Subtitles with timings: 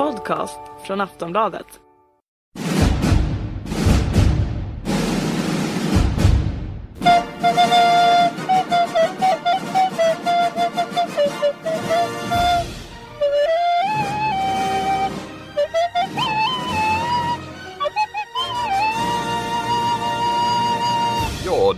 [0.00, 1.89] podcast från Aftonbladet.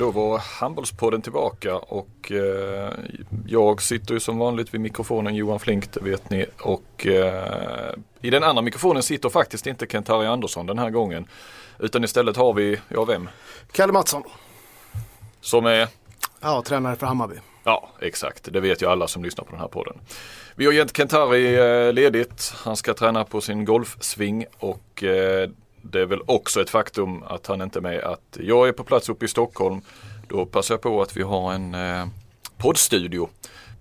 [0.02, 2.92] Då var Handbollspodden tillbaka och eh,
[3.46, 6.46] jag sitter ju som vanligt vid mikrofonen Johan Flink, det vet ni.
[6.60, 11.28] Och eh, i den andra mikrofonen sitter faktiskt inte Kent-Harry Andersson den här gången.
[11.78, 13.28] Utan istället har vi, ja vem?
[13.72, 14.22] Kalle Mattsson.
[15.40, 15.88] Som är
[16.40, 17.36] Ja, tränare för Hammarby.
[17.64, 18.52] Ja, exakt.
[18.52, 19.96] Det vet ju alla som lyssnar på den här podden.
[20.54, 22.54] Vi har gett Kentari eh, ledigt.
[22.56, 25.04] Han ska träna på sin golfsving och
[25.82, 28.04] det är väl också ett faktum att han inte är med.
[28.04, 29.80] Att jag är på plats uppe i Stockholm.
[30.28, 32.06] Då passar jag på att vi har en eh,
[32.56, 33.28] poddstudio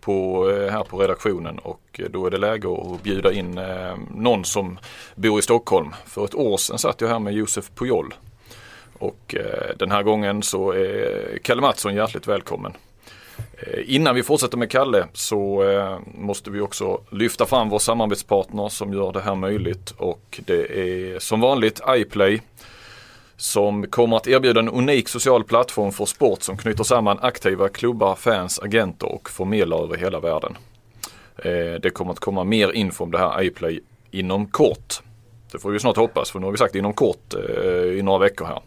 [0.01, 3.95] på, eh, här på redaktionen och eh, då är det läge att bjuda in eh,
[4.15, 4.79] någon som
[5.15, 5.89] bor i Stockholm.
[6.05, 8.13] För ett år sedan satt jag här med Josef Pujol
[8.99, 12.73] och eh, den här gången så är Kalle Mattsson hjärtligt välkommen.
[13.57, 18.69] Eh, innan vi fortsätter med Kalle så eh, måste vi också lyfta fram vår samarbetspartner
[18.69, 22.41] som gör det här möjligt och det är som vanligt iPlay
[23.37, 28.15] som kommer att erbjuda en unik social plattform för sport som knyter samman aktiva klubbar,
[28.15, 30.57] fans, agenter och förmedlare över hela världen.
[31.37, 33.79] Eh, det kommer att komma mer info om det här iPlay
[34.11, 35.01] inom kort.
[35.51, 37.33] Det får vi snart hoppas för nu har vi sagt inom kort
[37.97, 38.61] i några veckor här.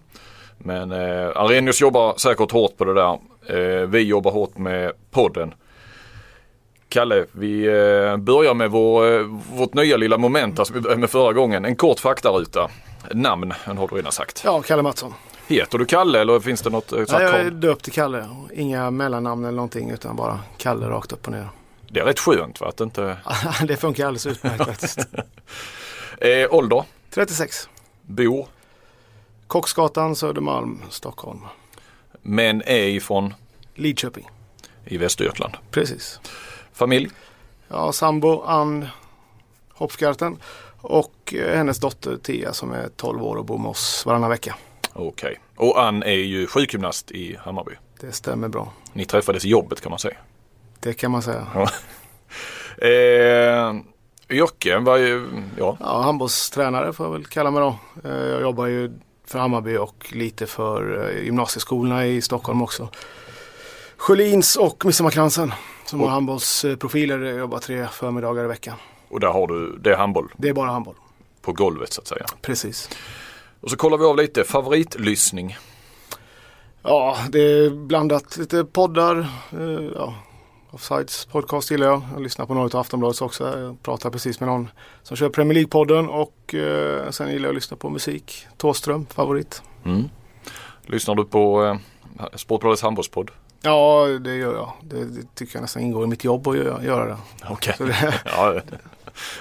[0.59, 3.19] Men eh, Arrhenius jobbar säkert hårt på det där.
[3.47, 5.55] Eh, vi jobbar hårt med podden.
[6.89, 9.21] Kalle, vi eh, börjar med vår, eh,
[9.53, 11.65] vårt nya lilla moment började med förra gången.
[11.65, 12.71] En kort faktaruta.
[13.13, 14.43] Namn, den har du redan sagt.
[14.45, 15.15] Ja, Kalle Mattsson.
[15.47, 16.93] Heter du Kalle eller finns det något?
[16.93, 18.29] eh, Nej, jag är döpt till Kalle.
[18.55, 21.49] Inga mellannamn eller någonting utan bara Kalle rakt upp och ner.
[21.91, 22.69] Det är rätt skönt va?
[22.69, 23.17] Att inte...
[23.69, 24.99] det funkar alldeles utmärkt faktiskt.
[26.19, 26.85] Eh, ålder?
[27.15, 27.69] 36.
[28.03, 28.47] Bor?
[29.47, 31.41] Kocksgatan, Södermalm, Stockholm.
[32.23, 33.35] Men är ifrån?
[33.75, 34.31] Lidköping.
[34.85, 35.55] I Västergötland.
[35.71, 36.21] Precis.
[36.73, 37.11] Familj?
[37.69, 38.87] Ja, sambo Ann
[39.73, 40.39] Hopskarten
[40.81, 44.55] och eh, hennes dotter Tia som är 12 år och bor med oss varannan vecka.
[44.93, 45.41] Okej.
[45.57, 47.73] Och Ann är ju sjukgymnast i Hammarby.
[48.01, 48.73] Det stämmer bra.
[48.93, 50.17] Ni träffades i jobbet kan man säga.
[50.81, 51.47] Det kan man säga.
[52.79, 53.75] Eh,
[54.31, 55.27] yrke, vad är,
[55.59, 55.77] ja.
[55.81, 57.79] Ja, handbollstränare får jag väl kalla mig då.
[58.09, 58.93] Eh, Jag jobbar ju
[59.27, 62.89] för Hammarby och lite för eh, gymnasieskolorna i Stockholm också.
[63.97, 65.53] Sjölins och Midsommarkransen
[65.87, 67.19] som Och- har handbollsprofiler.
[67.19, 68.75] Jag jobbar tre förmiddagar i veckan.
[69.09, 70.95] Och där har du, det är handboll Det är bara handboll.
[71.43, 72.27] på golvet så att säga.
[72.43, 72.91] Precis.
[73.61, 75.57] Och så kollar vi av lite favoritlyssning.
[76.83, 79.19] Ja, det är blandat lite poddar.
[79.53, 80.15] eh, Ja,
[80.75, 82.03] Offsides podcast gillar jag.
[82.13, 83.59] Jag lyssnar på några av Aftonbladets också.
[83.61, 84.69] Jag pratar precis med någon
[85.03, 88.47] som kör Premier League-podden och eh, sen gillar jag att lyssna på musik.
[88.57, 89.63] Thåström, favorit.
[89.85, 90.05] Mm.
[90.87, 91.65] Lyssnar du på
[92.21, 93.31] eh, Sportbladets handbollspodd?
[93.63, 94.73] Ja, det gör jag.
[94.83, 97.17] Det, det tycker jag nästan ingår i mitt jobb att göra, göra det.
[97.51, 97.75] Okej.
[97.79, 98.61] Så det Ja,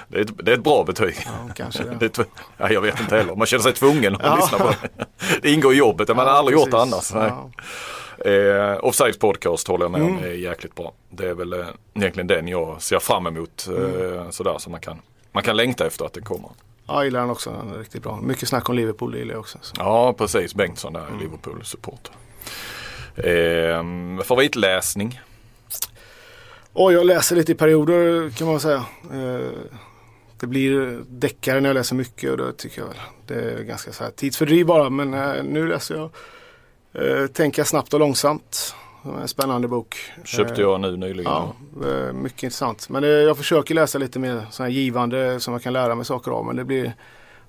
[0.08, 1.16] det, är ett, det är ett bra betyg.
[1.26, 2.18] ja, kanske det.
[2.56, 3.34] Ja, jag vet inte heller.
[3.36, 4.36] Man känner sig tvungen att Ja.
[4.36, 5.04] lyssna på det.
[5.42, 6.08] Det ingår i jobbet.
[6.08, 7.14] Man har Ja, aldrig gjort det precis.
[7.14, 7.30] annars.
[7.30, 7.50] Ja.
[8.24, 10.24] Eh, Offsides podcast håller jag med om Mm.
[10.24, 10.92] är jäkligt bra.
[11.10, 13.68] Det är väl eh, egentligen den jag ser fram emot.
[13.68, 14.98] Eh, sådär så man kan,
[15.32, 16.50] man kan längta efter att det kommer.
[16.86, 17.50] Ja, jag gillar den också.
[17.50, 18.20] Den är riktigt bra.
[18.22, 19.58] Mycket snack om Liverpool, det gillar jag också.
[19.60, 19.74] Så.
[19.78, 21.20] Ja precis, Bengtsson där, Mm.
[21.20, 22.12] Liverpool-supporter.
[23.16, 25.20] Eh, favoritläsning?
[26.72, 28.84] Och jag läser lite i perioder kan man säga.
[29.12, 29.48] Eh,
[30.40, 32.96] det blir deckare när jag läser mycket och då tycker jag väl
[33.26, 34.90] det är ganska så här tidsfördriv bara.
[34.90, 36.10] Men eh, nu läser jag
[37.32, 38.74] Tänka snabbt och långsamt.
[39.22, 39.96] En spännande bok.
[40.24, 41.32] Köpte Eh, jag nu nyligen.
[41.32, 41.54] Ja,
[41.88, 42.88] eh, mycket intressant.
[42.88, 46.04] Men eh, jag försöker läsa lite mer så här givande som jag kan lära mig
[46.04, 46.44] saker av.
[46.46, 46.92] Men det blir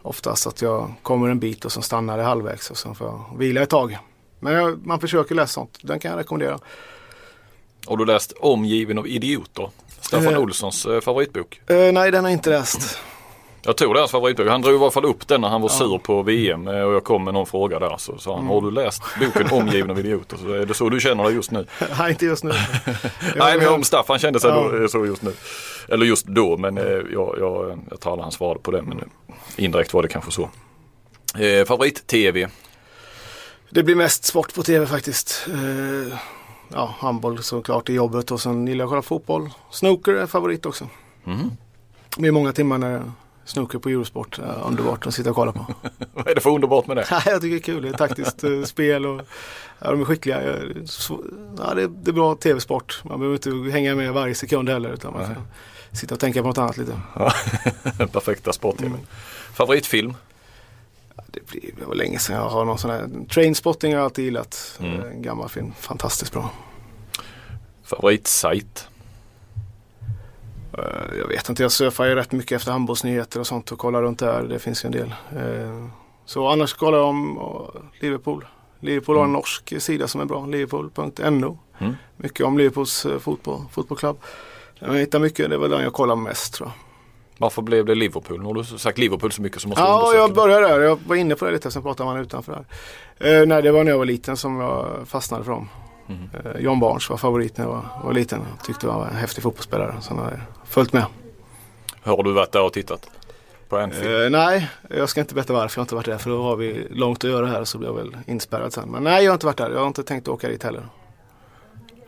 [0.01, 3.37] oftast att jag kommer en bit och så stannar det halvvägs och sen får jag
[3.37, 3.97] vila ett tag.
[4.39, 5.77] Men jag, man försöker läsa sånt.
[5.81, 6.59] Den kan jag rekommendera.
[7.87, 9.69] Har du läst Omgiven av idioter?
[10.01, 10.39] Staffan Eh.
[10.39, 11.61] Olssons eh, favoritbok.
[11.67, 12.97] Eh, nej, den har jag inte läst.
[13.65, 14.47] Jag tror det är hans favoritbok.
[14.47, 15.73] Han drog i alla fall upp den när han var Ja.
[15.77, 17.95] sur på VM eh, och jag kom med någon fråga där.
[17.97, 18.49] Så sa han, Mm.
[18.51, 20.37] har du läst boken Omgiven av idioter?
[20.37, 21.65] Så är det så du känner dig just nu?
[21.99, 22.51] nej, inte just nu.
[23.35, 24.69] Nej men om Staffan kände sig Ja.
[24.71, 25.33] då, eh, så just nu.
[25.89, 28.81] Eller just då men eh, jag, jag, jag tar alla hans svar på det.
[28.81, 29.09] Men
[29.55, 30.49] indirekt var det kanske så.
[31.39, 32.47] Eh, Favorit-tv?
[33.69, 35.47] Det blir mest sport på tv faktiskt.
[35.53, 36.17] Eh,
[36.73, 39.49] ja, handboll såklart i jobbet och sen gillar jag att kolla fotboll.
[39.71, 40.87] Snooker är favorit också.
[41.25, 41.51] Mm.
[42.15, 43.01] Det blir många timmar när
[43.45, 44.39] snooker på Eurosport.
[44.39, 45.65] Eh, underbart att sitta och kolla på.
[46.13, 47.05] Vad är det för underbart med det?
[47.25, 47.81] Jag tycker det är kul.
[47.83, 49.21] Det är taktiskt eh, spel och
[49.79, 50.41] ja, de är skickliga.
[50.85, 51.23] Så-
[51.57, 53.01] Ja, det, är, det är bra tv-sport.
[53.03, 54.89] Man behöver inte hänga med varje sekund heller.
[54.93, 55.35] Utan man kan
[55.91, 56.99] sitta och tänka på något annat lite.
[58.11, 58.99] Perfekta sport-tvn.
[59.53, 60.13] Favoritfilm?
[61.27, 63.09] Det, blir, det var länge sedan jag har någon sån här.
[63.29, 64.79] Trainspotting har jag alltid gillat.
[64.79, 65.01] Mm.
[65.03, 65.73] En gammal film.
[65.79, 66.51] Fantastiskt bra.
[67.83, 68.87] Favoritsajt?
[70.77, 74.01] Eh, Jag vet inte, jag surfar ju rätt mycket efter handbollsnyheter och sånt och kollar
[74.01, 74.43] runt där.
[74.43, 75.13] Det finns ju en del.
[75.35, 75.87] Eh,
[76.25, 77.39] Så annars kollar jag om
[77.99, 78.45] Liverpool.
[78.79, 80.45] Liverpool har en norsk sida som är bra.
[80.45, 81.57] Liverpool.no.
[81.79, 81.93] Mm.
[82.17, 84.17] Mycket om Liverpools eh, fotboll, fotbollsklubb.
[84.79, 86.73] Jag hittar mycket, det är väl den jag kollar mest tror jag.
[87.37, 88.39] Varför blev det Liverpool?
[88.39, 90.79] Nu har du sagt Liverpool så mycket som måste Ja, jag började där.
[90.79, 92.65] Jag var inne på det lite, sen pratade man utanför
[93.17, 93.41] där.
[93.41, 95.69] Eh, nej, det var när jag var liten som jag fastnade för dem.
[96.07, 98.41] Eh, John Barnes var favorit när jag var, var liten.
[98.57, 99.95] Jag tyckte han var en häftig fotbollsspelare.
[100.01, 101.05] Så han har följt med.
[102.03, 103.09] Har du varit där och tittat?
[103.69, 104.23] På en film?
[104.23, 106.17] Eh, nej, jag ska inte berätta varför jag inte varit där.
[106.17, 108.89] För då har vi långt att göra här så blir jag väl inspärrad sen.
[108.89, 109.69] Men nej, jag har inte varit där.
[109.69, 110.83] Jag har inte tänkt åka dit heller.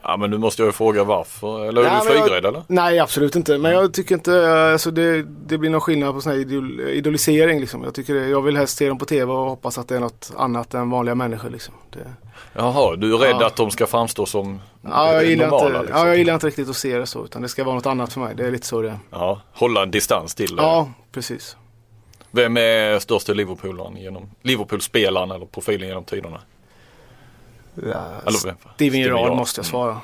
[0.02, 1.66] Ja men nu måste jag ju fråga varför.
[1.66, 2.64] Eller är Nej, du flygrädd eller?
[2.68, 3.58] Nej, absolut inte.
[3.58, 7.60] Men jag tycker inte, alltså det, det blir någon skillnad på sån här idol, idolisering
[7.60, 7.84] liksom.
[7.84, 10.00] Jag, tycker det, jag vill helst se dem på tv och hoppas att det är
[10.00, 11.74] något annat än vanliga människor liksom.
[11.90, 12.14] Det,
[12.54, 13.48] Jaha, du är rädd Ja.
[13.48, 15.68] att de ska framstå som Ja jag, gillar normala?
[15.68, 15.98] inte, liksom.
[16.00, 17.26] ja, jag gillar inte riktigt att se det så.
[17.26, 18.36] Utan det ska vara något annat för mig.
[18.36, 19.00] Det är lite så det.
[19.10, 20.62] Ja, hålla en distans till det.
[20.62, 21.58] Ja, precis.
[22.32, 26.42] Vem är största Liverpoolaren genom Liverpool-spelaren eller profilen genom tiderna?
[27.76, 28.06] Ja,
[28.46, 28.56] vem?
[28.76, 29.98] Steven Gerrard måste jag svara.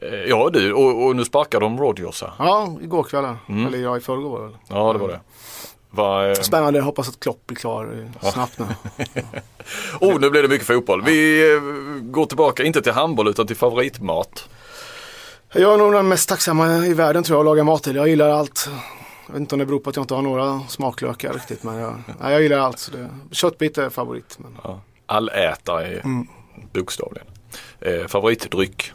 [0.00, 2.32] Eh, Ja du, och, och nu sparkar de Rodgers här.
[2.38, 3.24] Ja, igår kväll.
[3.48, 3.66] Mm.
[3.66, 4.56] Eller ja, i förrgår.
[4.68, 5.20] Ja det var det.
[5.90, 6.80] Va, eh, Spännande.
[6.80, 8.64] Hoppas att Klopp blir klar eh, snabbt nu.
[10.00, 11.02] oh, nu blir det mycket fotboll.
[11.04, 11.60] Vi eh,
[12.02, 14.48] går tillbaka, inte till handboll utan till favoritmat.
[15.52, 17.96] Jag är nog den mest tacksamma i världen tror jag att laga mat till.
[17.96, 18.68] Jag gillar allt.
[19.26, 21.62] Jag vet inte om det beror på att jag inte har några smaklökar riktigt.
[21.62, 22.78] Men jag, nej, jag gillar allt.
[22.78, 24.38] Så det, köttbit är favorit.
[24.38, 24.80] Men, Ja.
[25.06, 26.26] Allätare är Mm.
[26.72, 27.26] bokstavligen.
[27.80, 28.92] Eh, favoritdryck?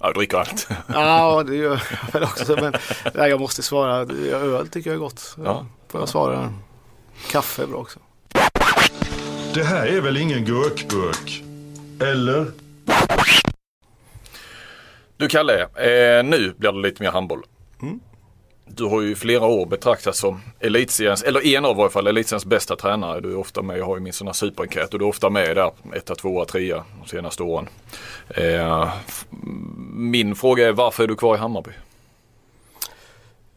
[0.00, 0.68] Ja, jag dricker allt.
[0.94, 2.56] ja, det gör jag väl också.
[2.60, 2.72] Men
[3.14, 3.96] nej, jag måste svara.
[4.32, 5.36] Öl tycker jag är gott.
[5.44, 5.66] Ja.
[5.88, 6.52] Får jag svara.
[7.30, 7.98] Kaffe är bra också.
[9.54, 11.42] Det här är väl ingen gurkburk?
[12.00, 12.46] Eller?
[15.16, 17.42] Du Kalle, eh, nu blir det lite mer handboll.
[17.82, 18.00] Mm.
[18.66, 22.06] Du har ju i flera år betraktats som elitseriens, eller en av i varje fall,
[22.06, 23.20] elitseriens bästa tränare.
[23.20, 25.30] Du är ofta med, jag har ju min sån här superenkät och du är ofta
[25.30, 27.68] med där, etta, tvåa, trea de senaste åren.
[28.28, 28.92] Eh,
[29.92, 31.70] min fråga är varför är du kvar i Hammarby?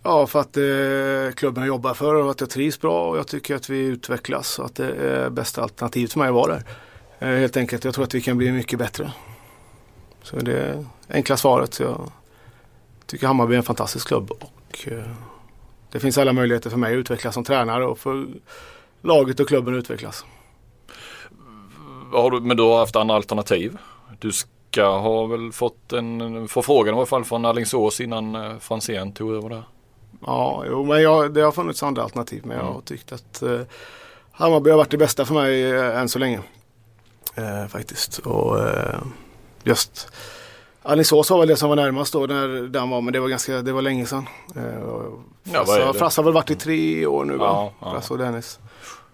[0.03, 3.27] Ja, för att eh, klubben jag jobbar för och att jag trivs bra och jag
[3.27, 6.63] tycker att vi utvecklas och att det är bästa alternativet för mig att vara där.
[7.19, 9.12] Eh, helt enkelt, jag tror att vi kan bli mycket bättre.
[10.24, 11.80] Så det är enkla svaret.
[11.80, 12.12] Jag
[13.06, 15.12] tycker Hammarby är en fantastisk klubb och eh,
[15.92, 18.27] det finns alla möjligheter för mig att utvecklas som tränare och för
[19.01, 20.25] laget och klubben att utvecklas.
[22.12, 23.77] Har du, men du har haft andra alternativ.
[24.19, 29.13] Du ska ha väl fått en förfrågan i alla fall från Alingsås innan eh, Franzén
[29.13, 29.63] tog över där.
[30.25, 32.74] Ja, jo, men jag, det har funnits andra alternativ men jag Mm.
[32.75, 33.60] har tyckt att eh,
[34.31, 36.40] Hammarby har varit det bästa för mig eh, än så länge.
[37.36, 38.18] Eh, faktiskt.
[38.18, 39.00] Och eh,
[39.63, 40.08] just
[40.84, 43.62] Alingsås var väl det som var närmast då när den var, men det var ganska,
[43.62, 44.28] det var länge sedan.
[44.56, 44.63] Eh,
[45.44, 45.94] Ja?
[45.94, 47.46] Frassa har väl varit i tre år nu va?
[47.46, 47.92] Ja, ja.
[47.92, 48.60] Frassa och Dennis.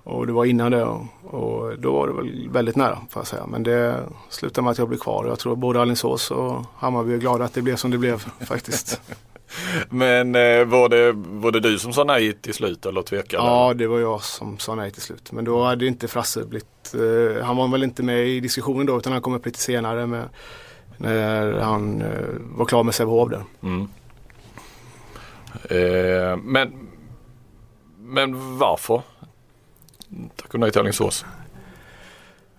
[0.04, 3.28] Och det var innan det och, och då var det väl väldigt nära får jag
[3.28, 3.46] säga.
[3.48, 4.00] Men det
[4.30, 5.26] slutade med att jag blev kvar.
[5.28, 9.02] Jag tror både Alingsås och Hammarby är glada att det blev som det blev faktiskt.
[9.90, 13.44] Men eh, var, det, var det du som sa nej till slut eller tvekade?
[13.44, 15.32] Ja, det var jag som sa nej till slut.
[15.32, 18.98] Men då hade inte Frasse blivit, eh, han var väl inte med i diskussionen då
[18.98, 20.30] utan han kom upp lite senare med,
[20.98, 22.08] när han eh,
[22.39, 23.44] var klar med Sävehof där.
[23.63, 23.88] Mm.
[25.63, 26.89] Eh, men,
[28.00, 29.01] men varför?
[30.36, 31.25] Tack nej till Alingsås.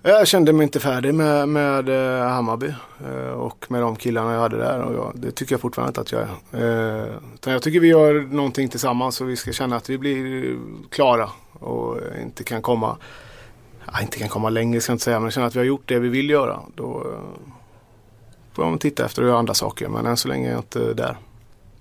[0.09, 2.75] Jag kände mig inte färdig med, med eh, Hammarby
[3.07, 4.81] eh, och med de killarna jag hade där.
[4.81, 7.01] Och jag, det tycker jag fortfarande inte att jag är.
[7.01, 10.57] Eh, utan jag tycker vi gör någonting tillsammans och vi ska känna att vi blir
[10.91, 12.97] klara och inte kan komma,
[13.93, 15.89] ja, inte kan komma längre ska jag inte säga, men känna att vi har gjort
[15.89, 16.61] det vi vill göra.
[16.75, 17.07] Då
[18.53, 19.89] får man titta efter och göra andra saker.
[19.89, 21.17] Men än så länge är jag inte där.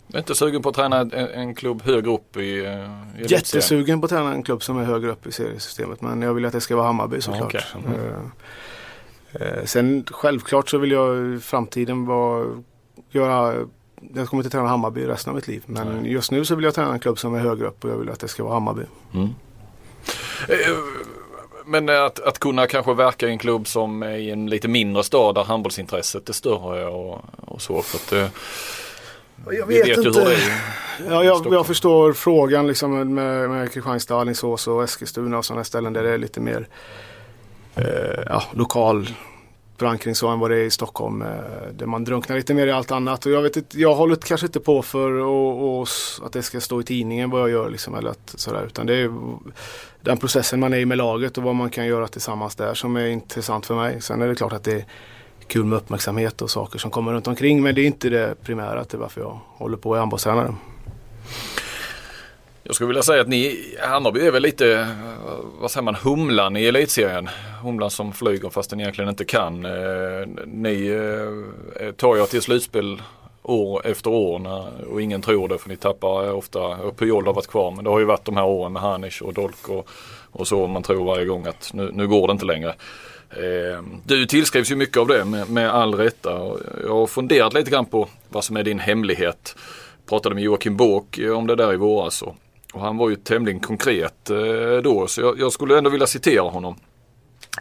[0.07, 3.25] Jag är inte sugen på att träna en, en klubb högre upp i, eh, i?
[3.27, 6.01] Jättesugen på att träna en klubb som är högre upp i seriesystemet.
[6.01, 7.43] Men jag vill att det ska vara Hammarby såklart.
[7.43, 7.61] okej.
[7.85, 7.99] Mm.
[9.33, 12.45] Eh, eh, sen självklart så vill jag i framtiden vara,
[13.11, 13.65] göra
[14.13, 15.63] jag kommer inte träna Hammarby resten av mitt liv.
[15.65, 16.11] Men Nej.
[16.11, 18.09] just nu så vill jag träna en klubb som är högre upp och jag vill
[18.09, 18.83] att det ska vara Hammarby.
[19.13, 19.29] Mm.
[21.65, 25.03] Men att, att kunna kanske verka i en klubb som är i en lite mindre
[25.03, 27.81] stad där handbollsintresset är större och, och så.
[27.81, 28.33] För att,
[29.45, 30.77] Jag vi vet det är.
[31.09, 35.93] Ja, jag, jag förstår frågan liksom med, med Kristianstad, Alingsås och Eskilstuna och sådana ställen
[35.93, 36.67] där det är lite mer
[37.75, 39.07] eh, ja, lokal
[39.77, 41.21] förankring så än vad det är i Stockholm.
[41.21, 41.27] Eh,
[41.73, 43.25] där man drunknar lite mer i allt annat.
[43.25, 45.87] Och jag, vet inte, jag håller kanske inte på för och, och,
[46.25, 47.69] att det ska stå i tidningen vad jag gör.
[47.69, 49.11] Liksom, eller att, sådär, utan det är
[50.01, 52.95] den processen man är i med laget och vad man kan göra tillsammans där som
[52.95, 54.01] är intressant för mig.
[54.01, 54.85] Sen är det klart att det är
[55.47, 57.63] kul med uppmärksamhet och saker som kommer runt omkring.
[57.63, 60.55] Men det är inte det primära till varför jag håller på i handbollstränare.
[62.63, 64.87] Jag skulle vilja säga att ni, Hammarby är väl lite, eh,
[65.59, 67.29] vad säger man, humlan i elitserien.
[67.63, 69.65] Humlan som flyger fast den egentligen inte kan.
[69.65, 70.87] Eh, ni
[71.79, 73.01] eh, tar ju till slutspel
[73.43, 77.33] år efter år när, och ingen tror det för ni tappar ofta, och Pujol har
[77.33, 79.89] varit kvar men det har ju varit de här åren med Hanish och Dolk och,
[80.31, 82.75] och så man tror varje gång att nu, nu går det inte längre.
[83.29, 86.29] Eh, du tillskrivs ju mycket av det med, med all rätta.
[86.83, 89.55] Jag har funderat lite grann på vad som är din hemlighet.
[89.55, 92.35] Jag Pratade med Joakim Båk eh, om det där i våras och,
[92.73, 96.49] och han var ju tämligen konkret eh, då så jag, jag skulle ändå vilja citera
[96.49, 96.75] honom.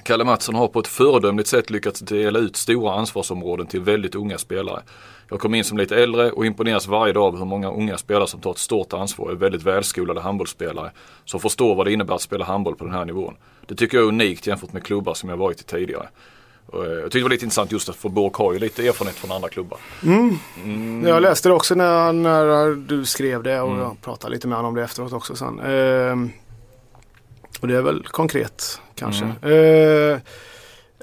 [0.04, 4.38] Kalle Mattsson har på ett föredömligt sätt lyckats dela ut stora ansvarsområden till väldigt unga
[4.38, 4.82] spelare.
[5.28, 8.26] Jag kom in som lite äldre och imponeras varje dag av hur många unga spelare
[8.26, 10.90] som tar ett stort ansvar och är väldigt välskolade handbollsspelare
[11.24, 13.36] som förstår vad det innebär att spela handboll på den här nivån.
[13.66, 16.08] Det tycker jag är unikt jämfört med klubbar som jag varit i tidigare.
[16.72, 19.16] Eh, jag tyckte det var lite intressant just att för Borg har ju lite erfarenhet
[19.16, 19.78] från andra klubbar.
[20.02, 20.38] Mm.
[20.64, 21.06] Mm.
[21.06, 23.82] Jag läste det också när, när du skrev det och mm.
[23.82, 25.60] jag pratade lite med honom om det efteråt också sen.
[25.60, 26.30] Ehm,
[27.60, 29.24] och det är väl konkret kanske.
[29.42, 30.20] Mm.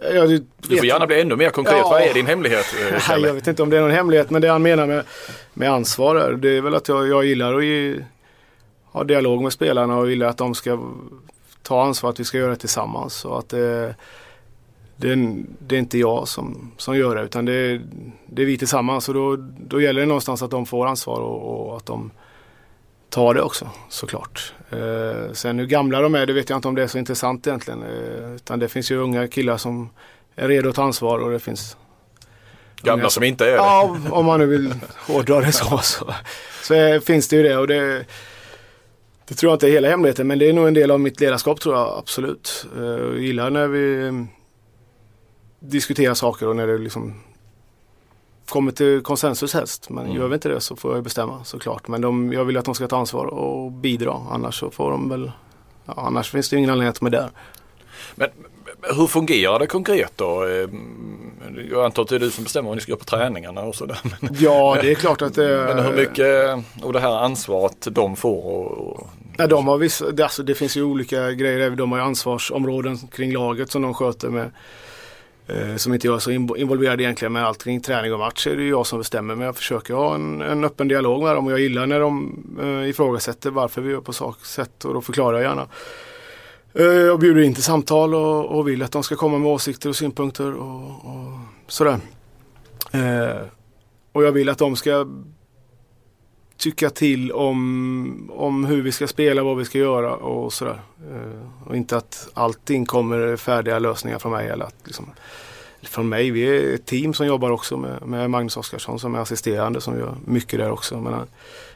[0.10, 1.78] Ehm, Ja, du, får gärna bli ännu mer konkret.
[1.78, 1.90] Ja.
[1.90, 2.66] Vad är din hemlighet?
[2.92, 5.04] Eh, Nej, jag vet inte om det är någon hemlighet men det han menar med,
[5.54, 7.96] med ansvar är, det är väl att jag, jag gillar att ge,
[8.92, 10.80] ha dialog med spelarna och gillar att de ska
[11.62, 13.26] ta ansvar att vi ska göra det tillsammans.
[13.26, 13.96] Och att det,
[14.96, 15.16] det,
[15.60, 17.82] det är inte jag som, som gör det utan det,
[18.26, 19.08] det är vi tillsammans.
[19.10, 19.36] Och då,
[19.68, 22.12] då gäller det någonstans att de får ansvar och, och att de
[23.14, 24.54] tar det också såklart.
[24.70, 27.48] Eh, sen hur gamla de är det vet jag inte om det är så intressant
[27.48, 27.84] egentligen.
[27.84, 29.90] Eh, utan det finns ju unga killar som
[30.36, 31.78] är redo att ta ansvar och det finns
[32.82, 33.56] Gamla som inte är det?
[33.56, 34.74] Ja, om man nu vill
[35.08, 35.78] hårdra det så.
[35.78, 36.14] Så,
[36.64, 38.06] så finns det ju det och det,
[39.28, 41.20] det tror jag inte är hela hemligheten men det är nog en del av mitt
[41.20, 42.66] ledarskap tror jag absolut.
[42.78, 44.12] Eh, jag gillar när vi
[45.60, 47.14] diskuterar saker och när det liksom
[48.50, 49.90] kommer till konsensus helst.
[49.90, 50.18] Men mm.
[50.18, 51.88] gör vi inte det så får jag bestämma såklart.
[51.88, 54.22] Men de, jag vill att de ska ta ansvar och bidra.
[54.32, 55.32] Annars så får de väl,
[55.86, 57.30] ja, annars finns det ingen anledning att de är där.
[58.16, 58.30] Men
[58.96, 60.46] hur fungerar det konkret då?
[60.46, 60.70] Eh,
[61.72, 63.76] jag antar att det är du som bestämmer vad ni ska göra på träningarna och
[63.76, 64.00] sådär.
[64.40, 68.66] Ja, det är klart att det Men hur mycket av det här ansvaret de får?
[68.66, 69.08] Och,
[69.38, 71.70] Ja, de har vissa, det, alltså, det finns ju olika grejer.
[71.70, 74.50] De har ju ansvarsområden kring laget som de sköter med Eh,
[75.48, 78.56] Eh, som inte jag är så involverad egentligen med allt kring träning och match är
[78.56, 81.52] det jag som bestämmer men jag försöker ha en, en öppen dialog med dem och
[81.52, 85.38] jag gillar när de eh, ifrågasätter varför vi gör på sak sätt och då förklarar
[85.38, 85.68] jag gärna.
[86.74, 89.90] Eh, jag bjuder in till samtal och, och, vill att de ska komma med åsikter
[89.90, 92.00] och synpunkter och, och sådär.
[92.92, 93.48] Eh,
[94.12, 95.08] och jag vill att de ska
[96.64, 100.80] tycka till om, om hur vi ska spela, vad vi ska göra och sådär.
[101.12, 104.50] Eh, och inte att allting kommer färdiga lösningar från mig.
[104.50, 105.06] Eller att, liksom,
[105.82, 109.20] från mig, vi är ett team som jobbar också med, med Magnus Oskarsson som är
[109.20, 111.02] assisterande som gör mycket där också.
[111.02, 111.20] Men, eh,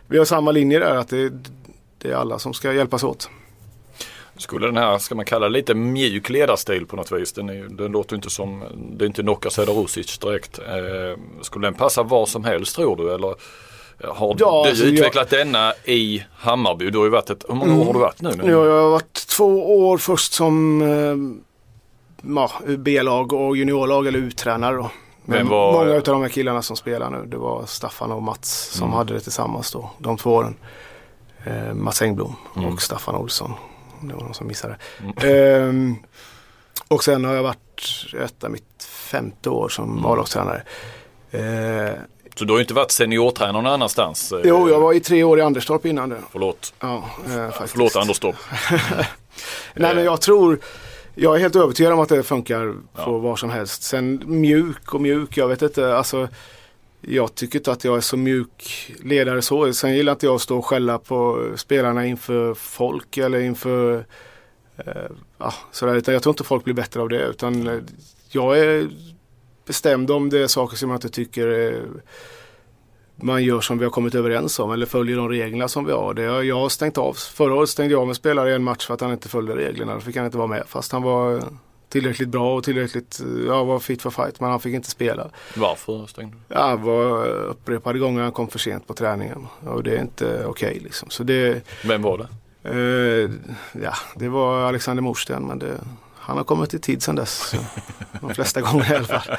[0.08, 1.32] vi har samma linje där att det,
[1.98, 3.30] det är alla som ska hjälpas åt.
[4.38, 7.34] Skulle den här, ska man kalla det lite mjuk ledarstil på något vis.
[7.34, 8.64] Den, är, den låter inte som,
[8.98, 10.60] det är inte Nocka Söderosic direkt.
[10.60, 13.36] Eh, skulle den passa var som helst tror du eller
[14.04, 15.40] har ja, du alltså utvecklat jag...
[15.40, 16.90] denna i Hammarby?
[16.90, 17.82] Du har ju varit ett, hur många mm.
[17.82, 18.32] år har du varit nu?
[18.36, 18.52] nu?
[18.52, 24.86] Jag har varit två år först som eh, ja, B-lag och juniorlag eller U-tränare.
[25.26, 25.72] Men var...
[25.74, 28.98] Många av de här killarna som spelar nu, det var Staffan och Mats som mm.
[28.98, 30.56] hade det tillsammans då, de två åren.
[31.44, 32.74] Eh, Mats Engblom mm.
[32.74, 33.54] och Staffan Olsson.
[34.02, 34.78] Det var någon som missade.
[35.00, 35.92] Mm.
[35.92, 35.98] Eh,
[36.88, 40.06] och sen har jag varit, detta mitt femte år som mm.
[40.06, 40.62] A-lagstränare.
[41.32, 41.94] Eh,
[42.38, 44.32] så du har ju inte varit seniortränare någon annanstans?
[44.32, 44.40] Eh?
[44.44, 46.22] Jo, jag var i tre år i Anderstorp innan det.
[46.32, 46.74] Förlåt.
[46.80, 48.36] Ja, eh, Förlåt Anderstorp.
[49.74, 50.60] Nej men jag tror,
[51.16, 53.18] jag är helt övertygad om att det funkar på ja.
[53.18, 53.84] var som helst.
[53.84, 55.98] Sen mjuk och mjuk, jag vet inte.
[55.98, 56.28] Alltså,
[57.02, 59.74] jag tycker inte att jag är så mjuk ledare så.
[59.74, 64.06] Sen gillar inte jag att stå och skälla på spelarna inför folk eller inför
[64.78, 65.96] eh, ja, sådär.
[65.96, 67.26] Utan jag tror inte folk blir bättre av det.
[67.26, 67.80] Utan eh,
[68.30, 68.90] jag är
[69.68, 71.82] bestämd om det är saker som jag inte tycker eh,
[73.16, 76.14] man gör som vi har kommit överens om eller följer de reglerna som vi har.
[76.14, 77.14] Det har jag stängt av.
[77.14, 79.56] Förra året stängde jag av med spelare i en match för att han inte följde
[79.56, 79.94] reglerna.
[79.94, 81.44] Då fick han inte vara med fast han var
[81.90, 85.30] tillräckligt bra och tillräckligt, ja var fit for fight men han fick inte spela.
[85.56, 86.56] Varför stängde du?
[86.56, 90.70] Ja, var upprepade gånger han kom för sent på träningen och det är inte okej
[90.70, 91.10] okay, liksom.
[91.10, 92.28] Så det, Vem var det?
[92.64, 93.30] Eh,
[93.84, 95.80] ja, det var Alexander Morsten men det
[96.28, 97.56] han har kommit i tid sedan dess.
[98.22, 99.30] De flesta gånger i alla fall.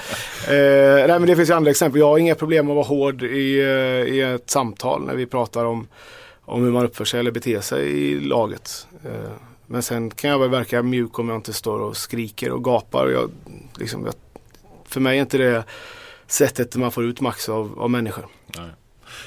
[0.49, 2.01] Eh, nej, men det finns ju andra exempel.
[2.01, 5.27] Jag har inga problem med att vara hård i, eh, i ett samtal när vi
[5.27, 5.89] pratar om,
[6.45, 8.87] om hur man uppför sig eller beter sig i laget.
[9.05, 9.31] Eh,
[9.67, 13.09] men sen kan jag väl verka mjuk om jag inte står och skriker och gapar.
[13.09, 13.31] Jag,
[13.75, 14.15] liksom, jag,
[14.89, 15.65] för mig är inte det
[16.27, 18.27] sättet man får ut max av, av människor.
[18.57, 18.71] Nej.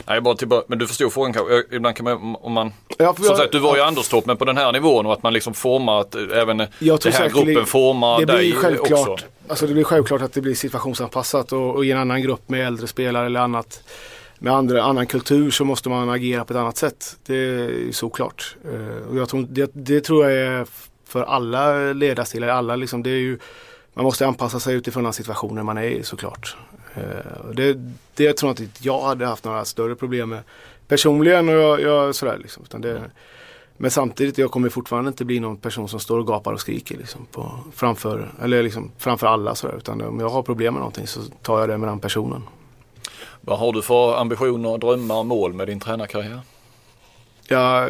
[0.07, 1.63] Nej, bara tillbaka, men du förstod frågan kanske.
[1.75, 4.45] Ibland kan man, om man, Ja, som jag- sagt du var ju Anderstorp men på
[4.45, 7.65] den här nivån och att man liksom formar, att även Jag den här säkert gruppen
[7.65, 9.25] formar det dig blir självklart, också.
[9.47, 12.67] Alltså det blir självklart att det blir situationsanpassat och, och i en annan grupp med
[12.67, 13.83] äldre spelare eller annat
[14.39, 17.17] med andra, annan kultur så måste man agera på ett annat sätt.
[17.25, 18.55] Det är såklart.
[18.65, 20.65] Eh, och jag tror, det, det tror jag är
[21.07, 23.39] för alla ledarstilar, alla liksom, det är ju,
[23.93, 26.55] man måste anpassa sig utifrån den situationen man är i såklart.
[26.95, 27.73] Eh, det,
[28.15, 30.43] det tror jag inte jag hade haft några större problem med
[30.87, 32.63] personligen och jag, jag sådär liksom.
[32.81, 33.01] Det,
[33.77, 36.97] men samtidigt, jag kommer fortfarande inte bli någon person som står och gapar och skriker
[36.97, 39.55] liksom, på, framför, eller liksom, framför alla.
[39.55, 42.43] Sådär, utan om jag har problem med någonting så tar jag det med den personen.
[43.41, 46.39] Vad har du för ambitioner, drömmar och mål med din tränarkarriär?
[47.47, 47.89] Jag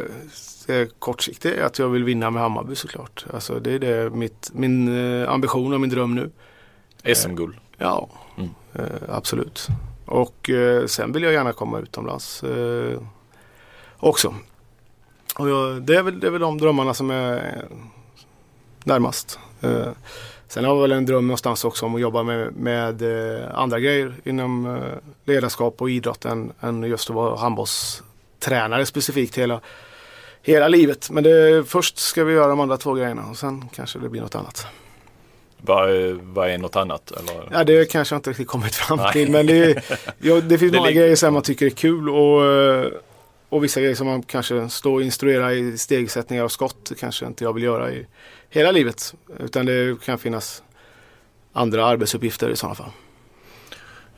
[0.67, 3.25] är kortsiktig är att jag vill vinna med Hammarby såklart.
[3.33, 4.87] Alltså, det är det mitt, min
[5.21, 6.31] eh, ambition och min dröm nu.
[7.15, 7.55] SM-guld.
[7.77, 8.20] Ja, Mm.
[8.73, 9.67] Eh, absolut.
[10.05, 12.99] Och eh, sen vill jag gärna komma utomlands eh,
[13.97, 14.35] också.
[15.37, 17.65] Och jag, det, är väl, det är väl de drömmarna som är
[18.83, 19.39] närmast.
[19.61, 19.87] Eh,
[20.47, 23.79] sen har jag väl en dröm någonstans också om att jobba med, med eh, andra
[23.79, 24.81] grejer inom eh,
[25.25, 29.61] ledarskap och idrott än, än just att vara handbollstränare specifikt hela,
[30.41, 31.09] hela livet.
[31.09, 34.21] Men det, först ska vi göra de andra två grejerna och sen kanske det blir
[34.21, 34.67] något annat.
[35.65, 35.89] Vad
[36.21, 37.11] vad är något annat?
[37.11, 37.47] Eller?
[37.51, 39.11] Ja, det kanske jag inte riktigt kommit fram Nej.
[39.13, 39.31] till.
[39.31, 39.83] Men det, är-
[40.19, 42.87] ja, det finns Det många grejer som man tycker är kul och, eh,
[43.49, 47.43] och vissa grejer som man kanske står och instruerar i stegsättningar och skott kanske inte
[47.43, 48.07] jag vill göra i
[48.49, 49.13] hela livet.
[49.39, 50.63] Utan det kan finnas
[51.53, 52.91] andra arbetsuppgifter i sådana fall.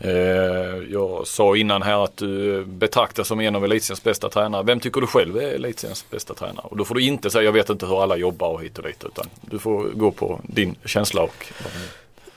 [0.03, 4.63] Eh, jag sa innan här att du betraktas som en av elitseriens bästa tränare.
[4.63, 6.65] Vem tycker du själv är elitseriens bästa tränare?
[6.69, 8.83] Och då får du inte säga jag vet inte hur alla jobbar och hit och
[8.83, 11.45] dit utan du får gå på din känsla och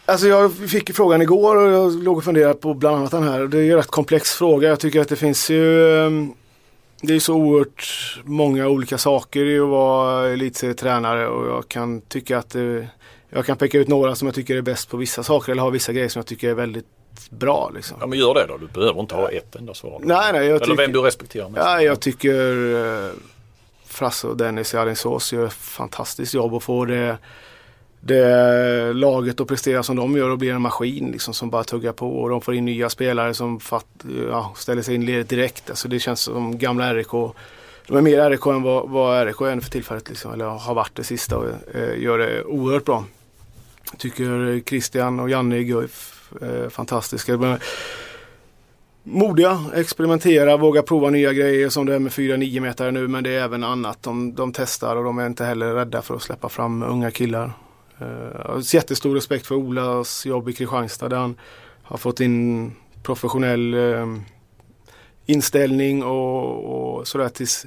[0.08, 3.40] Alltså jag fick frågan igår och jag låg och funderade på bland annat den här.
[3.40, 4.68] Det är ju en rätt komplex fråga.
[4.68, 6.32] Jag tycker att det finns ju ehm,
[7.00, 12.38] Det är så oerhört många olika saker i att vara elitserietränare och jag kan tycka
[12.38, 12.88] att det,
[13.30, 15.70] Jag kan peka ut några som jag tycker är bäst på vissa saker eller har
[15.70, 16.95] vissa grejer som jag tycker är väldigt
[17.30, 17.70] bra.
[17.74, 17.96] Liksom.
[18.00, 20.00] Ja men gör det då, du behöver inte ha ett enda svar.
[20.02, 21.62] Nej, nej, jag Eller tycker- vem du respekterar mest.
[21.64, 22.74] Ja, jag tycker
[23.06, 23.10] eh,
[23.86, 27.18] Frasse och Dennis i Alingsås gör ett fantastiskt jobb och får det,
[28.00, 31.92] det laget att prestera som de gör och blir en maskin liksom, som bara tuggar
[31.92, 33.86] på och de får in nya spelare som fatt,
[34.30, 35.70] ja, ställer sig in i ledet direkt.
[35.70, 37.10] Alltså, det känns som gamla RIK.
[37.88, 40.94] De är mer RIK än vad, vad RIK är för tillfället liksom, eller har varit
[40.94, 43.04] det sista och eh, gör det oerhört bra.
[43.98, 47.36] Tycker Christian och Janne Guif Eh, fantastiska.
[47.36, 47.58] Men,
[49.02, 53.30] modiga, experimentera, våga prova nya grejer som det är med 4-9 meter nu men det
[53.30, 54.02] är även annat.
[54.02, 57.52] De, de testar och de är inte heller rädda för att släppa fram unga killar.
[58.02, 58.08] Uh,
[58.44, 61.36] jag har jättestor respekt för Olas jobb i Kristianstad där han
[61.82, 64.06] har fått in professionell eh,
[65.26, 67.66] inställning och, och sådär tills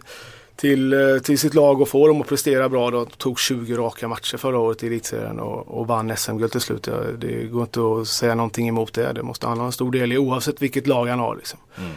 [0.60, 2.92] till, eh, till sitt lag och få dem att prestera bra.
[2.92, 6.88] De tog 20 raka matcher förra året i elitserien och, och vann SM-guld till slut.
[7.18, 9.14] Det går inte att säga någonting emot det.
[9.14, 11.36] Det måste han ha en stor del i oavsett vilket lag han har.
[11.36, 11.60] Liksom.
[11.78, 11.92] Mm.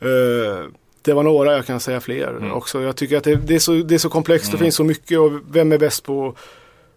[0.00, 0.64] Eh,
[1.02, 2.52] det var några, jag kan säga fler Mm.
[2.52, 2.82] också.
[2.82, 4.64] Jag tycker att det, det, är, så, det är så komplext, det Mm.
[4.64, 6.28] finns så mycket och vem är bäst på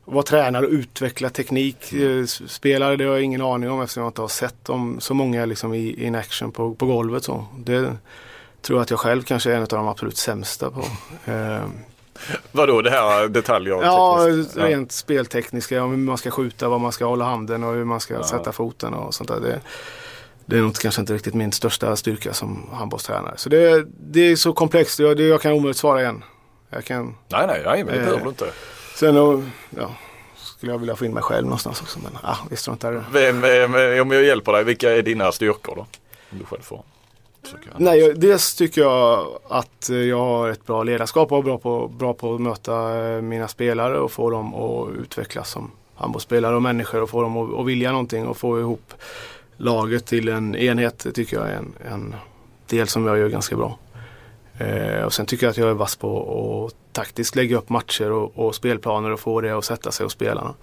[0.05, 1.91] att vara tränare och utveckla teknik.
[1.93, 2.19] Mm.
[2.19, 5.13] Eh, Spelare, det har jag ingen aning om eftersom jag inte har sett dem så
[5.13, 7.23] många liksom i in action på, på golvet.
[7.23, 7.45] Så.
[7.57, 7.95] Det
[8.61, 10.85] tror att jag själv kanske är en av de absolut sämsta på.
[11.31, 11.63] Eh,
[12.51, 13.83] Vadå det här detaljer?
[13.83, 17.83] Ja, rent speltekniska, om hur man ska skjuta, var man ska hålla handen och hur
[17.85, 18.23] man ska Ja.
[18.23, 19.39] sätta foten och sånt där.
[19.39, 19.59] Det,
[20.45, 23.33] det är nog kanske inte riktigt min största styrka som handbollstränare.
[23.37, 26.23] Så det, det är så komplext, jag, det, jag kan omöjligt svara igen.
[26.69, 28.05] Jag kan, Nej nej, nej men det Eh.
[28.05, 28.45] behöver du inte.
[28.95, 29.91] sen och, ja,
[30.35, 31.99] skulle jag vilja få in mig själv någonstans också.
[32.03, 33.03] Men ah, vi struntar i det.
[33.11, 35.81] Vem, vem, om jag hjälper dig, vilka är dina styrkor då?
[36.31, 36.83] Om du själv får.
[37.43, 37.69] Försöka.
[37.77, 41.57] Nej, jag, dels tycker jag att eh, jag har ett bra ledarskap och är bra
[41.57, 46.55] på, bra på att möta eh, mina spelare och få dem att utvecklas som handbollsspelare
[46.55, 48.93] och människor och få dem att, att vilja någonting och få ihop
[49.57, 50.99] laget till en enhet.
[51.03, 52.15] Det tycker jag är en, en
[52.67, 53.77] del som jag gör ganska bra.
[54.59, 58.11] Eh, och sen tycker jag att jag är vass på att taktiskt lägga upp matcher
[58.11, 60.53] och, och spelplaner och få det att sätta sig hos spelarna.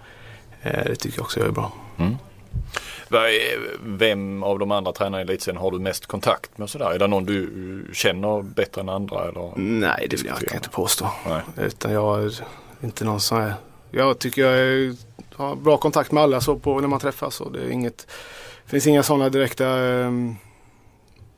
[0.61, 1.71] Eh, det tycker jag också jag är bra.
[1.97, 2.17] Är-
[3.79, 6.69] Vem av de andra tränarna i elitserien har du mest kontakt med?
[6.69, 6.91] Sådär?
[6.91, 9.27] Är det någon du känner bättre än andra?
[9.27, 9.51] Eller?
[9.55, 11.09] Nej, det vill jag kan jag inte påstå.
[11.27, 11.41] Nej.
[11.57, 12.31] Utan jag
[12.81, 13.53] inte någon sån här.
[13.91, 14.95] Jag tycker jag
[15.35, 17.41] har bra kontakt med alla så på när man träffas.
[17.41, 18.07] Och det är inget,
[18.65, 20.35] finns inga sådana direkta um,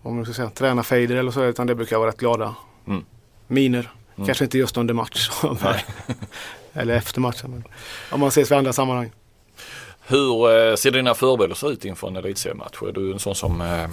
[0.01, 2.55] om man ska säga, tränarfejder eller så utan det brukar vara rätt glada
[2.87, 3.05] Mm.
[3.47, 3.91] miner.
[4.15, 4.25] Mm.
[4.25, 5.29] Kanske inte just under match.
[6.73, 7.51] eller efter matchen.
[7.51, 7.63] Men
[8.11, 9.11] om man ses i andra sammanhang.
[10.09, 12.81] Hur eh, ser dina förberedelser ut inför en elitseriematch?
[12.81, 13.89] Är du en sån som eh,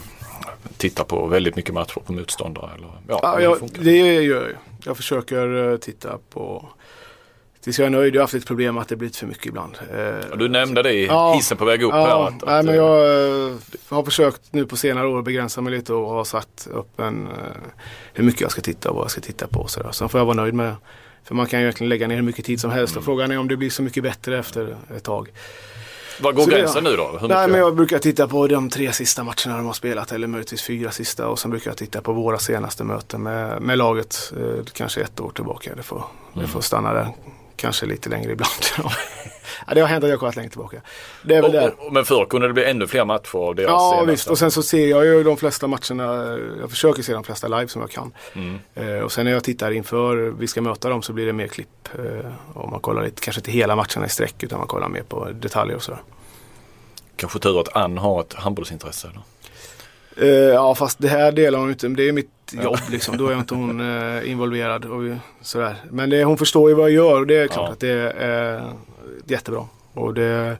[0.76, 2.70] tittar på väldigt mycket matcher på motståndare?
[2.76, 4.54] Eller, ja, Ja, jag, det gör jag ju.
[4.84, 6.68] Jag försöker eh, titta på
[7.60, 8.14] Tills jag är nöjd.
[8.14, 9.78] Jag har haft ett problem att det blivit för mycket ibland.
[10.30, 11.32] Ja, Du nämnde det i Ja.
[11.34, 12.08] hissen på väg upp här.
[12.08, 15.92] Ja, Att, nej, att, men jag har försökt nu på senare år begränsa mig lite
[15.92, 17.28] och har satt upp en,
[18.12, 19.66] hur mycket jag ska titta och vad jag ska titta på.
[19.68, 19.90] Så där.
[19.92, 20.76] Sen får jag vara nöjd med det.
[21.24, 22.98] För man kan ju egentligen lägga ner hur mycket tid som helst Mm.
[22.98, 25.28] och frågan är om det blir så mycket bättre efter ett tag.
[26.20, 27.18] Var går så gränsen nu då?
[27.20, 30.26] Hur Nej men jag brukar titta på de tre sista matcherna de har spelat eller
[30.26, 34.32] möjligtvis fyra sista och sen brukar jag titta på våra senaste möten med, med laget.
[34.36, 35.74] Eh, kanske ett år tillbaka.
[35.76, 35.96] Det får,
[36.34, 36.46] Mm.
[36.46, 37.08] det får stanna där.
[37.56, 38.52] Kanske lite längre ibland.
[39.66, 40.80] ja, det har hänt att jag kollat längre tillbaka.
[41.22, 41.74] Det är väl där.
[41.78, 44.10] och, och, men förr kunde det bli ännu fler matcher av deras Ja senaste.
[44.10, 46.38] visst och sen så ser jag ju de flesta matcherna.
[46.60, 48.12] Jag försöker se de flesta live som jag kan.
[48.34, 48.58] Mm.
[48.74, 51.46] Eh, och sen när jag tittar inför vi ska möta dem så blir det mer
[51.48, 51.88] klipp.
[51.98, 55.02] Eh, och man kollar lite, kanske inte hela matcherna i sträck utan man kollar mer
[55.02, 56.00] på detaljer och sådär.
[57.16, 59.08] Kanske tur att Ann har ett handbollsintresse.
[59.08, 59.20] Eller?
[60.18, 61.88] Eh, ja fast det här delar hon inte.
[61.88, 62.30] Det är mitt
[62.62, 63.16] jobb liksom.
[63.16, 63.80] Då är inte hon
[64.16, 65.02] eh, involverad och
[65.40, 65.76] sådär.
[65.90, 67.72] Men det, hon förstår ju vad jag gör och det är klart Ja.
[67.72, 68.72] att det är eh,
[69.26, 69.64] jättebra.
[69.94, 70.56] Och det, Det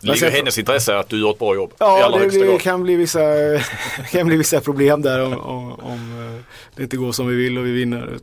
[0.00, 1.72] ligger i hennes intresse att du gör ett bra jobb.
[1.78, 3.20] Ja, det, det kan, bli vissa,
[4.10, 6.40] kan bli vissa problem där om, om, om eh,
[6.76, 8.18] det inte går som vi vill och vi vinner.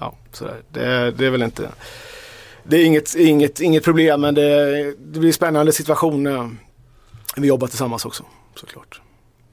[0.00, 0.56] Ja, sådär.
[0.72, 1.68] Det, det är väl inte
[2.64, 6.50] Det är inget, inget, inget problem men det, det blir spännande situation när
[7.36, 9.00] vi jobbar tillsammans också såklart.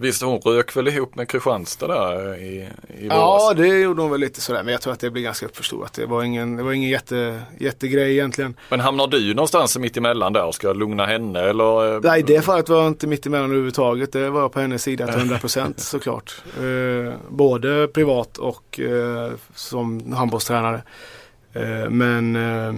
[0.04, 3.58] Visst hon rök väl ihop med Kristianstad där i, i Ja, våras?
[3.58, 5.94] det gjorde hon väl lite sådär men jag tror att det blir ganska uppförstorat.
[5.94, 8.56] Det var ingen, det var ingen jätte, jättegrej egentligen.
[8.70, 12.00] Men hamnar du någonstans mitt emellan där och ska lugna henne eller?
[12.00, 14.12] Nej, i det fallet var jag inte mitt emellan överhuvudtaget.
[14.12, 16.44] Det var jag på hennes sida till 100% såklart.
[16.58, 20.82] Eh, både privat och eh, som handbollstränare.
[21.54, 22.74] Eh, men eh,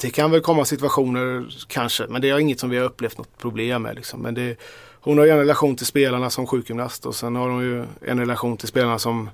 [0.00, 3.38] det kan väl komma situationer kanske, men det är inget som vi har upplevt något
[3.38, 3.96] problem med.
[3.96, 4.20] Liksom.
[4.22, 4.56] Men det,
[5.00, 8.18] hon har ju en relation till spelarna som sjukgymnast och sen har hon ju en
[8.20, 9.30] relation till spelarna som,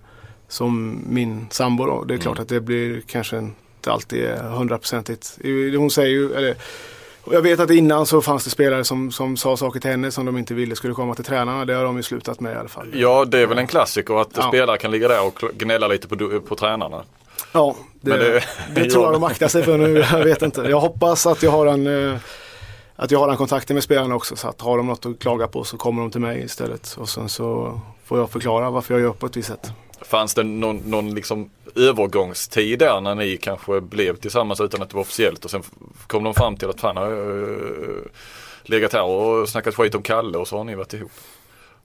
[0.49, 1.85] som min sambo.
[1.87, 2.05] Då.
[2.05, 2.43] Det är klart Mm.
[2.43, 5.39] att det blir kanske inte alltid hundraprocentigt.
[5.77, 6.55] Hon säger ju, eller
[7.31, 10.27] jag vet att innan så fanns det spelare som, som sa saker till henne som
[10.27, 11.65] de inte ville skulle komma till tränarna.
[11.65, 12.91] Det har de ju slutat med i alla fall.
[12.95, 14.49] Ja det är väl en klassiker att Ja.
[14.49, 17.03] spelare kan ligga där och gnälla lite på, på tränarna.
[17.53, 20.05] Ja, det, det, det- tror jag de aktar sig för nu.
[20.13, 20.61] Jag vet inte.
[20.63, 22.19] Jag hoppas att jag har en eh,
[22.97, 24.37] att jag har den kontakten med spelarna också.
[24.37, 26.95] Så att har de något att klaga på så kommer de till mig istället.
[26.99, 29.71] Och sen så får jag förklara varför jag gör på ett visst sätt.
[30.01, 34.95] Fanns det någon, någon liksom övergångstid där när ni kanske blev tillsammans utan att det
[34.97, 35.63] var officiellt och sen
[36.07, 38.03] kom de fram till att fan har uh,
[38.63, 41.11] legat här och snackat skit om Kalle och så har ni varit ihop.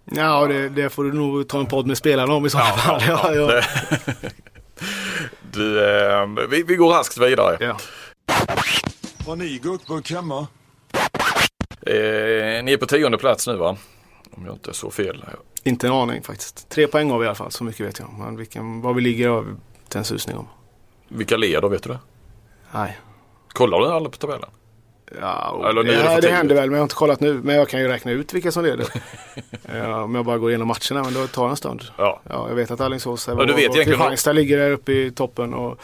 [0.05, 3.01] Ja, det, det får du nog ta en podd med spelarna om i så fall.
[3.07, 3.65] Ja, ja, Det-
[5.51, 7.57] du, eh, vi, vi går raskt vidare.
[7.59, 7.77] ja.
[9.25, 10.47] Har ni gurkburk hemma?
[11.81, 13.77] Eh, ni är på tionde plats nu va?
[14.31, 15.23] Om jag inte så fel.
[15.63, 16.69] Inte en aning faktiskt.
[16.69, 18.09] Tre poäng har vi i alla fall, så mycket vet jag.
[18.19, 19.49] Men vilken, var vi ligger har vi
[19.83, 20.47] inte en susning om.
[21.07, 21.99] Vilka leder vet du det?
[22.73, 22.97] Nej.
[23.47, 24.49] Kollar du aldrig på tabellen?
[25.21, 26.29] Ja, och Eller är det ja, det tidigt.
[26.35, 27.33] händer väl men jag har inte kollat nu.
[27.33, 28.87] Men jag kan ju räkna ut vilka som leder.
[29.73, 31.83] ja, om jag bara går igenom matcherna men då tar det en stund.
[31.97, 32.21] Ja.
[32.29, 35.53] Ja, jag vet att Alingsås är Ja, Kristianstad ligger där uppe i toppen.
[35.53, 35.79] Och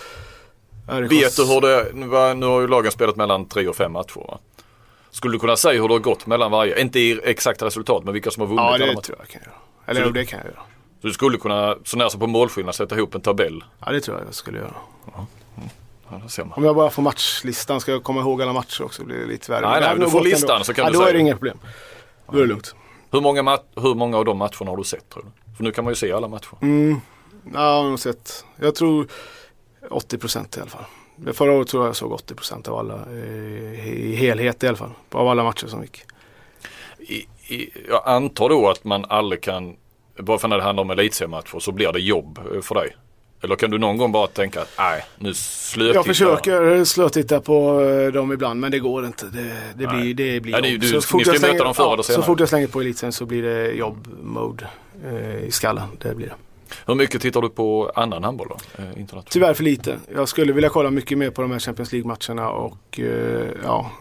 [0.87, 3.91] Vet du hur det, nu var- nu har ju lagen spelat mellan tre och fem
[3.91, 4.39] matcher va?
[5.15, 8.13] Skulle du kunna säga hur det har gått mellan varje, inte i exakta resultat men
[8.13, 9.53] vilka som har vunnit Ja, det tror jag kan göra.
[9.85, 10.59] Eller Så jo, du- det kan jag göra.
[11.01, 13.63] Så du skulle kunna, så när som på målskillnad, sätta ihop en tabell?
[13.85, 14.75] Ja, det tror jag jag skulle göra.
[16.09, 16.53] Ja, ser man.
[16.57, 19.51] Om jag bara får matchlistan, ska jag komma ihåg alla matcher också blir det lite
[19.51, 19.69] värre.
[19.69, 20.63] Nej, nej, du får listan ändå.
[20.63, 21.59] så kan ja, du då säga är det inget problem.
[22.31, 22.75] Då är det lugnt.
[23.11, 25.55] Hur många, hur många av de matcherna har du sett tror du?
[25.57, 26.57] För nu kan man ju se alla matcher.
[26.61, 27.01] Mm.
[27.53, 28.45] Ja, jag har nog sett.
[28.59, 29.07] Jag tror
[29.89, 30.85] 80 procent i alla fall.
[31.33, 34.77] Förra året tror jag jag såg 80 procent av alla eh, i helhet i alla
[34.77, 34.91] fall.
[35.11, 36.01] Av alla matcher som gick.
[36.99, 37.13] I,
[37.55, 39.75] i, jag antar då att man aldrig kan,
[40.19, 42.95] bara för när det handlar om elitseriematcher så blir det jobb eh, för dig.
[43.43, 47.81] Eller kan du någon gång bara tänka att nej, nu slöt Jag försöker slötitta på
[47.81, 49.25] eh, dem ibland men det går inte.
[49.25, 49.41] Det,
[49.75, 50.13] det Nej.
[50.13, 50.81] blir, det blir Ja, ju- jobb.
[50.81, 51.55] du- Så fort jag slänger-
[51.93, 54.67] eller Så fort jag slänger på elitsen så blir det jobb-mode
[55.05, 55.87] eh, i skallen.
[56.01, 56.35] Det blir det.
[56.85, 58.83] Hur mycket tittar du på annan handboll då?
[58.83, 59.21] Eh?
[59.29, 59.99] Tyvärr för lite.
[60.15, 63.91] Jag skulle vilja kolla mycket mer på de här Champions League-matcherna och eh, ja,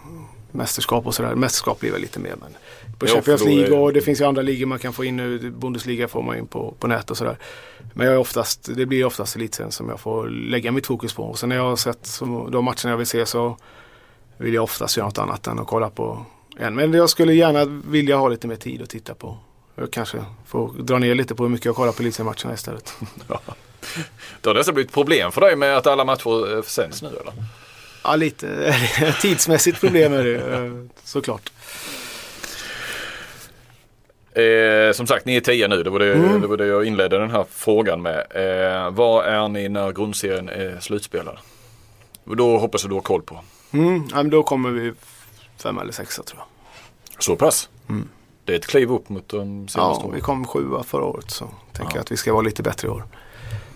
[0.50, 1.34] mästerskap och sådär.
[1.34, 2.50] Mästerskap blir väl lite mer men
[2.98, 5.50] på Champions League och det finns ju andra ligor man kan få in nu.
[5.50, 7.38] Bundesliga får man in på, på nät och sådär.
[7.94, 11.22] Men jag är oftast, det blir oftast elitserien som jag får lägga mitt fokus på.
[11.22, 13.56] Och sen när jag har sett som, de matcherna jag vill se så
[14.38, 16.24] vill jag oftast göra något annat än att kolla på
[16.58, 16.74] en.
[16.74, 19.36] Men jag skulle gärna vilja ha lite mer tid att titta på.
[19.74, 22.94] Jag kanske får dra ner lite på hur mycket jag kollar på elitseriematcherna istället.
[24.40, 27.32] Det har nästan blivit problem för dig med att alla matcher eh, sänds nu eller?
[28.04, 28.74] Ja, lite
[29.20, 30.72] tidsmässigt problem är det eh,
[31.04, 31.52] såklart.
[34.32, 35.82] Eh, som sagt, ni är tio nu.
[35.82, 36.40] Det var det, Mm.
[36.40, 38.26] det var det jag inledde den här frågan med.
[38.30, 41.38] Eh, vad är ni när grundserien är slutspelad?
[42.24, 43.40] Då hoppas jag du har koll på.
[43.72, 44.92] Mm, ja, men då kommer vi
[45.62, 47.22] fem eller sexa tror jag.
[47.22, 47.68] Så pass?
[47.88, 48.08] Mm.
[48.44, 50.14] Det är ett kliv upp mot de senaste Ja, åren.
[50.14, 51.90] vi kom sjua förra året så tänker Ja.
[51.94, 53.04] jag att vi ska vara lite bättre i år.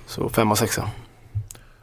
[0.07, 0.91] Så femma, sexa.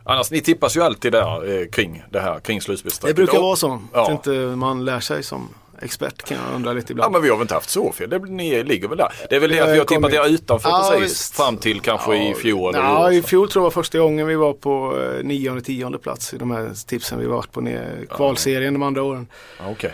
[0.03, 3.15] Annars, ni tippas ju alltid där eh, kring det här, kring Det slutspelsstrecket.
[3.15, 3.81] brukar Och- vara så.
[3.93, 4.03] Ja.
[4.05, 5.49] Att inte man lär sig som
[5.81, 7.11] expert kan jag undra lite Ja ibland.
[7.13, 8.09] men vi har väl inte haft så fel.
[8.09, 9.13] Det, ni ligger väl där.
[9.29, 11.11] Det är väl det att vi har tippat er utanför Ja, precis.
[11.11, 11.35] visst.
[11.35, 12.75] Fram till kanske i fjol.
[12.75, 15.97] eller Ja, i fjol tror jag var första gången vi var på eh, nionde, tionde
[15.97, 19.27] plats i de här tipsen vi varit på ner, kvalserien de andra åren.
[19.59, 19.93] Ja, Okej.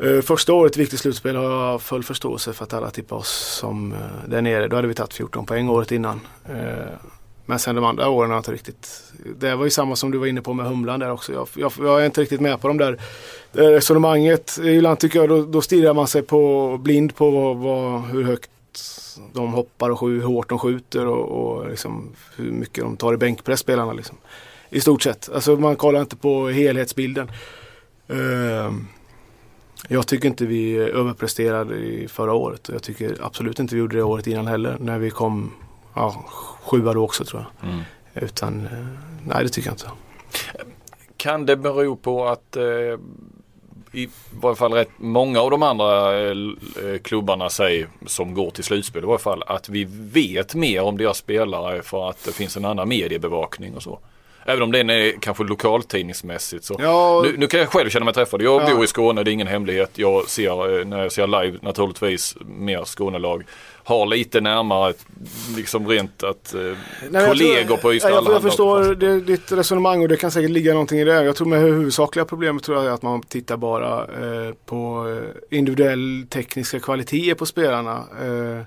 [0.00, 3.58] Eh, första året i viktigt slutspel har jag full förståelse för att alla tippar oss
[3.60, 4.68] som eh, där nere.
[4.68, 6.20] Då hade vi tagit 14 poäng året innan.
[6.48, 6.54] Eh,
[7.46, 9.12] men sen de andra åren har jag inte riktigt.
[9.38, 11.32] Det var ju samma som du var inne på med Humlan där också.
[11.32, 13.00] Jag, jag, jag är inte riktigt med på de där
[13.52, 14.58] det resonemanget.
[14.62, 18.50] Ibland tycker jag då, då stirrar man sig på blind på vad, vad, hur högt
[19.32, 23.16] de hoppar och hur hårt de skjuter och, och liksom hur mycket de tar i
[23.16, 23.92] bänkpress spelarna.
[23.92, 24.16] Liksom.
[24.70, 25.28] I stort sett.
[25.34, 27.30] Alltså man kollar inte på helhetsbilden.
[28.10, 28.70] Uh,
[29.88, 33.96] jag tycker inte vi överpresterade i förra året och jag tycker absolut inte vi gjorde
[33.96, 35.52] det året innan heller när vi kom
[35.94, 36.24] ja,
[36.62, 37.70] sjua då också tror jag.
[37.70, 37.82] Mm.
[38.14, 38.86] Utan eh,
[39.26, 39.90] nej det tycker jag inte.
[41.16, 42.64] Kan det bero på att eh,
[43.92, 44.08] i
[44.40, 46.34] varje fall rätt många av de andra eh,
[47.02, 51.18] klubbarna säger som går till slutspel i varje fall att vi vet mer om deras
[51.18, 53.98] spelare för att det finns en annan mediebevakning och så.
[54.48, 56.76] Även om den är kanske lokaltidningsmässigt så.
[56.78, 58.42] Ja, Nu, nu kan jag själv känna mig träffad.
[58.42, 58.74] Jag Ja.
[58.74, 59.90] bor i Skåne, det är ingen hemlighet.
[59.94, 63.44] Jag ser, eh, när jag ser live naturligtvis, mer Skånelag.
[63.84, 64.92] Har lite närmare,
[65.56, 66.76] liksom rent att eh, Nej,
[67.10, 70.16] jag kollegor tror- på Ystad ja, jag, jag Allehanda förstår det, ditt resonemang och det
[70.16, 71.24] kan säkert ligga någonting i det.
[71.24, 75.08] Jag tror med huvudsakliga problemet tror jag är att man tittar bara eh, på
[75.50, 77.96] eh, individuell tekniska kvaliteter på spelarna.
[77.96, 78.62] Eh,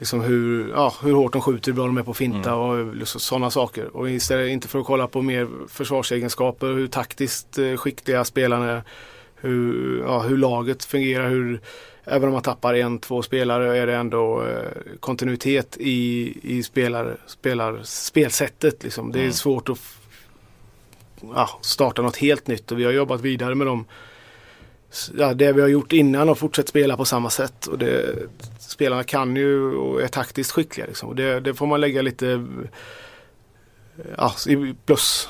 [0.00, 3.20] liksom hur, ja, hur hårt de skjuter, hur bra de är på finta och liksom
[3.20, 3.96] sådana saker.
[3.96, 8.82] Och istället inte för att kolla på mer försvarsegenskaper, hur taktiskt eh, skickliga spelarna är.
[9.34, 11.60] Hur, ja, hur laget fungerar, hur
[12.04, 14.68] Även om man tappar en, två spelare är det ändå eh,
[15.00, 18.82] kontinuitet i, i spelar, spelar, spelsättet.
[18.82, 19.12] Liksom.
[19.12, 19.32] Det är Mm.
[19.32, 19.78] svårt att
[21.34, 23.84] ja, starta något helt nytt och vi har jobbat vidare med dem.
[25.18, 27.66] Ja, det vi har gjort innan och fortsatt spela på samma sätt.
[27.66, 28.14] Och det,
[28.58, 30.86] spelarna kan ju och är taktiskt skickliga.
[30.86, 31.08] Liksom.
[31.08, 32.46] Och det, det får man lägga lite
[34.16, 34.34] ja,
[34.86, 35.28] plus,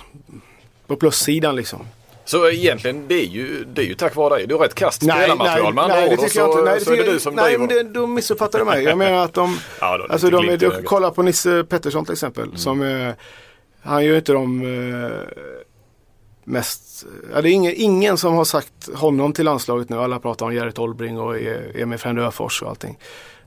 [0.87, 1.57] på plussidan.
[1.57, 1.87] Liksom.
[2.25, 4.47] Så egentligen det är ju, det är ju tack vare dig.
[4.47, 6.21] Du har rätt kast spelarmaterial med andra nej, det ord.
[6.21, 6.71] tycker jag så, inte.
[6.71, 7.59] Nej, så är det du som nej, driver.
[7.59, 8.85] men det, då missuppfattar du mig.
[8.85, 10.85] Jag menar att de, ja, då, alltså de, jag ögat.
[10.85, 12.57] kollar på Nisse Pettersson till exempel.
[12.57, 13.15] Som, eh,
[13.83, 15.11] han gör inte de eh,
[16.45, 19.97] mest, ja, det är ingen, ingen som har sagt honom till landslaget nu.
[19.97, 22.99] Alla pratar om Gerrit Olbring och E- Emil Frände Öfors och allting.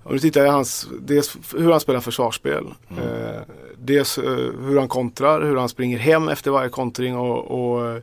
[0.04, 2.66] Och nu tittar jag hans, dels hur han spelar försvarsspel.
[2.90, 3.42] Eh,
[3.78, 4.24] dels eh,
[4.62, 8.02] hur han kontrar, hur han springer hem efter varje kontring och, och eh,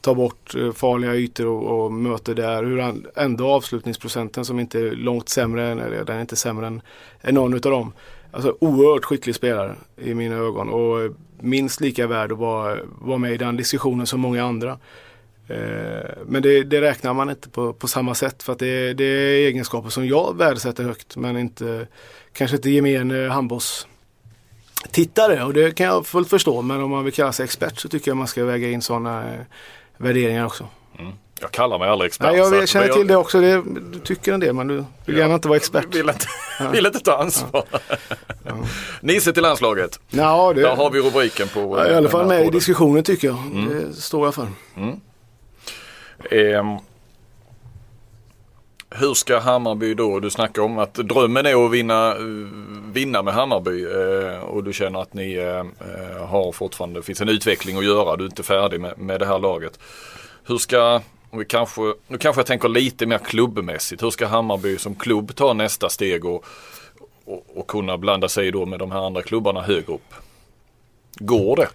[0.00, 2.64] tar bort eh, farliga ytor och, och möter där.
[2.64, 6.82] Hur han ändå avslutningsprocenten som inte är långt sämre eller den är inte sämre än,
[7.20, 7.92] än någon utav dem.
[8.30, 13.18] Alltså oerhört skicklig spelare i mina ögon och eh, minst lika värd att vara, vara
[13.18, 14.78] med i den diskussionen som många andra.
[15.48, 19.04] Eh, Men det, det räknar man inte på, på samma sätt för att det, det
[19.04, 21.86] är egenskaper som jag värdesätter högt men inte
[22.32, 23.86] kanske inte gemene handbolls
[24.90, 27.88] tittare och det kan jag fullt förstå men om man vill kalla sig expert så
[27.88, 29.40] tycker jag man ska väga in sådana eh,
[29.96, 30.68] värderingar också.
[30.98, 31.12] Mm.
[31.40, 32.26] Jag kallar mig aldrig expert.
[32.26, 35.16] Nej, jag att- känner till det också, det, du tycker en del men du vill
[35.18, 35.94] gärna inte vara expert.
[35.94, 36.26] Vill inte,
[36.72, 37.64] vill inte ta ansvar.
[39.00, 40.00] Nisse till landslaget.
[40.10, 42.44] Ja, det, Där har vi rubriken på ja, eh, I alla den fall med i
[42.44, 42.58] podden.
[42.58, 43.38] diskussionen tycker jag.
[43.70, 44.46] Det står jag för.
[46.30, 46.76] Ehm,
[48.90, 52.22] hur ska Hammarby då, du snackar om att drömmen är att vinna, eh,
[52.92, 57.20] vinna med Hammarby eh, och du känner att ni eh, eh, har fortfarande, det finns
[57.20, 59.78] en utveckling att göra, du är inte färdig med, med det här laget.
[60.44, 64.78] Hur ska, om vi kanske, nu kanske jag tänker lite mer klubbmässigt, hur ska Hammarby
[64.78, 66.44] som klubb ta nästa steg och,
[67.24, 70.14] och, och kunna blanda sig då med de här andra klubbarna högre upp?
[71.14, 71.68] Går det?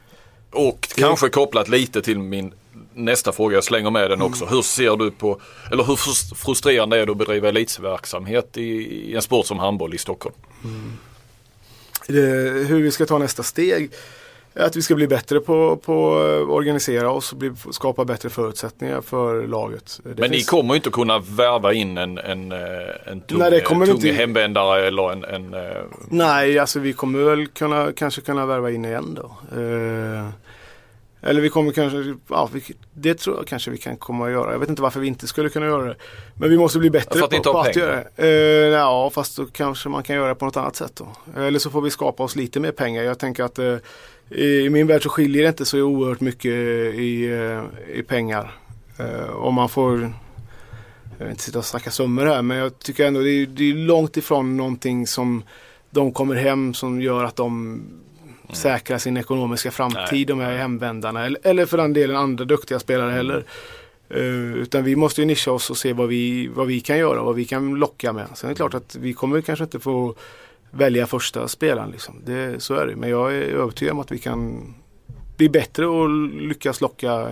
[0.52, 2.54] Och kanske kopplat lite till min
[2.94, 4.46] nästa fråga, jag slänger med den också.
[4.46, 5.42] Hur ser du på,
[5.72, 8.62] eller hur frus- frustrerande är det att bedriva elitverksamhet i,
[9.12, 10.36] i en sport som handboll i Stockholm?
[12.08, 12.22] det,
[12.68, 13.92] hur vi ska ta nästa steg.
[14.60, 19.02] Att vi ska bli bättre på, på att organisera oss och bli, skapa bättre förutsättningar
[19.02, 20.00] för laget.
[20.04, 22.60] Det Men ni finns- kommer ju inte kunna värva in en, en, eh,
[23.06, 27.20] en tung, Nej, kommer tung inte- hemvändare eller en, en eh, Nej, alltså vi kommer
[27.20, 29.32] väl kunna, kanske kunna värva in igen då.
[29.62, 30.28] Eh,
[31.30, 32.50] eller vi kommer kanske, ja,
[32.94, 34.52] det tror jag kanske vi kan komma att göra.
[34.52, 35.96] Jag vet inte varför vi inte skulle kunna göra det.
[36.36, 38.28] Men vi måste bli bättre ni på, på att göra det.
[38.28, 38.28] Eh,
[38.80, 41.08] ja, fast då kanske man kan göra det på något annat sätt då.
[41.42, 43.04] Eller så får vi skapa oss lite mer pengar.
[43.04, 43.76] Jag tänker att eh,
[44.30, 46.52] i, min värld så skiljer det inte så oerhört mycket
[46.96, 48.52] i, eh, i pengar.
[48.98, 50.14] Eh, om man får
[51.18, 53.70] jag vill inte sitta och snacka summor här men jag tycker ändå det är, det
[53.70, 55.44] är långt ifrån någonting som
[55.90, 57.82] de kommer hem som gör att de
[58.54, 61.26] säkrar sin ekonomiska framtid, de här hemvändarna.
[61.26, 63.46] Eller, eller för den delen andra duktiga spelare heller.
[64.10, 67.24] Eh, utan vi måste ju nischa oss och se vad vi, vad vi kan göra,
[67.24, 68.28] vad vi kan locka med.
[68.34, 70.16] Sen är det klart att vi kommer kanske inte få
[70.78, 71.92] välja första spelaren.
[71.92, 72.22] Liksom.
[72.26, 72.96] Det, så är det.
[72.96, 74.74] Men jag är övertygad om att vi kan
[75.38, 77.30] bli bättre och lyckas locka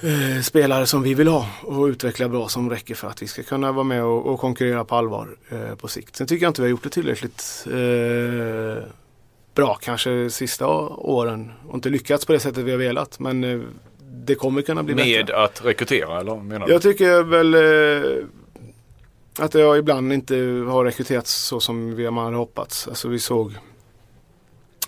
[0.00, 3.42] eh, spelare som vi vill ha och utveckla bra som räcker för att vi ska
[3.42, 6.16] kunna vara med och, och konkurrera på allvar eh, på sikt.
[6.16, 8.84] Sen tycker jag inte vi har gjort det tillräckligt eh,
[9.54, 13.18] bra kanske sista åren och inte lyckats på det sättet vi har velat.
[13.18, 13.60] Men eh,
[14.26, 15.44] det kommer kunna bli med bättre.
[15.44, 16.72] att rekrytera eller menar du?
[16.72, 18.24] Jag tycker väl eh,
[19.38, 20.34] att jag ibland inte
[20.68, 22.88] har rekryterats så som vi, man hade hoppats.
[22.88, 23.52] Alltså vi såg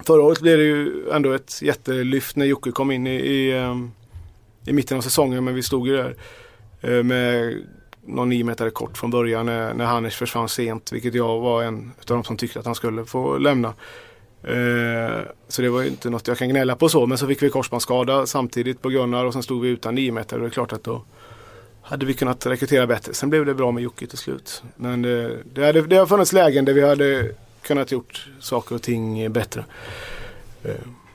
[0.06, 3.90] Förra året blev det ju ändå ett jättelyft när Jocke kom in i, i, ehm,
[4.64, 5.44] i mitten av säsongen.
[5.44, 6.16] Men vi stod ju där
[6.80, 7.56] eh, med
[8.06, 10.92] någon nio meter kort från början när, när Hannes försvann sent.
[10.92, 13.68] Vilket jag var en av de som tyckte att han skulle få lämna.
[14.42, 17.06] Eh, så det var ju inte något jag kan gnälla på så.
[17.06, 20.36] Men så fick vi korsbandsskada samtidigt på Gunnar och sen stod vi utan nio meter.
[20.36, 21.02] Och det är klart att då
[21.86, 23.14] hade vi kunnat rekrytera bättre.
[23.14, 24.62] Sen blev det bra med Jocke till slut.
[24.76, 27.30] Men det, det, hade, det har funnits lägen där vi hade
[27.62, 29.64] kunnat gjort saker och ting bättre.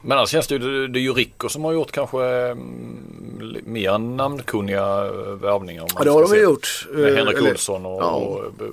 [0.03, 3.97] Men annars känns det ju, det är ju Rico som har gjort kanske mm, mer
[3.97, 5.87] namnkunniga eh, värvningar.
[5.95, 6.87] Ja det har de ju gjort.
[6.91, 8.11] Med Eh, Henrik eller- Olsson och, ja.
[8.11, 8.67] och, eh,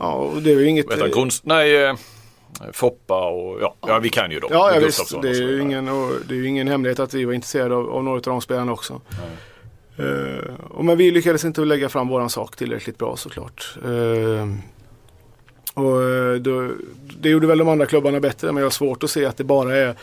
[0.00, 0.90] Ja och det är ju inget...
[0.90, 1.94] vet han, Grunds, nej, eh,
[2.72, 4.50] Foppa och ja, ja, vi kan ju dem.
[4.52, 5.22] Ja, ja visst.
[5.22, 7.90] Det är, ju ingen, och det är ju ingen hemlighet att vi var intresserade av,
[7.90, 9.00] av några av de spelarna också.
[9.10, 9.18] Eh,
[9.96, 13.76] Eh, och men vi lyckades inte lägga fram våran sak tillräckligt bra såklart.
[13.84, 14.48] Eh,
[15.74, 16.70] och eh, då,
[17.20, 19.44] det gjorde väl de andra klubbarna bättre men jag har svårt att se att det
[19.44, 19.94] bara är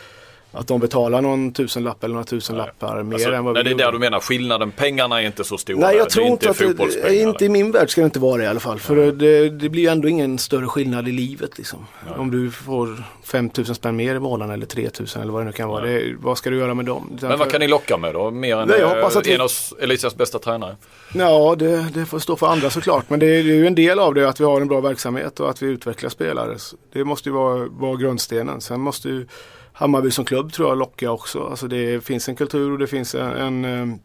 [0.52, 3.82] att de betalar någon tusenlapp eller några tusenlappar mer Alltså, än vad nej, vi det
[3.82, 3.96] är gjorde.
[3.96, 4.70] du menar skillnaden.
[4.76, 5.78] Pengarna är inte så stora.
[5.78, 6.58] Nej jag tror det inte att
[7.02, 8.78] det, inte i min värld ska det inte vara det i alla fall.
[8.80, 11.86] För det, det blir ju ändå ingen större skillnad i livet liksom.
[12.16, 15.68] Om du får 5000 spänn mer i månaden eller 3000 eller vad det nu kan
[15.68, 15.84] vara.
[15.86, 17.18] Det, vad ska du göra med dem?
[17.22, 18.30] Men vad kan ni locka med då?
[18.30, 20.76] Mer än Nej, eh, att vi- en av Elisias bästa tränare?
[21.14, 23.10] Ja, det, det får stå för andra såklart.
[23.10, 25.40] Men det är, det ju en del av det att vi har en bra verksamhet
[25.40, 26.56] och att vi utvecklar spelare.
[26.92, 28.60] Det måste ju vara, vara grundstenen.
[28.60, 29.26] Sen måste ju
[29.80, 31.46] Hammarby som klubb tror jag locka också.
[31.46, 33.96] Alltså det finns en kultur och det finns en, en eh,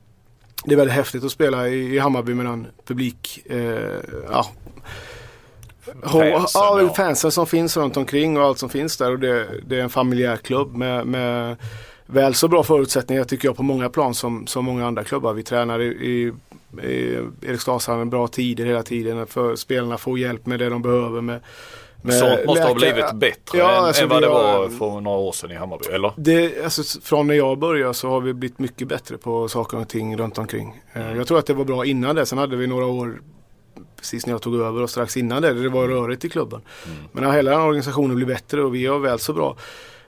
[0.65, 4.45] det är väldigt häftigt att spela i, i Hammarby med den publik, eh, ja,
[6.03, 9.11] Fansen, ja, fansen som finns runt omkring och allt som finns där.
[9.11, 11.55] Och det, det är en familjär klubb med, med
[12.05, 15.33] väl så bra förutsättningar tycker jag på många plan som, som många andra klubbar.
[15.33, 16.33] Vi tränar i, i,
[16.87, 19.27] i Eriksdalshallen bra tider hela tiden.
[19.27, 21.21] För spelarna får hjälp med det de behöver.
[21.21, 21.39] Med
[22.11, 25.01] Sånt måste ha blivit bättre Ja, än, alltså än vad vi det har- var för
[25.01, 25.85] några år sedan i Hammarby.
[25.91, 26.13] Eller?
[26.17, 29.87] Det, alltså, från när jag började så har vi blivit mycket bättre på saker och
[29.89, 30.81] ting runt omkring.
[30.93, 32.25] Eh, Jag tror att det var bra innan det.
[32.25, 33.21] Sen hade vi några år
[33.99, 35.53] precis när jag tog över och strax innan det.
[35.53, 36.61] Det var rörigt i klubben.
[37.11, 39.55] Men ja, hela den organisationen blir bättre och vi är väl så bra.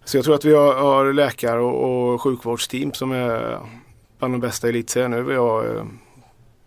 [0.06, 3.60] Så jag tror att vi har, har läkare och, och sjukvårdsteam som är
[4.20, 5.12] bland de bästa i elitserien.
[5.12, 5.88] Nu är jag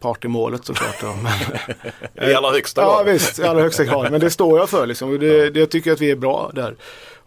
[0.00, 1.02] eh, part i målet såklart.
[1.22, 3.12] Men, I allra högsta Ja grad.
[3.12, 4.10] visst, i allra högsta grad.
[4.10, 5.18] Men det står jag för liksom.
[5.18, 6.76] Det, det, jag tycker att vi är bra där.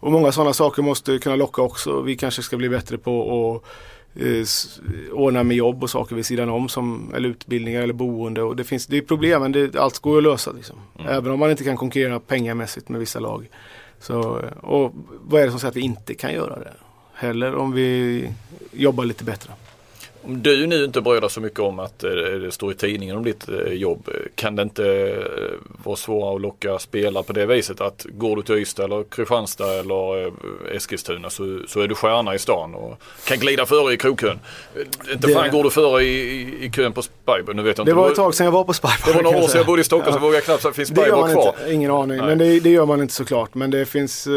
[0.00, 2.00] Och många sådana saker måste kunna locka också.
[2.00, 6.48] Vi kanske ska bli bättre på att eh, ordna med jobb och saker vid sidan
[6.48, 6.68] om.
[6.68, 8.42] Som, eller utbildningar eller boende.
[8.42, 10.52] Och det, finns, det är problem men det, allt går att lösa.
[10.52, 10.76] Liksom.
[11.08, 13.48] Även om man inte kan konkurrera pengamässigt med vissa lag.
[14.00, 16.72] Så, och vad är det som säger att vi inte kan göra det?
[17.14, 18.28] Heller om vi
[18.72, 19.52] jobbar lite bättre.
[20.26, 23.16] Om du nu inte bryr dig så mycket om att eh, det står i tidningen
[23.16, 24.08] om ditt eh, jobb.
[24.34, 25.24] Kan det inte eh,
[25.84, 29.72] vara svårare att locka spelare på det viset att går du till Ystad eller Kristianstad
[29.80, 30.32] eller
[30.76, 34.38] Eskilstuna så, så är du stjärna i stan och kan glida före i krokön.
[35.12, 36.08] Inte Det- fan går du före i,
[36.40, 37.54] i, i kön på Spybar.
[37.54, 38.00] Nu vet jag Det inte.
[38.00, 38.94] var ett tag sedan jag var på Spybar.
[39.06, 40.88] Det var några år sedan jag bodde i Stockholm så vågar jag knappt säga finns
[40.88, 41.54] Det gör Spybar kvar?
[41.60, 42.16] inte, ingen aning.
[42.18, 42.26] Nej.
[42.26, 43.54] Men det, det gör man inte såklart.
[43.54, 44.32] Men det finns, eh,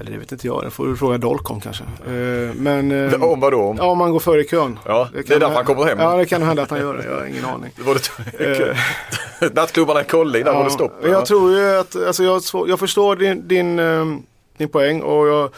[0.00, 1.84] eller det vet inte jag, det får du fråga Dolcom kanske.
[1.84, 3.60] Eh, men eh, Om vadå?
[3.62, 3.76] Om?
[3.76, 4.78] ja, om man går före i kön.
[4.84, 5.98] Ja, det är kan därför han kommer hem.
[5.98, 7.04] Ja, det kan hända att han gör det.
[7.04, 7.72] Jag har ingen aning.
[8.36, 8.70] Det
[9.40, 10.92] Eh, Nattklubbarna i Kolli, där var det stopp.
[11.02, 14.04] Jag tror ju att, alltså jag, jag förstår din, din, eh,
[14.58, 15.50] din poäng och jag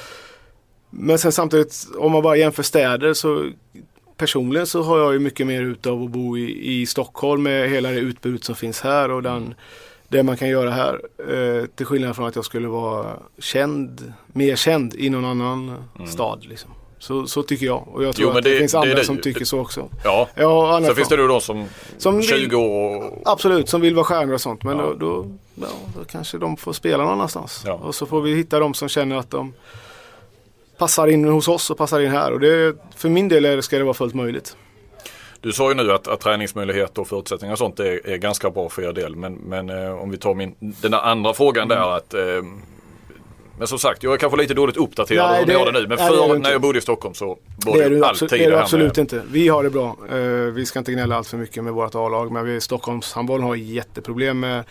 [0.91, 3.51] Men sen samtidigt om man bara jämför städer så
[4.16, 7.91] personligen så har jag ju mycket mer utav att bo i, i Stockholm med hela
[7.91, 9.55] det utbud som finns här och den,
[10.09, 11.01] det man kan göra här.
[11.29, 13.07] Eh, till skillnad från att jag skulle vara
[13.39, 16.09] känd, mer känd i någon annan Mm.
[16.11, 16.45] stad.
[16.49, 16.71] Liksom.
[16.99, 19.05] Så, så tycker jag och jag tror Jo, att det, det- finns det andra det
[19.05, 19.89] som tycker så också.
[20.05, 21.65] Ja, Ja, annars sen finns det då de som,
[21.99, 24.63] Som 20 vill- år och Absolut, som vill vara stjärnor och sånt.
[24.65, 24.85] Men Ja.
[24.85, 25.67] då, då, ja,
[25.99, 27.63] då kanske de får spela någon annanstans.
[27.67, 27.73] Ja.
[27.73, 29.53] Och så får vi hitta de som känner att de
[30.79, 32.33] passar in hos oss och passar in här.
[32.33, 34.57] Och det, för min del ska det vara fullt möjligt.
[35.49, 38.68] Du sa ju nu att, att träningsmöjligheter och förutsättningar och sånt är, är ganska bra
[38.68, 39.16] för er del.
[39.16, 41.78] Men, men eh, om vi tar min, den där andra frågan Mm.
[41.82, 42.42] där att eh,
[43.59, 45.80] Men som sagt, jag är kanske lite dåligt uppdaterad Nej, det- har det nu.
[45.86, 47.88] Men nej, det är för du när jag bodde i Stockholm så var Det det,
[47.88, 49.22] du alltid det är det här absolut med, inte.
[49.30, 49.96] Vi har det bra.
[50.11, 50.16] Eh,
[50.53, 52.32] vi ska inte gnälla allt för mycket med vårt A-lag.
[52.32, 54.64] Men vi, Stockholms handboll har jätteproblem med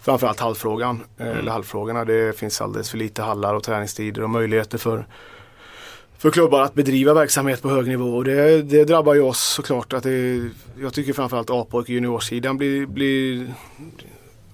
[0.00, 1.04] framförallt hallfrågan.
[1.18, 1.38] eh, Mm.
[1.38, 2.04] Eller hallfrågorna.
[2.04, 5.06] Det finns alldeles för lite hallar och träningstider och möjligheter för
[6.18, 9.92] för klubbar att bedriva verksamhet på hög nivå och det, det drabbar ju oss såklart.
[9.92, 10.50] Att det,
[10.80, 13.46] jag tycker framförallt A-pojk juniorsidan blir, blir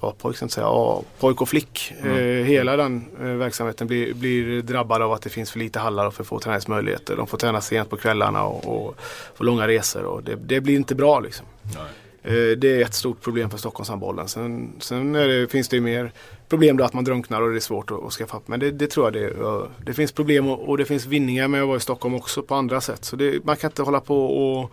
[0.01, 1.95] A-pojk ska inte säga, A-pojk och flick.
[2.03, 2.19] Mm.
[2.19, 6.07] Eh, hela den eh, verksamheten blir, blir drabbad av att det finns för lite hallar
[6.07, 7.17] och för få träningsmöjligheter.
[7.17, 8.97] De får träna sent på kvällarna och, och
[9.35, 11.47] få långa resor och det, det blir inte bra liksom.
[11.63, 11.85] Nej.
[12.27, 14.29] Eh, det är ett stort problem för Stockholmshandbollen.
[14.29, 16.13] Sen, sen är det, finns det ju mer
[16.49, 18.41] problem då att man drunknar och det är svårt att, att skaffa.
[18.47, 19.43] Men det, det tror jag det är.
[19.63, 22.43] Eh, Det finns problem och, och det finns vinningar med att vara i Stockholm också
[22.43, 23.05] på andra sätt.
[23.05, 24.71] Så det, man kan inte hålla på och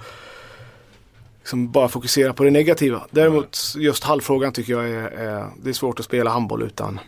[1.39, 3.01] liksom bara fokusera på det negativa.
[3.11, 6.99] Däremot just hallfrågan tycker jag är, är det är svårt att spela handboll utan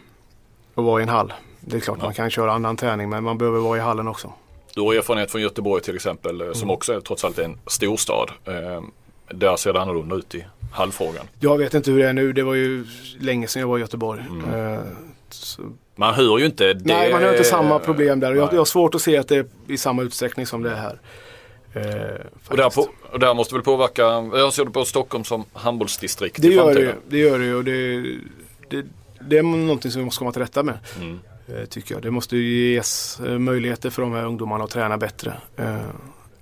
[0.76, 1.34] att vara i en hall.
[1.60, 2.06] Det är klart Ja.
[2.06, 4.34] man kan köra annan träning men man behöver vara i hallen också.
[4.76, 6.56] Du har erfarenhet från Göteborg till exempel eh, Mm.
[6.56, 8.32] som också är trots allt en storstad.
[9.32, 11.26] Där ser det annorlunda ut i hallfrågan.
[11.40, 12.34] Jag vet inte hur det är nu.
[12.34, 12.86] Det var ju
[13.20, 14.22] länge sedan jag var i Göteborg.
[14.30, 14.74] Mm.
[14.74, 14.80] Eh,
[15.30, 15.62] så
[15.96, 16.86] Man hör ju inte det.
[16.86, 18.34] Nej, man har inte samma problem där.
[18.34, 20.76] Jag, jag har svårt att se att det är i samma utsträckning som det är
[20.76, 21.00] här.
[21.74, 24.02] Eh, Och där, på, och där måste väl påverka,
[24.38, 26.96] jag ser det på Stockholm som handbollsdistrikt det i gör det.
[27.08, 28.02] Det gör det och det,
[28.70, 28.86] det,
[29.30, 30.78] det är någonting som vi måste komma till rätta med.
[31.02, 31.20] Mm.
[31.48, 32.02] eh, Tycker jag.
[32.02, 35.34] Det måste ju ges eh, möjligheter för de här ungdomarna att träna bättre.
[35.58, 35.76] Eh,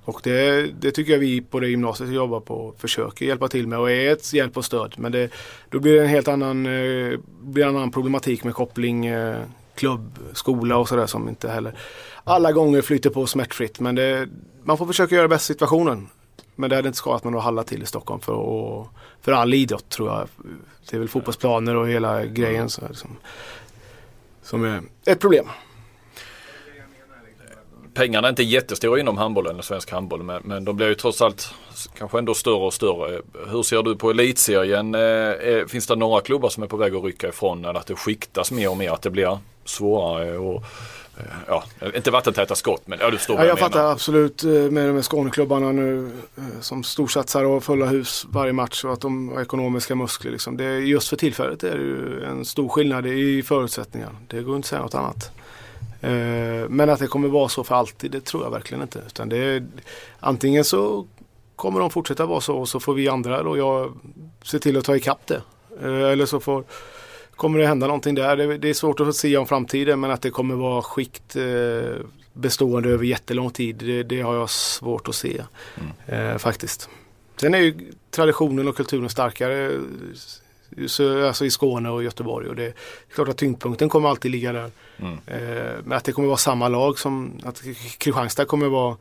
[0.05, 3.67] och det, det tycker jag vi på det gymnasiet vi jobbar på försöker hjälpa till
[3.67, 4.93] med och är ett hjälp och stöd.
[4.97, 5.29] Men det,
[5.69, 9.37] då blir det en helt annan, eh, blir en annan problematik med koppling eh,
[9.75, 11.75] klubb, skola och sådär som inte heller
[12.23, 13.79] alla gånger flyter på smärtfritt.
[13.79, 14.27] Men det,
[14.63, 16.07] man får försöka göra bäst situationen.
[16.55, 18.87] Men det hade inte skadat med några hallar till i Stockholm för, och,
[19.21, 20.27] för all idrott tror jag.
[20.89, 23.17] Det är väl fotbollsplaner och hela grejen så, här som,
[24.41, 25.45] som är ett problem.
[27.93, 31.21] Pengarna är inte jättestora inom handbollen, eller svensk handboll, men, men de blir ju trots
[31.21, 31.53] allt
[31.97, 33.21] kanske ändå större och större.
[33.47, 34.95] Hur ser du på elitserien?
[34.95, 37.87] Eh, eh, finns det några klubbar som är på väg att rycka ifrån eller att
[37.87, 40.63] det skiktas mer och mer, att det blir svårare och
[41.17, 41.63] eh, ja,
[41.95, 43.69] inte vattentäta skott men ja, du förstår Ja, vad jag jag menar.
[43.69, 46.11] fattar absolut med de här Skåneklubbarna nu
[46.61, 50.31] som storsatsar och fulla hus varje match och att de har ekonomiska muskler.
[50.31, 50.57] Liksom.
[50.57, 54.09] Det just för tillfället är det ju en stor skillnad i förutsättningar.
[54.27, 55.31] Det går inte att säga något annat.
[56.01, 59.03] Eh, Men att det kommer vara så för alltid, det tror jag verkligen inte.
[59.07, 59.65] Utan det är,
[60.19, 61.07] antingen så
[61.55, 63.93] kommer de fortsätta vara så och så får vi andra då jag
[64.43, 65.41] se till att ta ikapp det.
[65.81, 66.63] Eh, Eller så får
[67.35, 68.37] kommer det hända någonting där.
[68.37, 72.05] Det, det är svårt att se om framtiden men att det kommer vara skikt eh,
[72.33, 73.75] bestående över jättelång tid.
[73.75, 75.41] Det, det har jag svårt att se
[76.05, 76.89] eh, faktiskt.
[77.37, 79.79] Sen är ju traditionen och kulturen starkare
[80.87, 82.47] så, alltså i Skåne och Göteborg.
[82.49, 82.67] Och det, det
[83.09, 84.71] är klart att tyngdpunkten kommer alltid ligga där.
[85.01, 85.17] Mm.
[85.27, 87.61] Eh, men att det kommer vara samma lag som att
[87.97, 88.97] Kristianstad kommer vara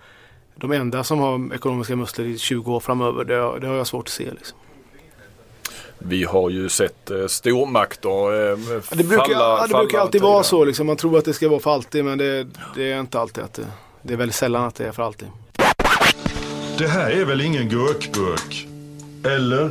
[0.57, 3.25] de enda som har ekonomiska muskler i 20 år framöver.
[3.25, 4.31] Det, har- det har jag svårt att se.
[4.31, 4.59] Liksom.
[5.99, 9.99] Vi har ju sett eh, stormakter eh, Ja, Det brukar, falla, ja, det falla brukar
[9.99, 10.65] alltid vara så.
[10.65, 10.87] Liksom.
[10.87, 13.55] Man tror att det ska vara för alltid men det, det är inte alltid att
[13.55, 13.67] det,
[14.03, 15.29] det är väldigt sällan att det är för alltid.
[16.79, 18.67] Det här är väl ingen gurkburk?
[19.25, 19.71] Eller?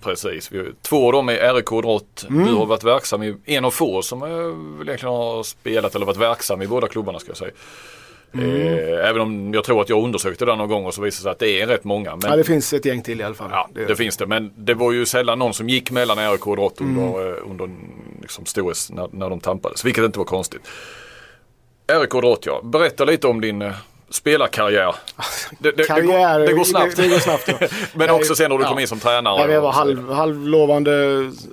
[0.00, 0.50] Precis,
[0.82, 2.26] två av dem är RIK Drott.
[2.30, 2.46] Mm.
[2.46, 4.28] Du har varit verksam i en av få som eh,
[4.78, 7.50] väl egentligen har spelat eller varit verksam i båda klubbarna ska jag säga.
[8.34, 11.22] Eh, även om jag tror att jag undersökte det någon gång och så visade det
[11.22, 12.16] sig att det är rätt många.
[12.16, 13.48] Men, Ja, det finns ett gäng till i alla fall.
[13.52, 14.26] ja, det, finns det.
[14.26, 17.34] Men det var ju sällan någon som gick mellan RIK och Drott under, Mm.
[17.34, 17.70] eh, under
[18.22, 19.84] liksom storhets när, när de tampades.
[19.84, 20.62] Vilket inte var konstigt.
[22.00, 22.60] RIK Drott ja.
[22.64, 23.72] Berätta lite om din
[24.10, 24.94] spelarkarriär.
[25.58, 26.96] Det, det, Karriär, det, går, det går snabbt.
[26.96, 27.68] Det, går snabbt ja.
[27.94, 28.80] Men också sen när du kom Ja.
[28.80, 29.40] in som tränare.
[29.40, 30.90] Ja, jag var halv, halvlovande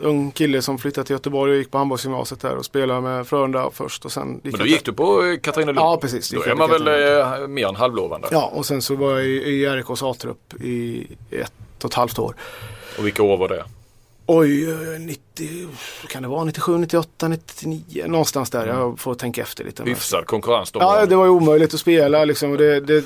[0.02, 3.70] ung kille som flyttade till Göteborg och gick på handbollsgymnasiet där och spelade med Frölunda
[3.74, 5.78] först och sen Men jag då gick du på eh, Katrineholm?
[5.78, 6.30] Ja, precis.
[6.30, 6.88] Då Gick är man väl
[7.42, 8.28] eh, mer än halvlovande?
[8.32, 12.20] Ja, och sen så var jag i, i RIKs A-trupp i ett och ett halvt
[12.20, 12.36] år.
[12.98, 13.64] Och vilka år var det?
[14.26, 15.68] Oj, eh, 90,
[16.10, 18.68] kan det vara 97, 98, 99, någonstans där.
[18.68, 19.84] Jag får tänka efter lite.
[19.84, 20.80] Hyfsad konkurrens då?
[20.80, 22.52] Ja, det var ju omöjligt att spela liksom.
[22.52, 23.06] Och det, det,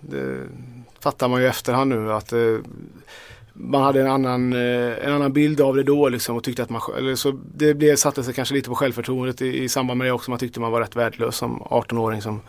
[0.00, 0.38] det
[1.00, 2.38] fattar man ju i efterhand nu att eh,
[3.52, 6.70] man hade en annan, eh, en annan bild av det då liksom och tyckte att
[6.70, 10.06] man, eller så det blev, satte sig kanske lite på självförtroendet i, i samband med
[10.06, 10.30] det också.
[10.30, 12.40] Man tyckte man var rätt värdelös som 18-åring som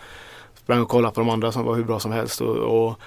[0.63, 2.99] sprang och kollade på de andra som var hur bra som helst och, och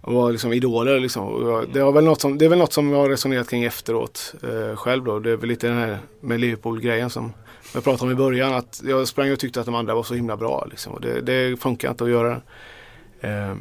[0.00, 1.66] var liksom idoler liksom.
[1.72, 4.34] Det, var väl något som, det är väl något som jag har resonerat kring efteråt
[4.42, 5.18] eh, själv då.
[5.18, 7.32] Det är väl lite den här med Liverpool-grejen som
[7.74, 8.54] jag pratade om i början.
[8.54, 10.66] Att jag sprang och tyckte att de andra var så himla bra.
[10.70, 10.98] Liksom.
[11.02, 12.40] Det, det funkar inte att göra.
[13.20, 13.54] Eh,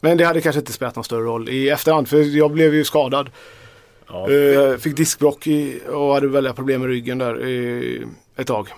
[0.00, 2.08] men det hade kanske inte spelat någon större roll i efterhand.
[2.08, 3.30] För jag blev ju skadad.
[4.08, 4.30] Ja.
[4.30, 5.48] Eh, fick diskbråck
[5.88, 7.40] och hade väldiga problem med ryggen där
[8.36, 8.68] ett tag.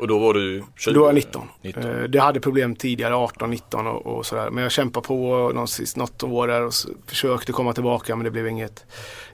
[0.00, 0.94] Och då var du 20?
[0.94, 1.48] Då var jag 19.
[1.62, 1.82] 19.
[1.84, 4.50] Eh, Det hade problem tidigare, 18, 19 och, och sådär.
[4.50, 6.72] Men jag kämpade på något år där och
[7.06, 8.84] försökte komma tillbaka men det blev inget.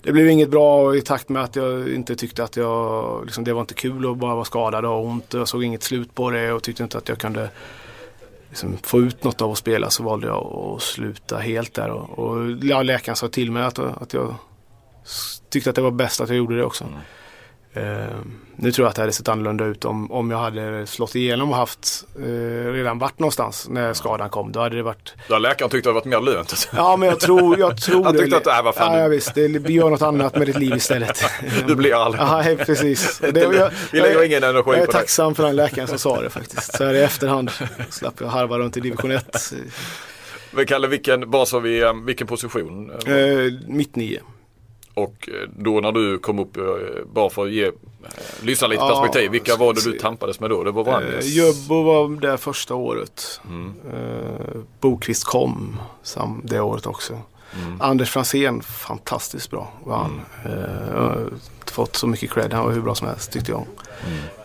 [0.03, 3.53] Det blev inget bra i takt med att jag inte tyckte att jag, liksom, det
[3.53, 5.35] var inte kul att bara vara skadad och ha ont.
[5.35, 7.51] Jag såg inget slut på det och tyckte inte att jag kunde
[8.49, 11.91] liksom, få ut något av att spela så valde jag att sluta helt där.
[11.91, 14.35] Och, och läkaren sa till mig att, att jag
[15.51, 16.85] tyckte att det var bäst att jag gjorde det också.
[17.77, 17.83] Eh,
[18.59, 21.51] nu tror jag att det hade sett annorlunda ut om, om jag hade slått igenom
[21.51, 24.53] och haft eh, redan varit någonstans när skadan kom.
[24.53, 26.69] Då hade det varit Där läkaren tyckte det varit mer lönt.
[26.77, 28.19] Ja men jag tror, jag tror Han det.
[28.19, 30.75] tyckte att, äh, vad fan, ja, ja, visst, det, gör något annat med ditt liv
[30.77, 31.25] istället.
[31.67, 32.23] Du blir aldrig.
[32.23, 33.19] Ja, precis.
[33.33, 34.99] Det, Vi lägger ingen energi jag är på det.
[34.99, 36.77] tacksam för den läkaren som sa det faktiskt.
[36.77, 37.51] Så här i efterhand
[37.91, 39.53] slapp jag harva runt i division 1.
[40.51, 42.91] Men Kalle, vilken, bara så vi, eh, vilken position?
[43.07, 44.21] Eh, mitt nio.
[44.97, 46.63] Och eh, då när du kom upp, eh,
[47.13, 47.73] bara för att ge eh,
[48.43, 50.65] lyssna lite Ja, perspektiv, vilka var det du tampades med då?
[50.65, 51.27] Det var Eh, Vranjes?
[51.27, 53.41] Jöbbo var där första året.
[53.49, 53.75] Mm.
[53.93, 57.13] Eh, Bokvist kom sam, det året också.
[57.63, 57.81] Mm.
[57.81, 60.21] Anders Fransén, fantastiskt bra var han.
[60.45, 61.29] Eh, jag har
[61.67, 63.61] fått så mycket cred, han var hur bra som helst tyckte jag.
[63.61, 64.36] Eh,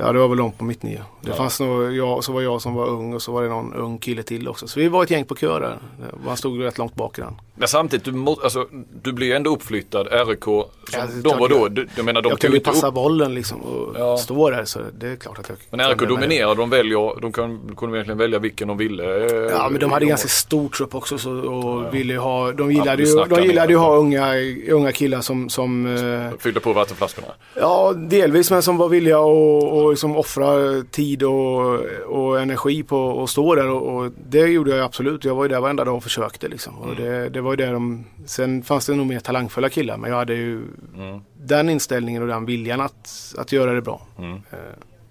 [0.00, 1.02] ja det var väl de på mitt nio.
[1.22, 1.28] Det.
[1.30, 1.34] Ja.
[1.34, 3.98] fanns nog jag, så var jag som var ung och så var det någon ung
[3.98, 4.68] kille till också.
[4.68, 5.78] Så vi var ett gäng på kö där.
[6.26, 7.34] Han stod rätt långt bak i den.
[7.58, 8.66] Men samtidigt, du, må, alltså,
[9.02, 12.38] du blir ändå uppflyttad, RIK, som, Ja, de var då, du, jag menar de jag
[12.40, 12.94] kunde passa upp.
[12.94, 14.16] bollen liksom och Ja.
[14.16, 17.32] stå där så det är klart att jag Men RIK kunde, dominerade, de väljer, de
[17.32, 19.04] kan, kunde verkligen välja vilken de ville.
[19.26, 21.90] eh, Ja men de hade ganska stor trupp också så, och Ja.
[21.90, 24.26] ville ha, de gillade ju, de gillade ju ha unga,
[24.70, 27.28] unga killar som, som eh, Fyllde på vattenflaskorna.
[27.54, 33.22] ja delvis men som var villiga att och liksom offra tid och, och energi på
[33.24, 35.24] att stå där och, och det gjorde jag absolut.
[35.24, 36.78] Jag var ju där varenda dag och försökte liksom.
[36.78, 40.10] Och det, det var ju där de, sen fanns det nog mer talangfulla killar men
[40.10, 40.62] jag hade ju
[40.96, 41.20] Mm.
[41.42, 44.00] den inställningen och den viljan att, att göra det bra.
[44.18, 44.32] Mm.
[44.34, 44.40] Eh,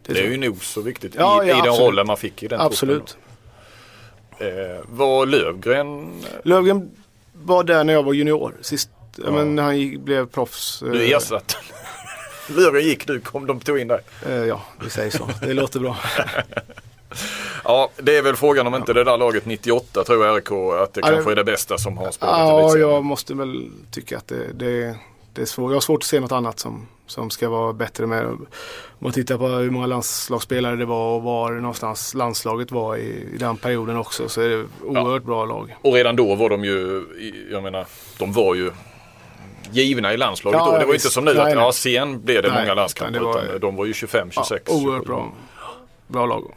[0.06, 2.44] Det är tror ju nog så viktigt Ja, i, ja, i den rollen man fick
[2.44, 3.18] i den Absolut.
[4.40, 4.48] Eh,
[4.90, 6.12] var Lövgren,
[6.44, 6.92] Lövgren
[7.34, 8.90] var där när jag var junior sist.
[9.18, 9.32] Ja.
[9.32, 10.82] Men när han gick, blev proffs.
[10.82, 11.56] eh, du ersatte.
[12.48, 14.00] Lövgren gick, du kom, de tog in dig.
[14.26, 15.30] eh, ja, vi säger så.
[15.42, 15.98] Det låter bra.
[17.64, 20.52] Ja, det är väl frågan om inte det där laget 98 tror jag RIK
[20.84, 24.18] att det Ja, kanske är det bästa som har spelat Ja, jag måste väl tycka
[24.18, 24.96] att det, det,
[25.34, 25.70] det är svårt.
[25.72, 28.26] Jag har svårt att se något annat som, som ska vara bättre med.
[28.26, 28.48] Om
[29.00, 33.38] man tittar på hur många landslagsspelare det var och var någonstans landslaget var i, i
[33.38, 35.76] den perioden också så är det oerhört bra lag.
[35.82, 37.04] Och redan då var de ju,
[37.52, 37.86] jag menar,
[38.18, 38.72] de var ju
[39.72, 40.78] givna i landslaget Ja, då.
[40.78, 41.06] Det var visst.
[41.06, 43.20] inte som nu att ja, sen blev det Nej, många landskamper.
[43.20, 44.64] var- Utan de var ju 25, 26.
[44.68, 45.32] Ja, oerhört bra,
[46.08, 46.52] bra lag.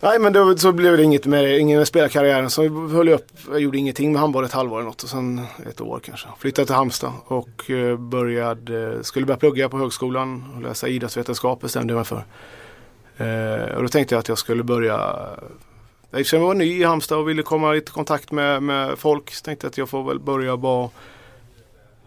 [0.00, 2.50] Nej men då, så blev det inget med ingen med spelarkarriären.
[2.50, 5.40] Så höll jag upp, jag gjorde ingenting med handboll ett halvår eller något och sen
[5.70, 6.28] ett år kanske.
[6.38, 11.92] Flyttade till Halmstad och eh, började, skulle börja plugga på högskolan och läsa idrottsvetenskap bestämde
[11.94, 12.24] jag mig för.
[13.18, 15.16] Eh, och då tänkte jag att jag skulle börja
[16.12, 19.30] Eftersom jag var ny i Halmstad och ville komma lite i kontakt med, med folk
[19.34, 20.90] så tänkte jag att jag får väl börja vara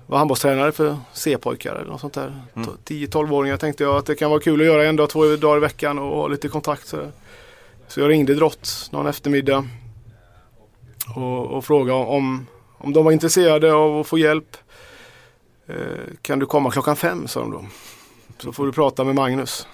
[0.10, 2.42] vara handbollstränare för C-pojkar eller något sånt där.
[2.86, 5.60] 10-12-åringar tänkte jag att det kan vara kul att göra en dag, två dagar i
[5.60, 6.88] veckan och ha lite kontakt.
[6.88, 6.98] Så,
[7.88, 9.68] så jag ringde Drott någon eftermiddag
[11.16, 12.48] och, och frågade om,
[12.78, 14.58] om de var intresserade av att få hjälp.
[15.68, 15.76] Eh,
[16.22, 17.66] kan du komma klockan fem sa de då.
[18.38, 19.68] Så får du prata med Magnus.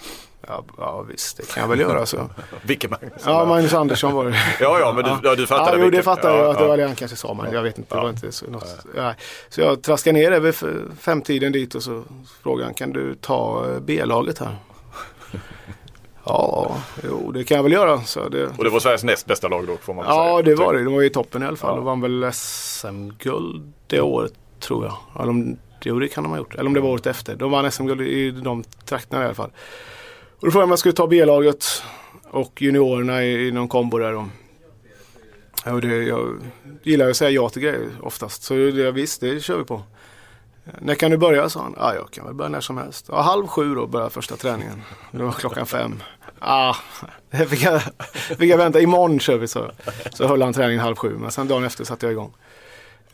[0.47, 2.29] Ja, ja visst, det kan jag väl göra så.
[2.61, 3.21] Vilken Magnus?
[3.25, 4.37] Ja, Magnus Andersson var det.
[4.59, 6.67] ja, ja, men du, ja, du fattar Ja, jo, det fattar jag Ja, att det
[6.67, 7.95] var det han kanske sa, men jag vet inte.
[7.95, 8.85] Det var inte så, något,
[9.49, 10.63] så jag traskade ner över f-
[10.99, 12.03] femtiden dit och så
[12.43, 14.55] frågade han, kan du ta eh, B-laget här?
[16.27, 18.01] Ja, jo det kan jag väl göra.
[18.01, 20.41] Så det, Och det var Sveriges näst bästa lag då får man väl ja, säga.
[20.41, 20.83] det var det.
[20.83, 21.69] De var ju i toppen i alla fall.
[21.69, 21.75] Ja.
[21.75, 24.97] De vann väl SM-guld det året tror jag.
[25.19, 26.55] Eller om, jo, det kan de ha gjort.
[26.55, 27.35] Eller om det var året efter.
[27.35, 29.51] De vann SM-guld i de trakterna i alla fall.
[30.39, 31.83] Och då frågade jag om jag skulle ta B-laget
[32.31, 34.13] och juniorerna i, i någon kombo där.
[34.13, 34.25] Och,
[35.65, 36.39] och det, jag
[36.83, 38.43] gillar att säga ja till grejer oftast.
[38.43, 39.83] Så det, visst, det kör vi på.
[40.79, 41.49] När kan du börja?
[41.49, 41.75] sa han.
[41.77, 43.05] Ja, jag kan väl börja när som helst.
[43.09, 44.81] Ja, halv sju då börjar första träningen.
[45.11, 46.03] Det var klockan fem.
[46.39, 46.75] Ah,
[47.31, 47.81] det fick jag,
[48.11, 48.79] fick jag vänta.
[48.81, 49.71] Imorgon kör vi så.
[50.13, 51.17] Så höll han träningen halv sju.
[51.17, 52.33] Men sen dagen efter satte jag igång.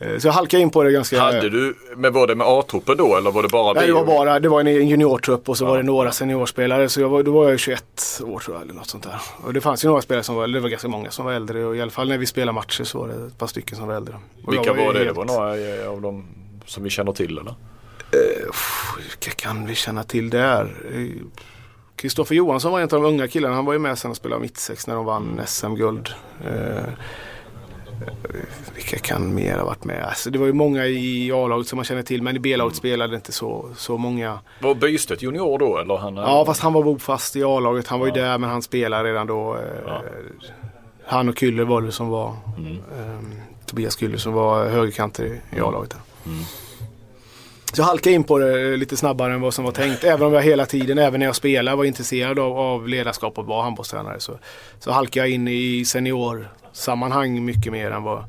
[0.02, 1.20] Eh, Så jag halkade in på det ganska...
[1.20, 3.86] Hade du, men var det med A-truppen då eller var det bara Nej, vi?
[3.86, 6.88] det var bara, det var en juniortrupp och så var det några seniorspelare.
[6.88, 7.84] Så jag var, då var jag 21
[8.24, 9.20] år tror jag eller något sånt där.
[9.44, 11.64] Och det fanns ju några spelare som var, det var ganska många som var äldre.
[11.64, 13.88] Och i alla fall när vi spelade matcher så var det ett par stycken som
[13.88, 14.14] var äldre.
[14.44, 14.98] Och Vilka ju var det?
[14.98, 16.24] Det helt- var några eh, av dem
[16.66, 17.54] som vi känner till eller?
[18.48, 20.74] Uff, Vilka kan vi känna till där?
[21.96, 23.54] Kristoffer Johansson var en av de unga killarna.
[23.54, 26.08] Han var ju med sen och spelade mittsex när de vann SM-guld.
[26.44, 26.82] Eh,
[28.74, 30.04] vilka kan mer ha varit med?
[30.04, 33.16] Alltså, det var ju många i A-laget som man känner till men i B-laget spelade
[33.16, 34.38] inte så, så många.
[34.60, 35.96] Var Bystedt junior då eller?
[35.96, 37.86] Han, Ja fast han var bofast i A-laget.
[37.88, 39.54] Han var ju där men han spelade redan då.
[39.56, 40.00] Eh,
[41.06, 42.26] Han och Kyller var det som var.
[42.28, 43.18] Eh,
[43.66, 45.90] Tobias Kyller som var högerkanter i, i A-laget.
[45.90, 46.00] där.
[47.72, 50.04] Så jag halkade in på det lite snabbare än vad som var tänkt.
[50.04, 53.46] Även om jag hela tiden, även när jag spelade, var intresserad av, av ledarskap och
[53.46, 54.20] var handbollstränare.
[54.20, 54.38] Så,
[54.78, 58.24] så halkade jag in i seniorsammanhang mycket mer än vad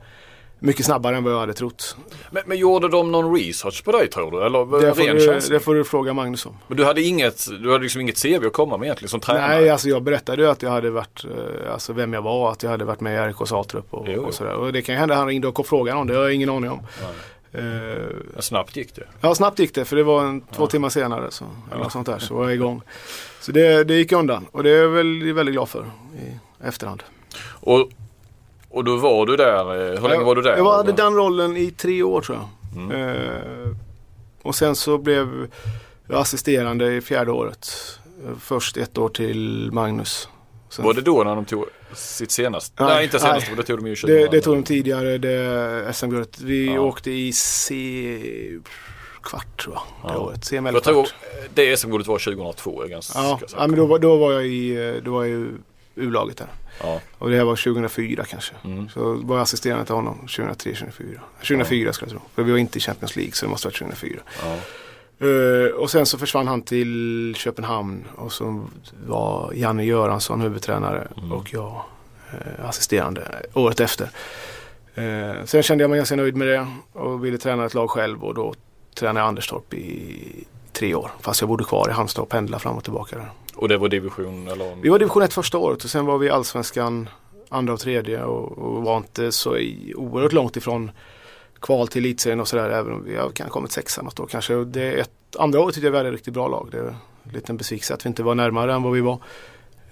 [0.60, 1.96] mycket snabbare än vad jag hade trott.
[2.32, 4.46] Men, men gjorde de någon research på dig tror du?
[4.46, 5.54] Eller Det får, du, känsla?
[5.54, 6.58] det får du fråga Magnus om.
[6.68, 9.48] Men du hade inget, du hade liksom inget CV att komma med egentligen som tränare?
[9.48, 12.64] Nej, alltså jag berättade ju att jag hade varit, eh, alltså vem jag var, att
[12.64, 14.54] jag hade varit med i RKs A-trupp och, och sådär.
[14.54, 16.50] Och det kan ju hända att han ringde och frågade om det, har jag ingen
[16.50, 16.80] aning om.
[17.54, 19.04] Eh, snabbt gick det.
[19.22, 22.06] Ja, snabbt gick det för det var en, två timmar senare så, eller något sånt
[22.06, 22.82] där, så var jag igång.
[23.40, 25.86] Så det, det gick undan och det är jag väl väldigt glad för
[26.20, 27.04] i efterhand.
[27.46, 27.90] Och,
[28.70, 30.58] och då var du där, eh, hur länge var du där?
[30.58, 33.00] Jag hade den rollen i tre år tror jag.
[33.00, 33.76] Eh,
[34.42, 35.48] och sen så blev
[36.08, 37.68] jag assisterande i fjärde året.
[38.40, 40.30] Först ett år till Magnus.
[40.76, 42.84] Sen, Var det då när de tog sitt senaste?
[42.84, 43.58] Nej, Nej, inte senaste, nej.
[43.58, 44.08] det tog de ju 20.
[44.08, 46.40] det, det tog de tidigare, det SM-guldet.
[46.42, 46.80] Vi Ja.
[46.80, 47.74] åkte i C
[49.24, 50.20] kvart tror jag, det Ja.
[50.20, 50.52] året.
[50.52, 51.08] Jag tror
[51.54, 52.74] det SM-guldet var 2002.
[52.82, 55.40] Jag är ganska Ja, ja men då, var- då var jag i, då var jag
[55.42, 55.48] i
[55.96, 56.48] U-laget där.
[56.82, 57.00] Ja.
[57.18, 58.54] Och det här var 2004 kanske.
[58.64, 58.90] Mm.
[58.90, 61.22] Så var jag assisterande till honom 2003, 2004.
[61.42, 62.30] 2004 skulle jag tro.
[62.36, 64.20] För vi var inte i Champions League så det måste ha varit 2004.
[64.44, 64.58] Ja.
[65.24, 68.66] Eh, och sen så försvann han till Köpenhamn och så
[69.08, 71.32] var Janne Göransson huvudtränare Mm.
[71.32, 71.82] och jag
[72.32, 73.22] eh, assisterande
[73.54, 74.10] året efter.
[74.96, 78.24] Eh, sen kände jag mig ganska nöjd med det och ville träna ett lag själv
[78.24, 78.54] och då
[78.96, 81.12] tränade jag Anderstorp i tre år.
[81.22, 83.30] Fast jag bodde kvar i Halmstad och pendlade fram och tillbaka där.
[83.56, 84.76] Och det var division eller?
[84.82, 87.10] Vi var division 1 första året och sen var vi allsvenskan
[87.50, 89.58] andra och tredje och, och var inte så
[89.96, 90.92] oerhört långt ifrån
[91.64, 92.70] kval till elitserien och sådär.
[92.70, 94.64] Även om vi har kan ha kommit sexa något år kanske.
[94.64, 96.68] Det är ett, andra året tyckte jag vi hade ett riktigt bra lag.
[96.72, 96.84] Det är
[97.24, 99.20] en liten besvikelse att vi inte var närmare än vad vi var.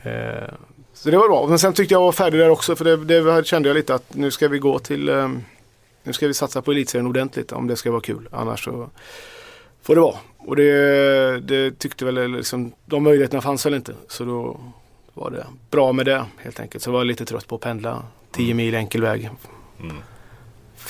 [0.04, 0.54] Eh,
[0.94, 1.48] så det var bra.
[1.48, 4.16] Men sen tyckte jag var färdig där också för det, det kände jag lite att
[4.16, 5.30] nu ska vi gå till eh,
[6.04, 8.30] nu ska vi satsa på elitserien ordentligt om det ska vara kul.
[8.32, 8.90] Annars så
[9.82, 10.18] får det vara.
[10.38, 13.94] Och det, det tyckte väl liksom, de möjligheterna fanns väl inte.
[14.08, 14.60] Så då
[15.14, 16.84] var det bra med det helt enkelt.
[16.84, 19.30] Så var jag lite trött på att pendla 10 mil enkel väg.
[19.80, 19.96] Mm.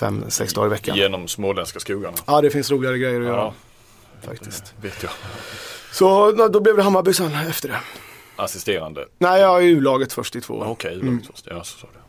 [0.02, 0.96] Fem, sex dagar i veckan.
[0.98, 2.18] Genom småländska skogarna.
[2.28, 3.54] Ja, det finns roligare grejer att göra Ja,
[4.22, 4.74] faktiskt.
[4.82, 5.12] vet jag.
[5.92, 7.80] Så då blev det Hammarby sen efter det.
[8.36, 9.06] Assisterande.
[9.18, 10.66] Nej, jag är U-laget först i två år.
[10.66, 11.06] Okej, Mm.
[11.06, 11.48] lugnt först.
[11.50, 12.00] Ja, så sa du.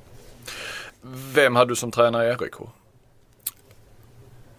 [1.34, 2.54] Vem hade du som tränare i RIK?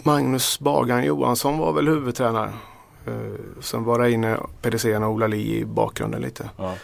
[0.03, 2.53] Magnus Bagan Johansson var väl huvudtränare.
[3.07, 6.49] Uh, sen var det inne Pedersen och Ola Li i bakgrunden lite.
[6.57, 6.75] Ja,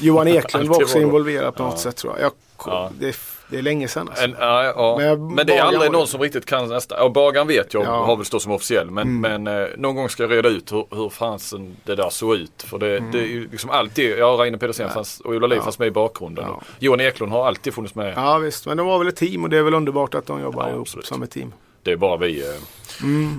[0.00, 1.78] Johan Eklund var också involverad på något Ja.
[1.78, 2.22] sätt tror jag.
[2.24, 2.32] jag
[2.72, 2.90] Ja.
[2.98, 3.16] det,
[3.52, 4.24] det är länge sedan alltså.
[4.24, 4.96] En, ja, ja.
[4.98, 6.96] Men Men, det är aldrig någon som riktigt kan nästa.
[6.98, 7.94] Ja, Bagan vet jag Ja.
[7.94, 8.06] Mm.
[8.06, 8.90] har väl stått som officiell.
[8.90, 12.34] Men, men eh, någon gång ska jag reda ut hur, hur fansen det där såg
[12.36, 12.62] ut.
[12.62, 15.56] För det, det är ju liksom alltid, ja Reine Pedersen fanns, och Ola Li Mm.
[15.56, 15.64] Ja.
[15.64, 16.44] fanns med i bakgrunden.
[16.48, 16.52] Ja.
[16.54, 18.12] Och Johan Eklund har alltid funnits med.
[18.16, 20.40] Ja visst, men de var väl ett team och det är väl underbart att de
[20.40, 21.52] jobbar ihop som ett team.
[21.84, 22.54] Det är bara vi eh,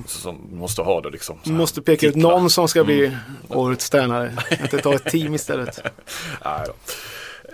[0.07, 1.39] som måste ha det liksom.
[1.45, 1.51] här.
[1.53, 2.31] måste peka ut Titlar.
[2.31, 3.11] någon som ska bli
[3.49, 4.33] årets tränare.
[4.61, 5.79] Inte ta ett team istället.
[6.45, 6.73] Nej då.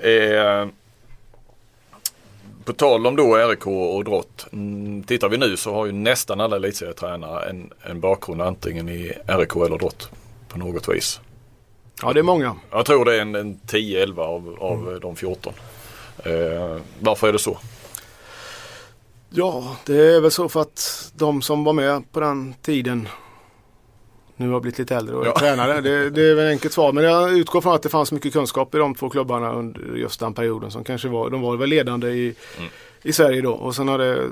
[0.09, 0.67] Eh,
[2.69, 4.45] på tal om då RIK och Drott.
[4.53, 9.13] Mm, tittar vi nu så har ju nästan alla elitserietränare en, en bakgrund antingen i
[9.27, 10.09] RIK eller Drott.
[10.47, 11.19] På något vis.
[12.01, 12.55] Ja, det är många.
[12.71, 14.99] Jag tror det är en, en 10-11 av, av Mm.
[14.99, 15.53] de 14.
[16.17, 16.31] Eh,
[16.99, 17.57] varför är det så?
[19.29, 23.07] Ja, det är väl så för att de som var med på den tiden
[24.39, 25.39] nu har blivit lite äldre och Ja.
[25.39, 25.81] tränare.
[25.81, 26.93] Det, det är väl enkelt svar.
[26.93, 30.19] Men jag utgår från att det fanns mycket kunskap i de två klubbarna under just
[30.19, 32.69] den perioden som kanske var, de var väl ledande i, Mm.
[33.01, 33.51] i Sverige då.
[33.51, 34.23] Och sen har det,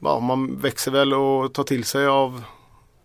[0.00, 2.42] ja man växer väl och tar till sig av,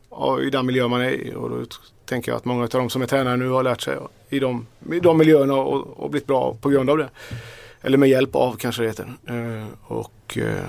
[0.10, 1.34] av i den miljö man är i.
[1.36, 1.58] Och då
[2.06, 3.98] tänker jag att många av de som är tränare nu har lärt sig
[4.30, 7.10] i de, i de miljöerna och, och blivit bra på grund av det.
[7.82, 9.14] Eller med hjälp av kanske det heter.
[9.28, 10.66] Eh, och, eh,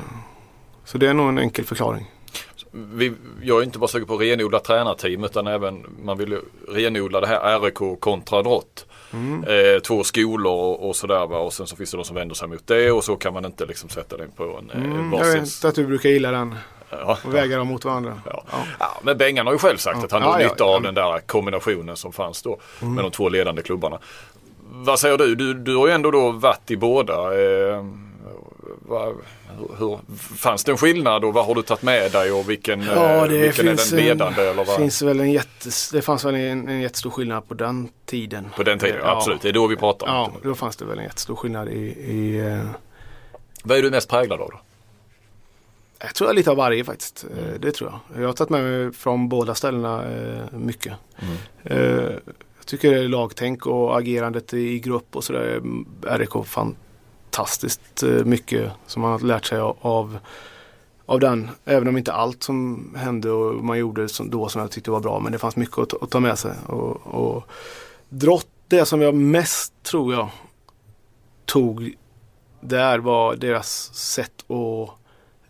[0.85, 2.11] så det är nog en enkel förklaring.
[2.73, 3.12] Vi,
[3.43, 7.20] jag är inte bara sugen på att renodla tränarteam utan även man vill ju renodla
[7.20, 8.87] det här RIK kontra drott.
[9.12, 9.45] Mm.
[9.45, 11.39] Eh, två skolor och, och sådär va?
[11.39, 13.45] och sen så finns det de som vänder sig mot det och så kan man
[13.45, 15.41] inte liksom sätta det på en eh, Mm, jag varsin.
[15.41, 16.55] vet att du brukar gilla den
[16.91, 18.20] Ja, och väga dem mot varandra.
[18.25, 18.45] Ja.
[18.51, 18.59] Ja.
[18.79, 20.64] Ja, men Bengan har ju själv sagt att han Ja, ja, nytta ja.
[20.64, 20.75] Mm.
[20.77, 23.99] av den där kombinationen som fanns då med de två ledande klubbarna.
[24.75, 25.35] Vad säger du?
[25.35, 27.14] Du, du har ju ändå då varit i båda.
[27.14, 27.85] Eh,
[28.79, 29.14] vad,
[29.79, 29.99] hur,
[30.37, 33.27] fanns det en skillnad och vad har du tagit med dig och vilken, eh, Ja,
[33.29, 34.43] det vilken är finns, den ledande?
[34.43, 34.77] en, eller vad?
[34.77, 38.47] finns väl en jättes, det fanns väl en, en jättestor skillnad på den tiden.
[38.57, 39.16] På den tiden, Ja.
[39.16, 39.43] absolut.
[39.43, 40.12] Det är då vi pratar om.
[40.14, 42.64] Ja, då fanns det väl en jättestor skillnad i, i eh,
[43.64, 44.61] Vad är du mest präglad av då?
[46.05, 47.25] jag tror jag lite av varje faktiskt.
[47.39, 48.23] Eh, Det tror jag.
[48.23, 50.93] Jag har tagit med mig från båda ställena eh, mycket.
[51.64, 51.77] Eh,
[52.59, 55.61] jag tycker det är lagtänk och agerandet i grupp och sådär.
[56.07, 56.79] är RIK fantastiskt
[57.33, 60.18] fantastiskt eh, mycket som man har lärt sig av,
[61.07, 61.51] av, den.
[61.64, 65.01] Även om inte allt som hände och man gjorde som, då som jag tyckte var
[65.01, 65.20] bra.
[65.20, 66.53] Men det fanns mycket att, ta- att ta med sig.
[66.66, 67.45] Och, och
[68.09, 70.28] drott, det som jag mest tror jag
[71.45, 71.95] tog
[72.61, 74.91] där var deras sätt att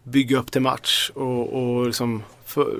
[0.02, 2.78] bygga upp till match och, och liksom för,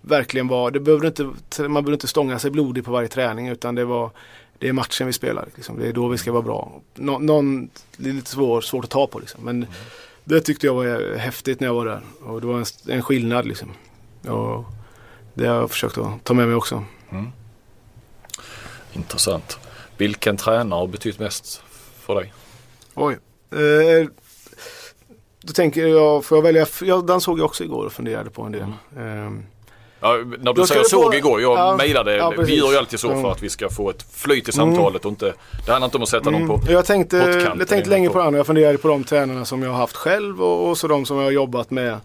[0.00, 1.22] verkligen var, det behövde inte,
[1.58, 4.10] man behövde inte stånga sig blodig på varje träning utan det var
[4.60, 5.48] det är matchen vi spelar.
[5.56, 5.78] Liksom.
[5.78, 6.80] Det är då vi ska vara bra.
[6.94, 9.44] Nå, någon, det är lite svår, svårt att ta på liksom.
[9.44, 9.66] Men
[10.24, 12.00] det tyckte jag var häftigt när jag var där.
[12.22, 13.68] Och det var en, en skillnad liksom.
[14.28, 14.64] Och
[15.34, 16.84] det har jag försökt att ta med mig också.
[18.92, 19.58] Intressant.
[19.96, 21.62] Vilken tränare har betytt mest
[22.00, 22.32] för dig?
[22.94, 23.18] Oj.
[23.50, 24.08] Eh,
[25.40, 26.66] då tänker jag, får jag välja?
[26.82, 28.72] Ja, den såg jag också igår och funderade på en del.
[28.96, 29.30] Eh,
[30.00, 33.00] Ja, när du Då säger såg igår, jag Ja, mejlade, ja, vi gör ju alltid
[33.00, 33.22] så Mm.
[33.22, 35.34] för att vi ska få ett flyt i samtalet och inte,
[35.66, 37.16] det handlar inte om att sätta någon på Mm, jag tänkte,
[37.58, 38.32] jag tänkte länge på det här.
[38.32, 41.16] Jag funderade på de tränarna som jag har haft själv och, och så de som
[41.16, 41.96] jag har jobbat med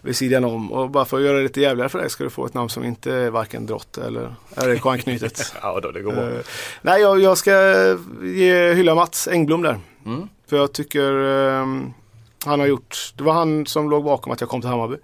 [0.00, 0.72] vid sidan om.
[0.72, 2.68] Och bara för att göra det lite jävligare för dig ska du få ett namn
[2.68, 5.52] som inte är varken drott eller RIK-anknutet.
[5.62, 6.22] Ja, då, det går bra.
[6.22, 6.38] Eh,
[6.82, 7.52] nej, jag, jag ska
[8.22, 9.78] ge, hylla Mats Engblom där.
[10.06, 10.28] Mm.
[10.50, 11.92] För jag tycker ehm,
[12.44, 14.96] han har gjort, det var han som låg bakom att jag kom till Hammarby.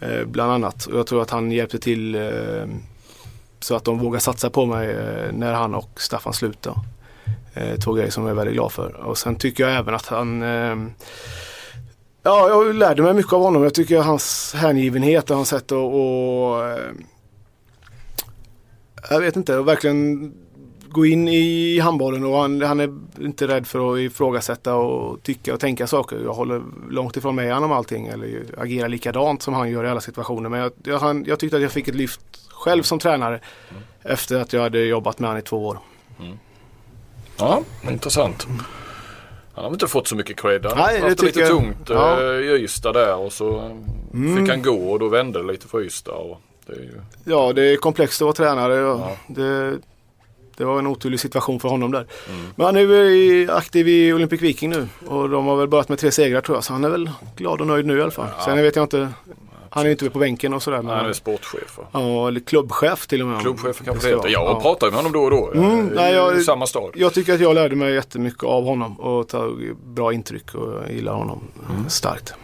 [0.00, 0.86] Eh, bland annat.
[0.86, 2.66] Och jag tror att han hjälpte till eh,
[3.60, 6.76] så att de vågade satsa på mig eh, när han och Staffan slutade.
[7.84, 8.92] Två grejer som jag är väldigt glad för.
[8.92, 10.42] Och sen tycker jag även att han
[12.22, 13.62] Ja, jag lärde mig mycket av honom.
[13.62, 16.62] Jag tycker hans hängivenhet och hans sätt att och,
[19.10, 20.32] jag vet inte, och verkligen
[20.90, 25.54] gå in i handbollen och han, han är inte rädd för att ifrågasätta och tycka
[25.54, 26.18] och tänka saker.
[26.24, 30.00] Jag håller långt ifrån med honom allting eller agerar likadant som han gör i alla
[30.00, 30.48] situationer.
[30.48, 33.40] Men jag, jag, han, jag tyckte att jag fick ett lyft själv som tränare
[34.02, 35.78] efter att jag hade jobbat med honom i två år.
[37.38, 38.46] Ja, intressant.
[39.54, 40.66] Han har inte fått så mycket cred.
[40.66, 41.48] Han Nej, har haft det lite jag.
[41.48, 42.20] tungt Ja.
[42.20, 43.78] eh, i Ystad där och så
[44.38, 46.12] fick han gå och då vände det lite för Ystad.
[46.12, 48.74] Och det ju, Ja, det är komplext att vara tränare.
[48.74, 49.16] Ja.
[49.28, 49.78] Det,
[50.60, 52.06] det var en oturlig situation för honom där.
[52.56, 55.98] Men han är ju aktiv i Olympic Viking nu och de har väl börjat med
[55.98, 56.64] tre segrar tror jag.
[56.64, 58.26] Så han är väl glad och nöjd nu i alla fall.
[58.44, 59.08] Sen vet jag inte.
[59.72, 60.82] Han är ju inte på bänken och sådär.
[60.82, 61.78] Men, han är sportchef.
[61.92, 63.40] ja, eller klubbchef till och med.
[63.40, 64.28] Klubbchef kanske det heter.
[64.28, 65.50] Jag pratar ju med honom då och då.
[65.52, 66.90] Mm, eh, nej, jag- I samma stad.
[66.94, 71.12] Jag tycker att jag lärde mig jättemycket av honom och tagit bra intryck och gillar
[71.14, 71.40] honom
[71.70, 71.88] Mm.
[71.88, 72.34] starkt.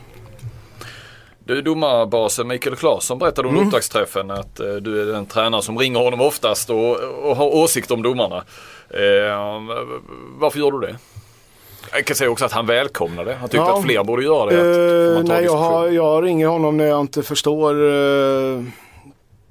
[1.46, 3.54] Du domarbasen Mikael Claesson berättade Mm.
[3.58, 7.46] under upptaktsträffen att eh, du är den tränare som ringer honom oftast och, och har
[7.54, 8.36] åsikt om domarna.
[8.90, 9.60] Eh,
[10.38, 10.96] varför gör du det?
[11.92, 13.34] Jag kan säga också att han välkomnar det.
[13.34, 13.78] Han tyckte Ja.
[13.78, 15.14] att fler borde göra det.
[15.16, 17.74] Ta nej, jag, har, jag ringer honom när jag inte förstår.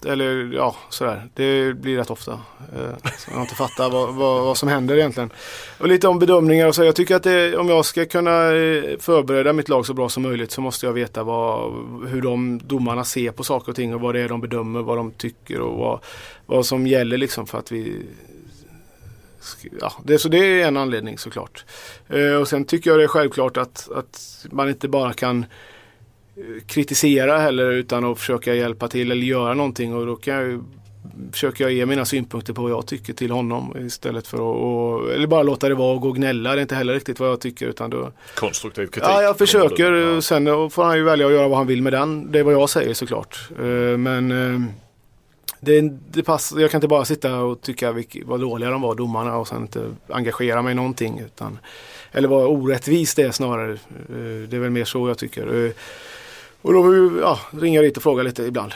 [0.06, 1.28] Eller ja, sådär.
[1.34, 2.32] Det blir rätt ofta.
[2.76, 5.30] Eh, så jag inte fattar vad, vad, vad som händer egentligen.
[5.78, 6.84] Och lite om bedömningar och så.
[6.84, 10.24] Jag tycker att det, om jag ska kunna eh, förbereda mitt lag så bra som
[10.24, 11.74] möjligt så måste jag veta vad,
[12.08, 14.98] hur de domarna ser på saker och ting och vad det är de bedömer, vad
[14.98, 16.00] de tycker och vad,
[16.46, 18.06] vad som gäller liksom för att vi
[19.82, 21.66] Ja, det, så det är en anledning såklart.
[22.10, 25.48] Eh, och sen tycker jag det är självklart att, att man inte bara kan eh,
[26.68, 30.64] kritisera heller utan att försöka hjälpa till eller göra någonting och då kan jag
[31.32, 34.42] försöker jag ge mina synpunkter på vad jag tycker till honom istället för att,
[35.04, 36.56] och, eller bara låta det vara och gå och gnälla.
[36.56, 39.04] Det är inte heller riktigt vad jag tycker utan då, Konstruktiv kritik.
[39.04, 39.92] Ja, jag försöker.
[39.92, 40.22] Ja.
[40.22, 42.32] Sen får han ju välja att göra vad han vill med den.
[42.32, 43.50] Det är vad jag säger såklart.
[43.60, 43.66] Eh,
[43.98, 44.62] Men eh,
[45.60, 45.82] det,
[46.12, 49.38] det pass, jag kan inte bara sitta och tycka vilk, vad dåliga de var, domarna,
[49.38, 51.20] och sen inte engagera mig i någonting.
[51.26, 51.60] Utan,
[52.12, 53.72] eller vad orättvist det är snarare.
[53.74, 55.74] Eh, Det är väl mer så jag tycker.
[56.66, 58.72] Och då vill vi, ja, ringa dit och fråga lite ibland.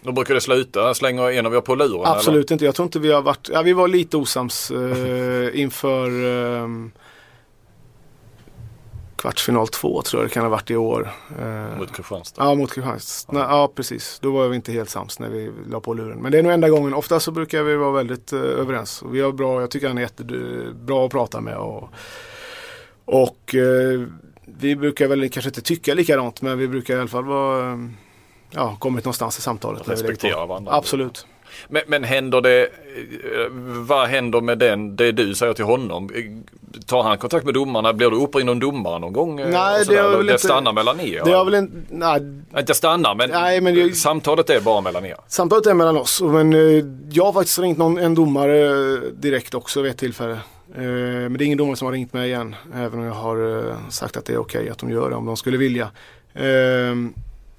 [0.00, 2.02] Då brukar det sluta, slänger en av er på luren?
[2.04, 2.64] Absolut inte.
[2.64, 6.08] Jag tror inte vi har varit, ja, vi var lite osams eh, inför
[6.62, 6.68] eh,
[9.16, 11.10] kvartsfinal två tror jag det kan ha varit i år.
[11.38, 11.76] Eh, Eller?
[11.76, 12.44] Mot Kristianstad?
[12.44, 13.36] Ja, mot Kristianstad.
[13.36, 13.46] Ja.
[13.50, 14.18] ja, precis.
[14.22, 16.18] Då var vi inte helt sams när vi la på luren.
[16.18, 16.94] Men det är nog enda gången.
[16.94, 19.02] Ofta så brukar vi vara väldigt eh, överens.
[19.02, 21.56] Och vi har bra, jag tycker han är jättebra att prata med.
[21.56, 21.88] Och,
[23.04, 24.02] och eh,
[24.58, 27.88] vi brukar väl kanske inte tycka likadant men vi brukar i alla fall vara
[28.54, 29.88] Ja, kommit någonstans i samtalet.
[29.88, 30.72] Respektera varandra.
[30.74, 31.26] Absolut.
[31.68, 32.68] Men, men händer det,
[33.88, 36.10] vad händer med den, det du säger till honom?
[36.86, 37.92] Tar han kontakt med domarna?
[37.92, 39.40] Blir du uppringd av domaren någon gång?
[39.40, 41.22] eh, Nej, det väl det inte- stannar mellan er?
[41.24, 42.20] Det har väl en, nej,
[42.58, 45.16] Inte stannar men, Nej, men jag- samtalet är bara mellan er.
[45.28, 46.20] Samtalet är mellan oss.
[46.22, 50.38] Men eh, jag har faktiskt ringt någon, en domare eh, direkt också vid ett tillfälle.
[50.74, 52.54] Eh, men det är ingen domare som har ringt mig igen.
[52.74, 55.26] Även om jag har eh, sagt att det är okej att de gör det om
[55.26, 55.90] de skulle vilja.
[56.34, 56.94] Eh,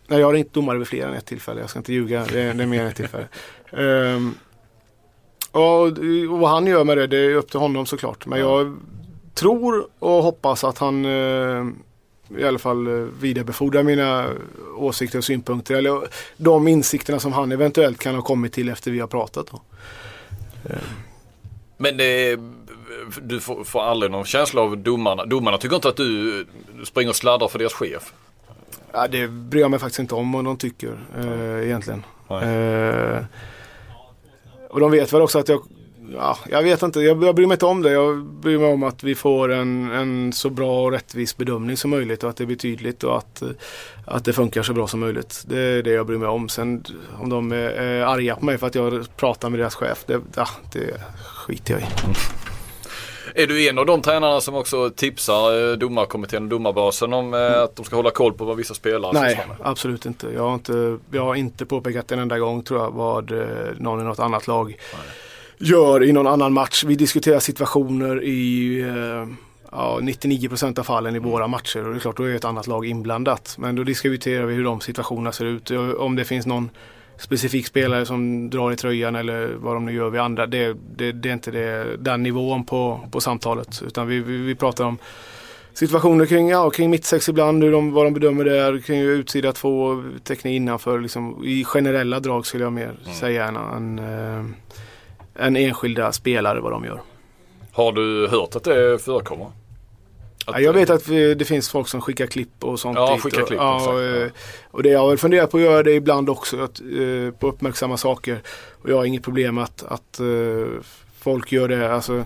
[0.08, 1.62] nej, jag har ringt domare vid fler än ett tillfälle.
[1.62, 2.26] Jag ska inte ljuga.
[2.32, 3.28] Det är, det är mer än ett tillfälle.
[3.72, 4.20] Eh,
[5.52, 5.82] och,
[6.32, 8.26] och vad han gör med det, det är upp till honom såklart.
[8.26, 8.78] Men jag
[9.34, 11.66] tror och hoppas att han eh,
[12.38, 12.88] i alla fall
[13.22, 14.30] vidarebefordrar mina
[14.78, 15.76] åsikter och synpunkter.
[15.76, 16.08] Eller
[16.38, 19.48] de insikterna som han eventuellt kan ha kommit till efter vi har pratat.
[19.52, 19.62] Då.
[21.78, 22.40] Men det,
[23.22, 25.26] du får, får aldrig någon känsla av domarna.
[25.26, 26.46] Domarna tycker inte att du
[26.84, 28.14] springer och sladdar för deras chef.
[28.92, 32.06] Ja, det bryr jag mig faktiskt inte om vad de tycker eh, egentligen.
[32.30, 33.24] Eh,
[34.70, 35.62] och de vet väl också att jag
[36.16, 37.92] Ja, jag vet inte, jag, jag bryr mig inte om det.
[37.92, 41.90] Jag bryr mig om att vi får en, en så bra och rättvis bedömning som
[41.92, 43.50] möjligt och att det blir tydligt och att, eh,
[44.06, 45.44] att det funkar så bra som möjligt.
[45.48, 46.50] Det är det jag bryr mig om.
[46.50, 46.84] Sen
[47.20, 50.22] om de är, är arga på mig för att jag pratar med deras chef, det,
[50.36, 51.86] ja, det skiter jag i.
[53.36, 57.62] Är du en av de tränarna som också tipsar eh, domarkommittén och domarbasen om eh,
[57.62, 60.28] att de ska hålla koll på vad vissa spelare Nej, absolut inte.
[60.34, 64.02] Jag har inte, jag har inte påpekat en enda gång tror jag vad eh, någon
[64.02, 64.78] i något annat lag
[65.58, 66.84] gör i någon annan match.
[66.84, 69.28] Vi diskuterar situationer i eh,
[69.72, 72.68] ja, 99% av fallen i våra matcher och det är klart då är ett annat
[72.68, 73.56] lag inblandat.
[73.60, 75.72] Men då diskuterar vi hur de situationerna ser ut.
[75.98, 76.70] Om det finns någon
[77.18, 80.46] specifik spelare som drar i tröjan eller vad de nu gör vid andra.
[80.48, 83.82] Det, det, det är inte det, den nivån på, på samtalet.
[83.86, 84.98] Utan vi, vi, vi pratar om
[85.74, 90.04] situationer kring, ja, kring mittsex ibland, hur de, vad de bedömer där, kring utsida två,
[90.24, 91.00] täckning innanför.
[91.00, 94.46] Liksom, I generella drag skulle jag mer säga än, än, eh,
[95.46, 97.02] än enskilda spelare vad de gör.
[97.72, 99.48] Har du hört att det förekommer?
[100.46, 103.14] Att, Ja, jag vet att vi, det finns folk som skickar klipp och sånt Ja,
[103.14, 104.24] dit skickar och, klipp, ja, och, ja.
[104.24, 104.32] eh,
[104.72, 107.98] och det jag har funderat på att göra det ibland också, att, eh, på uppmärksamma
[107.98, 108.42] saker.
[108.82, 110.68] Och jag har inget problem att, att eh,
[111.20, 111.94] folk gör det.
[111.94, 112.26] Alltså,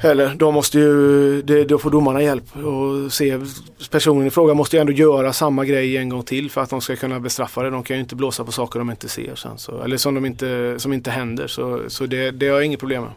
[0.00, 3.38] Heller, de måste ju, det, då får domarna hjälp och se.
[3.90, 6.80] Personen i fråga måste ju ändå göra samma grej en gång till för att de
[6.80, 7.70] ska kunna bestraffa det.
[7.70, 9.58] De kan ju inte blåsa på saker de inte ser sen.
[9.58, 11.46] Så, eller som, de inte, som inte händer.
[11.46, 13.12] Så, så det, det har jag inget problem med.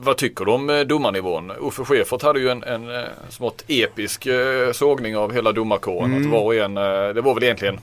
[0.00, 1.50] Vad tycker du om eh, domarnivån?
[1.50, 6.12] Uffe Schäfert hade ju en, en eh, smått episk eh, sågning av hela domarkåren.
[6.12, 6.26] Mm.
[6.26, 6.74] Att var och en,
[7.14, 7.80] det var väl egentligen,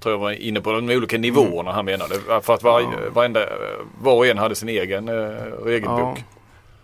[0.00, 2.14] tror jag var inne på de olika nivåerna han menade.
[2.42, 3.48] För att var, varenda, eh,
[4.02, 5.08] var och en hade sin egen
[5.64, 6.18] regelbok.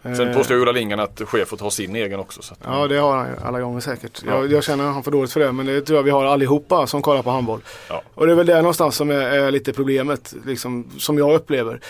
[0.03, 2.43] Sen Eh, påstår Ola Lindgren att Schäfert har sin egen också.
[2.43, 4.23] Så att, Ja det har han ju alla gånger säkert.
[4.27, 6.87] Jag, jag känner han får dåligt för det men det tror jag vi har allihopa
[6.87, 7.61] som kollar på handboll.
[7.89, 8.03] Ja.
[8.15, 11.81] Och det är väl det någonstans som är, är lite problemet liksom, som jag upplever.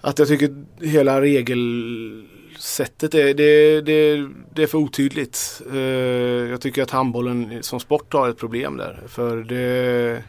[0.00, 5.62] Att jag tycker hela regelsättet är, det, det, det är för otydligt.
[5.72, 5.78] Eh,
[6.50, 9.00] jag tycker att handbollen som sport har ett problem där.
[9.08, 10.22] För det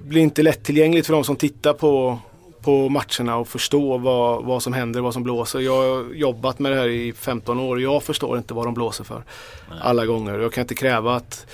[0.00, 2.18] blir inte lättillgängligt för de som tittar på,
[2.62, 5.60] på matcherna och förstå vad, vad som händer, vad som blåser.
[5.60, 8.74] Jag har jobbat med det här i 15 år och jag förstår inte vad de
[8.74, 9.22] blåser för.
[9.80, 10.38] Alla gånger.
[10.38, 11.46] Jag kan inte kräva att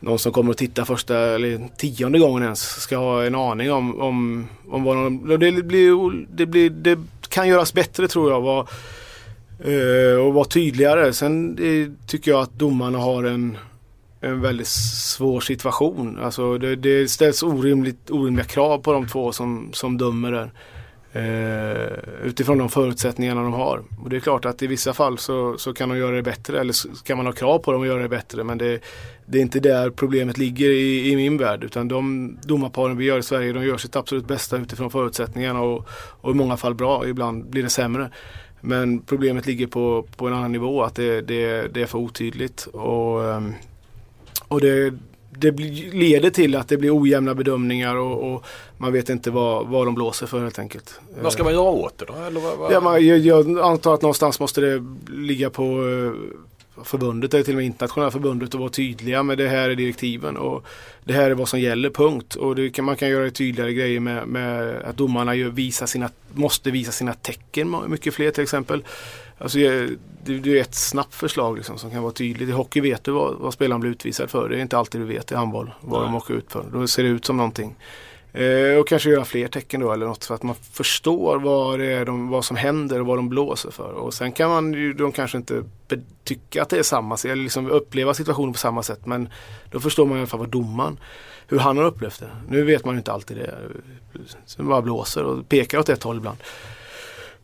[0.00, 4.00] någon som kommer att titta första eller tionde gången ens ska ha en aning om,
[4.00, 5.28] om, om vad de...
[5.28, 8.40] Det, blir, det, blir, det kan göras bättre tror jag.
[8.40, 8.68] Vad,
[9.64, 11.12] eh, och vara tydligare.
[11.12, 13.58] Sen eh, tycker jag att domarna har en,
[14.20, 16.18] en väldigt svår situation.
[16.22, 20.50] Alltså det, det ställs orimligt, orimliga krav på de två som, som dömer där.
[21.12, 23.82] Eh, Utifrån de förutsättningarna de har.
[24.02, 26.60] Och det är klart att i vissa fall så, så kan de göra det bättre
[26.60, 28.44] eller så kan man ha krav på dem att göra det bättre.
[28.44, 28.80] Men det,
[29.26, 31.64] det är inte där problemet ligger i, i min värld.
[31.64, 35.88] Utan de domarparen vi gör i Sverige de gör sitt absolut bästa utifrån förutsättningarna och,
[36.20, 37.08] och i många fall bra.
[37.08, 38.10] Ibland blir det sämre.
[38.60, 40.82] Men problemet ligger på, på en annan nivå.
[40.82, 42.66] Att det, det, det är för otydligt.
[42.66, 43.54] Och, ehm,
[44.48, 44.94] och det,
[45.38, 45.50] det
[45.92, 48.44] leder till att det blir ojämna bedömningar och, och,
[48.76, 51.00] man vet inte vad, vad de blåser för helt enkelt.
[51.22, 52.14] Vad ska man göra åt det då?
[52.14, 52.72] Eller vad, vad?
[52.72, 57.54] Ja, man, jag, jag, antar att någonstans måste det ligga på eh, förbundet eller till
[57.54, 60.64] och med internationella förbundet och vara tydliga med det här är direktiven och
[61.04, 62.34] det här är vad som gäller, punkt.
[62.34, 66.70] Och kan, man kan göra tydligare grejer med, med att domarna gör, visa sina, måste
[66.70, 68.84] visa sina tecken mycket fler till exempel.
[69.38, 72.48] Alltså, det, det är ett snabbt förslag liksom, som kan vara tydligt.
[72.48, 74.48] I hockey vet du vad, vad spelaren blir utvisad för.
[74.48, 76.10] Det är inte alltid du vet i handboll vad Nej.
[76.10, 76.64] de åker ut för.
[76.72, 77.76] Då ser det ut som någonting.
[78.32, 81.86] Eh, och kanske göra fler tecken då eller något så att man förstår vad, det
[81.86, 83.92] är de, vad som händer och vad de blåser för.
[83.92, 85.64] Och sen kan man ju, de kanske inte
[86.24, 89.06] tycka att det är samma, eller liksom uppleva situationen på samma sätt.
[89.06, 89.28] Men
[89.70, 91.00] då förstår man i alla fall vad domaren,
[91.46, 92.30] hur han har upplevt det.
[92.48, 93.54] Nu vet man ju inte alltid det.
[94.46, 96.38] Så bara blåser och pekar åt ett håll ibland.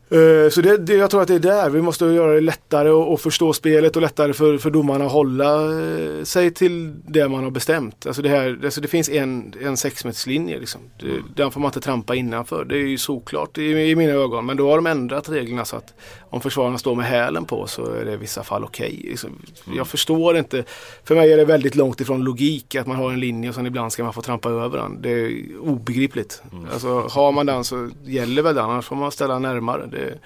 [0.09, 2.89] Eh, så det, det, jag tror att det är där vi måste göra det lättare
[2.89, 7.43] att förstå spelet och lättare för, för domarna att hålla eh, sig till det man
[7.43, 8.05] har bestämt.
[8.05, 10.59] Alltså det, här, alltså det finns en, en sexmeterslinje.
[10.59, 10.81] Liksom.
[10.99, 12.65] Det, den får man inte trampa innanför.
[12.65, 14.45] Det är ju såklart i, i mina ögon.
[14.45, 15.93] Men då har de ändrat reglerna så att
[16.35, 18.95] om försvararna står med hälen på så är det i vissa fall okej.
[18.97, 19.09] Okay.
[19.09, 19.29] Liksom.
[19.65, 19.77] Mm.
[19.77, 20.63] Jag förstår inte.
[21.03, 23.65] För mig är det väldigt långt ifrån logik att man har en linje och sen
[23.65, 25.01] ibland ska man få trampa över den.
[25.01, 26.41] Det är obegripligt.
[26.51, 26.67] Mm.
[26.73, 29.85] Alltså, har man den så gäller väl den annars får man ställa närmare.
[29.85, 30.19] Det, mm.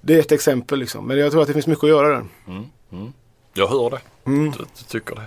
[0.00, 1.06] det är ett exempel liksom.
[1.06, 2.24] Men jag tror att det finns mycket att göra där.
[2.48, 2.64] Mm.
[2.92, 3.12] mm.
[3.54, 4.00] Jag hör det.
[4.26, 4.50] Mm.
[4.50, 5.22] Du, du tycker det.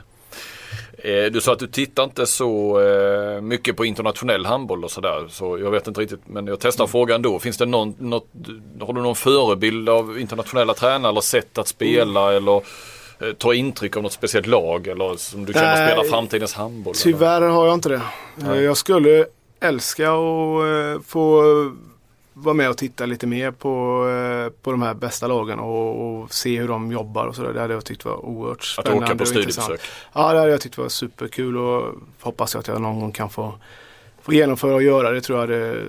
[1.07, 5.27] Eh, du sa att du tittar inte så eh, mycket på internationell handboll och sådär.
[5.29, 6.91] Så jag vet inte riktigt men jag testar mm.
[6.91, 7.39] frågan då.
[7.39, 8.27] Finns det någon, något,
[8.81, 12.35] har du någon förebild av internationella tränare eller sätt att spela mm.
[12.37, 12.55] eller
[13.19, 16.93] eh, ta intryck av något speciellt lag eller som du känner spelar framtidens handboll?
[16.95, 17.47] Tyvärr eller?
[17.47, 18.01] har jag inte det.
[18.35, 18.63] Nej.
[18.63, 19.25] Jag skulle
[19.59, 21.43] älska att få
[22.43, 23.69] vara med och titta lite mer på,
[24.09, 27.53] eh, på de här bästa lagen och, och se hur de jobbar och sådär.
[27.53, 29.05] Det hade jag tyckt var oerhört spännande.
[29.05, 29.81] Att åka på studiebesök?
[30.13, 33.53] Ja, det hade jag tyckt var superkul och hoppas att jag någon gång kan få,
[34.21, 35.81] få genomföra och göra det tror jag hade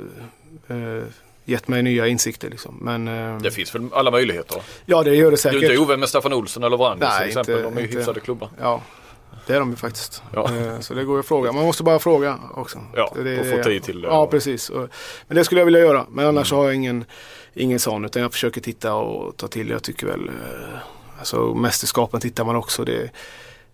[0.68, 1.04] eh,
[1.44, 2.50] gett mig nya insikter.
[2.50, 2.78] Liksom.
[2.80, 4.62] Men, eh, det finns väl alla möjligheter?
[4.86, 5.60] Ja det gör det säkert.
[5.60, 7.54] Du är inte ovän med Staffan Olsson eller Wrangels till exempel?
[7.54, 8.48] Inte, de är ju hyfsade klubbar.
[8.60, 8.82] Ja,
[9.46, 10.22] det är de ju faktiskt.
[10.32, 10.56] Ja.
[10.56, 11.52] Eh, så det går att fråga.
[11.52, 12.78] Man måste bara fråga också.
[12.94, 14.08] Ja, det, och få tid till det.
[14.08, 14.70] Ja, precis.
[15.26, 16.06] Men det skulle jag vilja göra.
[16.10, 16.58] Men annars mm.
[16.58, 17.04] har jag ingen,
[17.54, 18.04] ingen sån.
[18.04, 19.70] Utan jag försöker titta och ta till.
[19.70, 20.78] Jag tycker väl, eh,
[21.18, 22.84] alltså mästerskapen tittar man också.
[22.84, 23.10] Det,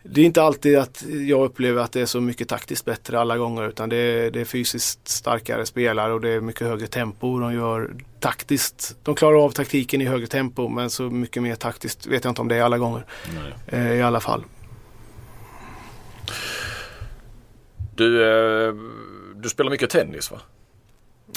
[0.03, 3.37] det är inte alltid att jag upplever att det är så mycket taktiskt bättre alla
[3.37, 7.39] gånger utan det är, det är fysiskt starkare spelare och det är mycket högre tempo.
[7.39, 7.91] De gör
[8.21, 12.31] taktiskt, de klarar av taktiken i högre tempo men så mycket mer taktiskt vet jag
[12.31, 13.07] inte om det är alla gånger.
[13.67, 14.45] Eh, I alla fall.
[17.95, 18.75] Du, eh,
[19.35, 20.41] du spelar mycket tennis va?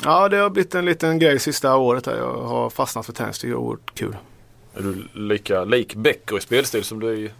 [0.03, 2.05] Ja det har blivit en liten grej sista året.
[2.05, 2.17] Här.
[2.17, 3.39] Jag har fastnat för tennis.
[3.39, 4.15] Det är oerhört kul.
[4.77, 7.31] Är du lika lik Becker i spelstil som du är i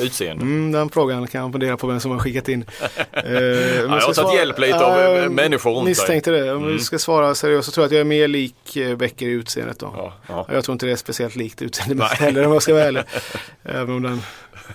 [0.00, 0.42] utseende?
[0.42, 2.64] Mm, den frågan kan jag fundera på vem som har skickat in.
[3.12, 6.40] eh, jag har tagit hjälp lite äh, av eh, människor runt Misstänkte dig.
[6.40, 6.54] det.
[6.54, 6.78] Om mm.
[6.78, 9.78] ska svara seriöst så tror jag att jag är mer lik eh, Becker i utseendet
[9.78, 9.94] då.
[9.96, 10.46] Ja, ja.
[10.52, 13.02] Jag tror inte det är speciellt likt utseendet heller om jag ska vara ärlig.
[13.64, 14.22] Även om den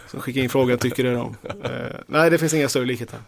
[0.07, 1.35] som skickar in frågan tycker det om.
[1.43, 1.71] Eh,
[2.07, 3.19] nej det finns inga större likheter.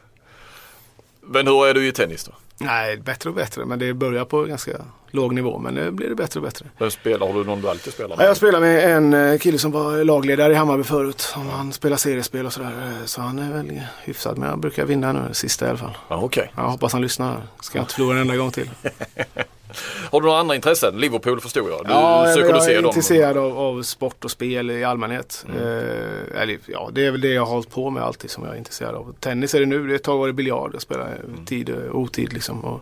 [1.22, 2.32] Men hur är du i tennis då?
[2.58, 3.66] Nej, bättre och bättre.
[3.66, 4.72] Men det börjar på ganska
[5.12, 5.58] låg nivå.
[5.58, 6.66] Men nu blir det bättre och bättre.
[6.78, 7.28] Vem spelar?
[7.28, 8.26] Har du någon du alltid spelar med?
[8.26, 11.34] jag spelar med en eh, kille som var lagledare i Hammarby förut.
[11.36, 12.72] Han spelar seriespel och sådär.
[13.00, 14.38] Eh, så han är väl hyfsad.
[14.38, 15.98] Men jag brukar vinna nu, sista i alla fall.
[16.08, 16.48] Ja, okay.
[16.56, 17.42] Jag hoppas han lyssnar.
[17.62, 18.70] Ska jag inte förlora en enda gång till.
[20.12, 20.98] Har du några andra intressen?
[20.98, 21.86] Liverpool förstår jag.
[21.86, 25.46] Du, ja, söker jag, jag är intresserad av, av, sport och spel i allmänhet.
[25.50, 25.62] Mm.
[25.62, 28.54] Eh, eller, ja, det är väl det jag har hållit på med alltid som jag
[28.54, 29.16] är intresserad av.
[29.20, 30.70] Tennis är det nu, det ett tag var det biljard.
[30.74, 31.46] Jag spelar mm.
[31.46, 32.66] tid och otid liksom.
[32.66, 32.82] Och,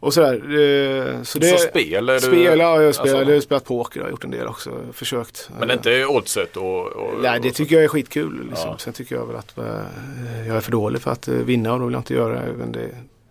[0.00, 0.34] och sådär.
[0.34, 2.08] Eh, så, det, så spel?
[2.08, 4.30] Är du, spel, ja, jag spelar, alltså, jag har spelat poker, jag har gjort en
[4.30, 4.70] del också.
[4.92, 5.50] Försökt.
[5.60, 6.56] Men inte oddset?
[6.56, 8.46] Och, och, Nej, det tycker jag är skitkul.
[8.48, 8.70] Liksom.
[8.70, 8.78] Ja.
[8.78, 11.78] Sen tycker jag väl att eh, jag är för dålig för att eh, vinna och
[11.78, 12.40] då vill jag inte göra
[12.72, 12.88] det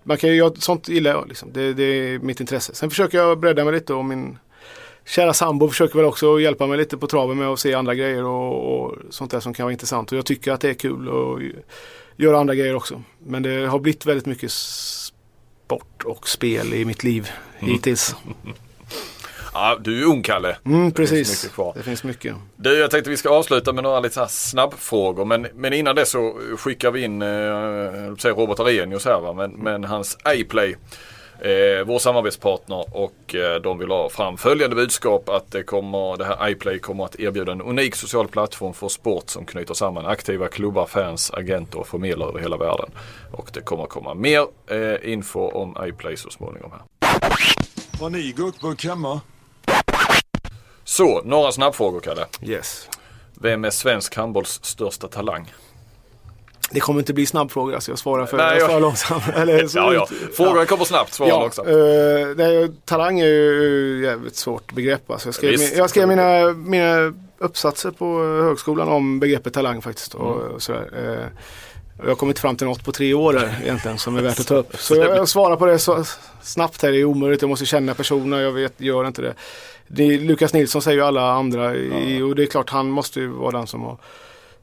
[0.09, 1.27] man kan ju, sånt gillar jag.
[1.27, 1.53] Liksom.
[1.53, 2.75] Det, det, är mitt intresse.
[2.75, 4.37] Sen försöker jag bredda mig lite och min
[5.05, 8.23] kära sambo försöker väl också hjälpa mig lite på traven med att se andra grejer
[8.23, 10.11] och, och sånt där som kan vara intressant.
[10.11, 11.41] Och jag tycker att det är kul att
[12.17, 13.03] göra andra grejer också.
[13.19, 17.29] Men det har blivit väldigt mycket sport och spel i mitt liv
[17.59, 17.79] mm.
[19.53, 20.57] Ja, du är ung Kalle.
[20.65, 21.09] Mm, precis.
[21.19, 21.73] Det finns mycket kvar.
[21.75, 22.35] Det finns mycket.
[22.55, 25.25] Du, jag tänkte vi ska avsluta med några lite snabbfrågor.
[25.25, 27.27] Men, men innan det så skickar vi in eh,
[28.35, 29.33] Robert Arrhenius här va.
[29.33, 30.75] Men, men hans A-play.
[31.41, 36.25] eh, vår samarbetspartner och eh, de vill ha fram följande budskap att det, kommer, det
[36.25, 40.47] här iPlay kommer att erbjuda en unik social plattform för sport som knyter samman aktiva
[40.47, 42.89] klubbar, fans, agenter och förmedlare över hela världen.
[43.31, 46.81] Och det kommer komma mer eh, info om iPlay så småningom här.
[47.99, 49.21] Har ni gurkburk hemma?
[50.89, 52.25] Så, några snabbfrågor Kalle.
[52.43, 52.89] Yes.
[53.41, 55.53] Vem är svensk handbolls största talang?
[56.71, 59.23] Det kommer inte bli snabbfrågor, alltså jag svarar för, Nej, jag jag- långsamt.
[59.35, 60.07] Eller, så Ja, ja.
[60.11, 61.61] ut- Frågorna kommer snabbt, svaren Ja, också.
[61.69, 65.11] eh, nej, talang är ju jävligt svårt begrepp.
[65.11, 65.75] Alltså jag, skrev, Visst.
[65.77, 70.13] jag skrev mina, mina uppsatser på högskolan om begreppet talang faktiskt.
[70.15, 70.51] Och, Mm.
[70.55, 70.89] och sådär.
[70.97, 71.25] Eh,
[71.99, 74.47] och jag har kommit fram till något på tre år egentligen som är värt att
[74.47, 74.75] ta upp.
[74.79, 76.03] Så jag, jag svarar på det så
[76.41, 77.41] snabbt här, det är omöjligt.
[77.41, 79.33] Jag måste känna personerna, jag vet, gör inte det.
[79.91, 83.27] Det Lukas Nilsson säger ju alla andra i, och det är klart han måste ju
[83.27, 83.97] vara den som har,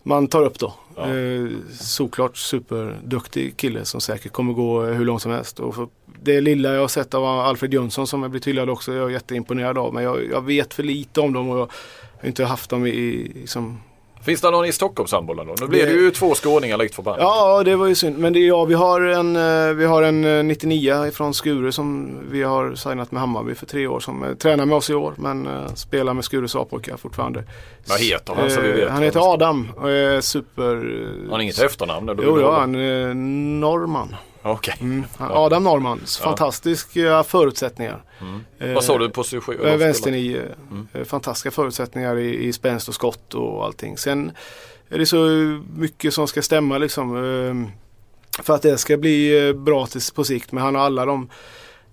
[0.03, 0.75] man tar upp då.
[0.97, 1.49] Eh,
[1.81, 5.61] såklart superduktig kille som säkert kommer gå hur långt som helst.
[5.61, 5.91] Och
[6.23, 9.11] det lilla jag har sett av Alfred Jönsson som jag blivit hyllad också, jag är
[9.11, 9.95] jätteimponerad av.
[9.95, 11.71] Men jag, jag vet för lite om dem och jag
[12.21, 13.81] har inte haft dem i, i liksom,
[14.27, 15.55] Finns det någon i Stockholmshandbollen då?
[15.61, 17.21] Nu blir det Det- ju två skåningar likt förbannat.
[17.21, 18.19] Ja, det var ju synd.
[18.19, 22.19] Men det, ja, vi har en, eh, vi har en eh, 99 från Skure som
[22.31, 25.13] vi har signat med Hammarby för tre år som eh, tränar med oss i år
[25.17, 27.45] men eh, spelar med Skures A-pojkar fortfarande.
[27.89, 28.91] Vad heter han så vi Eh, vet?
[28.91, 30.75] Han heter Adam och är super...
[31.23, 32.19] Han har inget efternamn?
[32.23, 33.15] Jo, ja, han är
[33.61, 34.15] Norman.
[34.51, 34.75] Okej.
[34.81, 35.05] Mm.
[35.19, 36.01] Adam Norman.
[36.23, 38.03] Fantastiska förutsättningar.
[38.59, 39.55] Eh, Vad sa du position?
[39.55, 40.43] Eh, eller Vänsternio.
[40.71, 40.89] Mm.
[40.93, 43.99] Eh, Fantastiska förutsättningar i, i spänst och skott och allting.
[43.99, 44.33] Sen
[44.89, 45.19] är det så
[45.77, 47.17] mycket som ska stämma liksom.
[47.17, 50.53] eh, För att det ska bli eh, bra till, på sikt.
[50.53, 51.29] Men han har alla de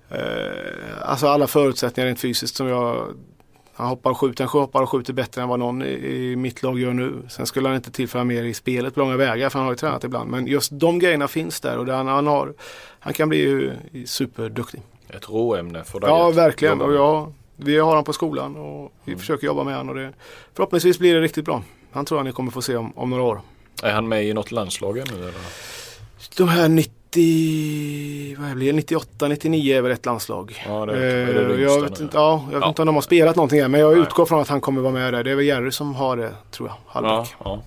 [0.09, 0.19] eh,
[1.01, 3.07] Alltså alla förutsättningar rent fysiskt som jag
[3.75, 6.79] han hoppar och skjuter, han hoppar och skjuter bättre än vad någon i, mitt lag
[6.79, 7.21] gör nu.
[7.29, 9.77] Sen skulle han inte tillföra mer i spelet på långa vägar för han har ju
[9.77, 10.31] tränat ibland.
[10.31, 12.53] Men just de grejerna finns där och han, han, har,
[12.99, 13.71] han kan bli
[14.05, 14.81] superduktig.
[15.09, 16.09] Ett råämne för dig.
[16.09, 16.81] Ja, verkligen.
[16.81, 20.13] Och jag, vi har han på skolan och vi försöker jobba med och det,
[20.53, 21.63] förhoppningsvis blir det riktigt bra.
[21.91, 23.41] Han tror jag ni kommer få se om, om några år.
[23.83, 25.19] Är han med i något landslag ännu?
[25.21, 25.33] Eller?
[26.37, 26.93] De här 90,
[28.37, 30.63] vad blir det, 98, 99 är väl ett landslag.
[30.67, 30.97] Ja, det är-
[31.27, 32.69] är det Eh, jag vet inte, ja, jag vet Ja.
[32.69, 34.01] inte om de har spelat någonting än men jag Nej.
[34.01, 35.23] utgår från att han kommer vara med där.
[35.23, 37.35] Det är väl Jerry som har det tror jag, Ja, halvback.
[37.43, 37.61] ja.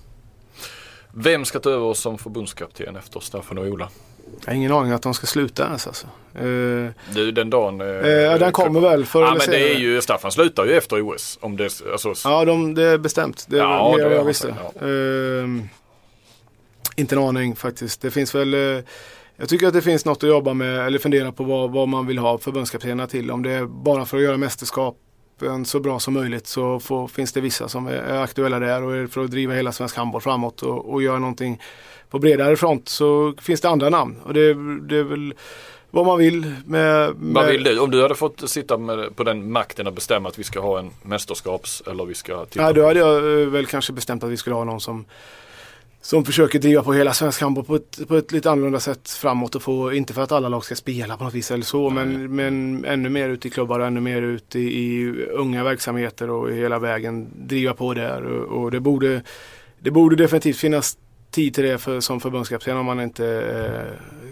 [1.13, 3.89] Vem ska ta över som förbundskapten efter Staffan och Ola?
[4.41, 6.07] Jag har ingen aning att de ska sluta ens alltså.
[6.35, 6.43] Eh,
[7.13, 7.81] Du, den dagen...
[7.81, 10.73] Eh, eh, den kommer väl förr Ja eller men det är ju, Staffan slutar ju
[10.77, 11.37] efter OS.
[11.41, 13.45] Om det, alltså, Ja, de, det är bestämt.
[13.49, 14.47] Det är Ja, mer det jag visste.
[14.47, 15.69] sagt, Ehm,
[16.95, 18.01] inte en aning faktiskt.
[18.01, 18.83] Det finns väl eh,
[19.37, 22.07] jag tycker att det finns något att jobba med eller fundera på vad, vad man
[22.07, 23.31] vill ha förbundskaptenerna till.
[23.31, 27.33] Om det är bara för att göra mästerskapen så bra som möjligt så får, finns
[27.33, 30.61] det vissa som är, aktuella där och är för att driva hela svensk handboll framåt
[30.61, 31.61] och, och göra någonting
[32.09, 34.15] på bredare front så finns det andra namn.
[34.23, 34.53] Och det,
[34.87, 35.33] det är väl
[35.91, 37.79] vad man vill med, med Vad vill du?
[37.79, 40.79] Om du hade fått sitta med, på den makten att bestämma att vi ska ha
[40.79, 44.29] en mästerskaps eller vi ska titta Ja, då hade jag eh, väl kanske bestämt att
[44.29, 45.05] vi skulle ha någon som
[46.01, 49.55] som försöker driva på hela svensk handboll på ett, på ett lite annorlunda sätt framåt
[49.55, 52.35] och få, inte för att alla lag ska spela på något vis eller så, men,
[52.35, 56.51] men ännu mer ut i klubbar och ännu mer ut i, i unga verksamheter och
[56.51, 58.25] hela vägen driva på där.
[58.25, 59.21] Och, och det, borde,
[59.79, 60.97] det borde definitivt finnas
[61.31, 63.27] tid till det för, som förbundskapten om man inte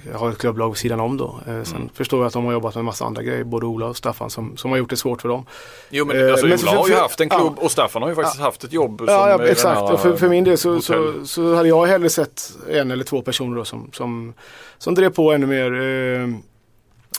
[0.10, 1.40] eh, har ett klubblag vid sidan om då.
[1.48, 3.86] Eh, sen förstår jag att de har jobbat med en massa andra grejer, både Ola
[3.86, 5.46] och Staffan som, som har gjort det svårt för dem.
[5.90, 7.40] Jo men Eh, alltså, men Ola för- har ju haft en ja.
[7.40, 9.82] klubb och Staffan har ju faktiskt haft ett jobb som Ja, ja exakt.
[9.82, 13.22] Och för, för min del så, så, så hade jag hellre sett en eller två
[13.22, 14.34] personer då som, som,
[14.78, 15.74] som drev på ännu mer.
[15.82, 16.28] Eh,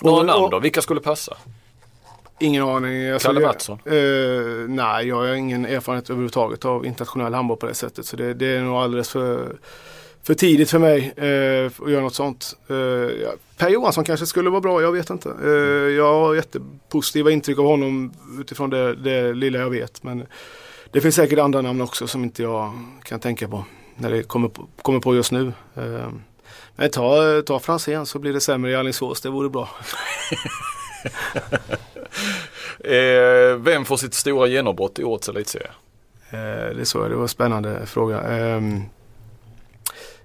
[0.02, 0.58] Några namn då?
[0.58, 1.36] Vilka skulle passa?
[2.38, 3.10] Ingen aning.
[3.10, 3.78] Alltså, Kalle Mattsson?
[3.84, 8.06] Eh, nej, jag har ingen erfarenhet överhuvudtaget av internationell handboll på det sättet.
[8.06, 9.56] Så det, det är nog alldeles för,
[10.22, 12.56] för tidigt för mig eh, att göra något sånt.
[12.68, 15.34] Eh, ja, per Johansson kanske skulle vara bra, jag vet inte.
[15.44, 15.50] Eh,
[15.96, 20.02] jag har jättepositiva intryck av honom utifrån det, det lilla jag vet.
[20.02, 20.26] Men
[20.90, 23.64] det finns säkert andra namn också som inte jag kan tänka på
[23.96, 25.52] när det kommer på, kommer på just nu.
[25.74, 26.08] Eh,
[26.76, 29.68] men ta, ta Franzén så blir det sämre i Alingsås, det vore bra.
[32.80, 35.70] Eh, vem får sitt stora genombrott i årets elitserie?
[36.30, 36.38] Eh,
[36.76, 38.20] det det var en spännande fråga.
[38.20, 38.82] Ehm,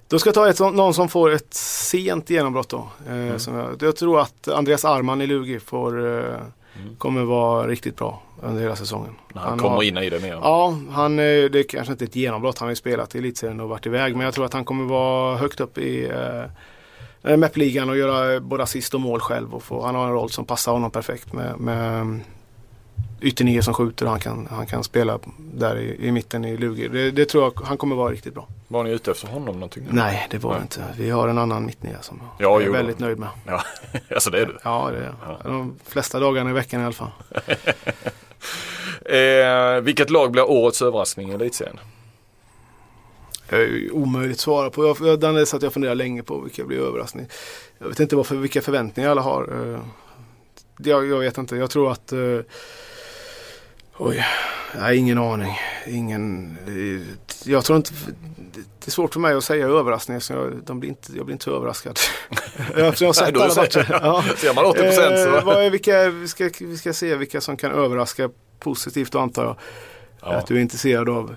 [0.08, 2.88] då ska jag ta ett, någon som får ett sent genombrott då.
[3.10, 6.36] Eh, som jag, jag tror att Andreas Arman i Lugi får, eh,
[6.98, 9.14] kommer vara riktigt bra under hela säsongen.
[9.32, 10.32] När han, kommer har, in i det mer.
[10.32, 12.58] Ja, han, eh, det är kanske inte ett genombrott.
[12.58, 14.16] Han har ju spelat i elitserien och varit iväg.
[14.16, 16.44] Men jag tror att han kommer vara högt upp i eh,
[17.22, 19.54] MEP-ligan och göra både assist och mål själv.
[19.54, 22.20] Och få, han har en roll som passar honom perfekt med, med
[23.20, 26.88] ytternio som skjuter och han kan, han kan spela där i, i mitten i Lugi.
[26.88, 28.48] Det, det tror jag han kommer vara riktigt bra.
[28.68, 29.86] Var ni ute efter honom någonting?
[29.90, 30.80] Nej, det var det inte.
[30.98, 32.72] Vi har en annan mittnia som Ja, jag är jo.
[32.72, 33.28] väldigt nöjd med.
[33.46, 33.62] Ja,
[34.14, 34.58] alltså det är du.
[34.64, 35.12] Ja, det är.
[35.44, 37.10] De flesta dagarna i veckan i alla fall.
[39.04, 41.78] Eh, vilket lag blir årets överraskning i elitserien?
[43.52, 44.84] Är omöjligt att svara på.
[44.86, 47.26] Jag, jag, den är så att jag funderar länge på vilka blir överraskning.
[47.78, 49.72] Jag vet inte varför, vilka förväntningar alla har.
[49.74, 49.80] Eh,
[50.78, 51.56] Jag, jag vet inte.
[51.56, 52.12] Jag tror att...
[52.12, 52.38] eh,
[53.98, 54.24] Oj,
[54.78, 55.52] nej, ingen aning.
[55.86, 56.56] Ingen...
[56.66, 57.16] eh,
[57.52, 57.90] Jag tror inte...
[58.54, 60.20] Det är svårt för mig att säga överraskning.
[60.20, 61.98] Så jag, de blir inte, jag blir inte så överraskad.
[62.58, 63.98] Eftersom jag har sett alla matcher.
[64.02, 64.24] Ja.
[64.36, 67.56] Ser man 80% så- Eh, vad är, vilka, vi, ska, vi ska se vilka som
[67.56, 69.56] kan överraska positivt antar jag.
[70.20, 70.32] Ja.
[70.32, 71.36] Att du är intresserad av.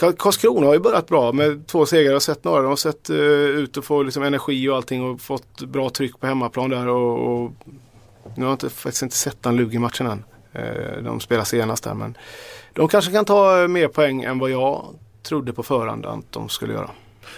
[0.00, 2.12] Ka- Karlskrona har ju börjat bra med två segrar.
[2.12, 2.62] Har sett några.
[2.62, 6.20] De har sett eh, ut att få liksom, energi och allting och fått bra tryck
[6.20, 6.88] på hemmaplan där.
[6.88, 7.50] Och, och
[8.36, 10.24] nu har jag inte, faktiskt inte sett den Lugi-matchen än.
[10.52, 12.16] Eh, de spelar senast där men
[12.72, 14.84] de kanske kan ta eh, mer poäng än vad jag
[15.22, 16.90] trodde på förhand att de skulle göra.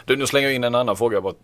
[0.04, 1.16] Du, nu slänger jag in en annan fråga.
[1.16, 1.34] Jag bara,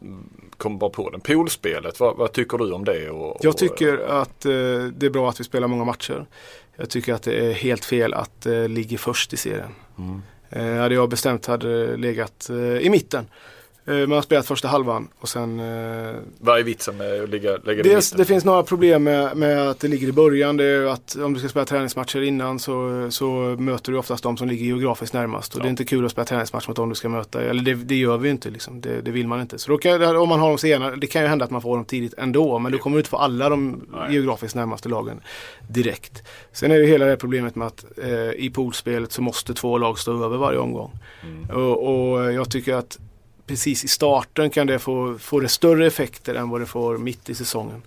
[0.57, 1.21] kom bara på den.
[1.21, 3.11] Poolspelet, vad, vad tycker du om det?
[3.11, 4.51] Och, och, Jag tycker att eh,
[4.97, 6.27] det är bra att vi spelar många matcher.
[6.77, 9.75] Jag tycker att det är helt fel att eh, ligga först i serien.
[9.99, 10.05] Eh,
[10.51, 13.27] Eh, hade jag bestämt hade legat eh, i mitten.
[13.89, 17.57] Eh, man har spelat första halvan och sen eh, Vad är vitsen med att ligga,
[17.57, 20.57] lägga det Dels, det finns några problem med, med att det ligger i början.
[20.57, 23.27] Det är att om du ska spela träningsmatcher innan så, så
[23.59, 25.55] möter du oftast de som ligger geografiskt närmast.
[25.55, 27.43] Och det är inte kul att spela träningsmatch mot dem du ska möta.
[27.43, 28.81] Eller det, det gör vi ju inte liksom.
[28.81, 29.59] Det, det vill man inte.
[29.59, 31.85] Så kan, om man har dem senare, det kan ju hända att man får dem
[31.85, 32.59] tidigt ändå.
[32.59, 35.21] Men du kommer inte få alla de geografiskt närmaste lagen
[35.69, 36.23] direkt.
[36.53, 39.99] Sen är det hela det problemet med att eh, i poolspelet så måste två lag
[39.99, 40.91] stå över varje omgång.
[41.53, 42.99] Och, och jag tycker att
[43.49, 47.29] precis i starten kan det få, få det större effekter än vad det får mitt
[47.29, 47.83] i säsongen.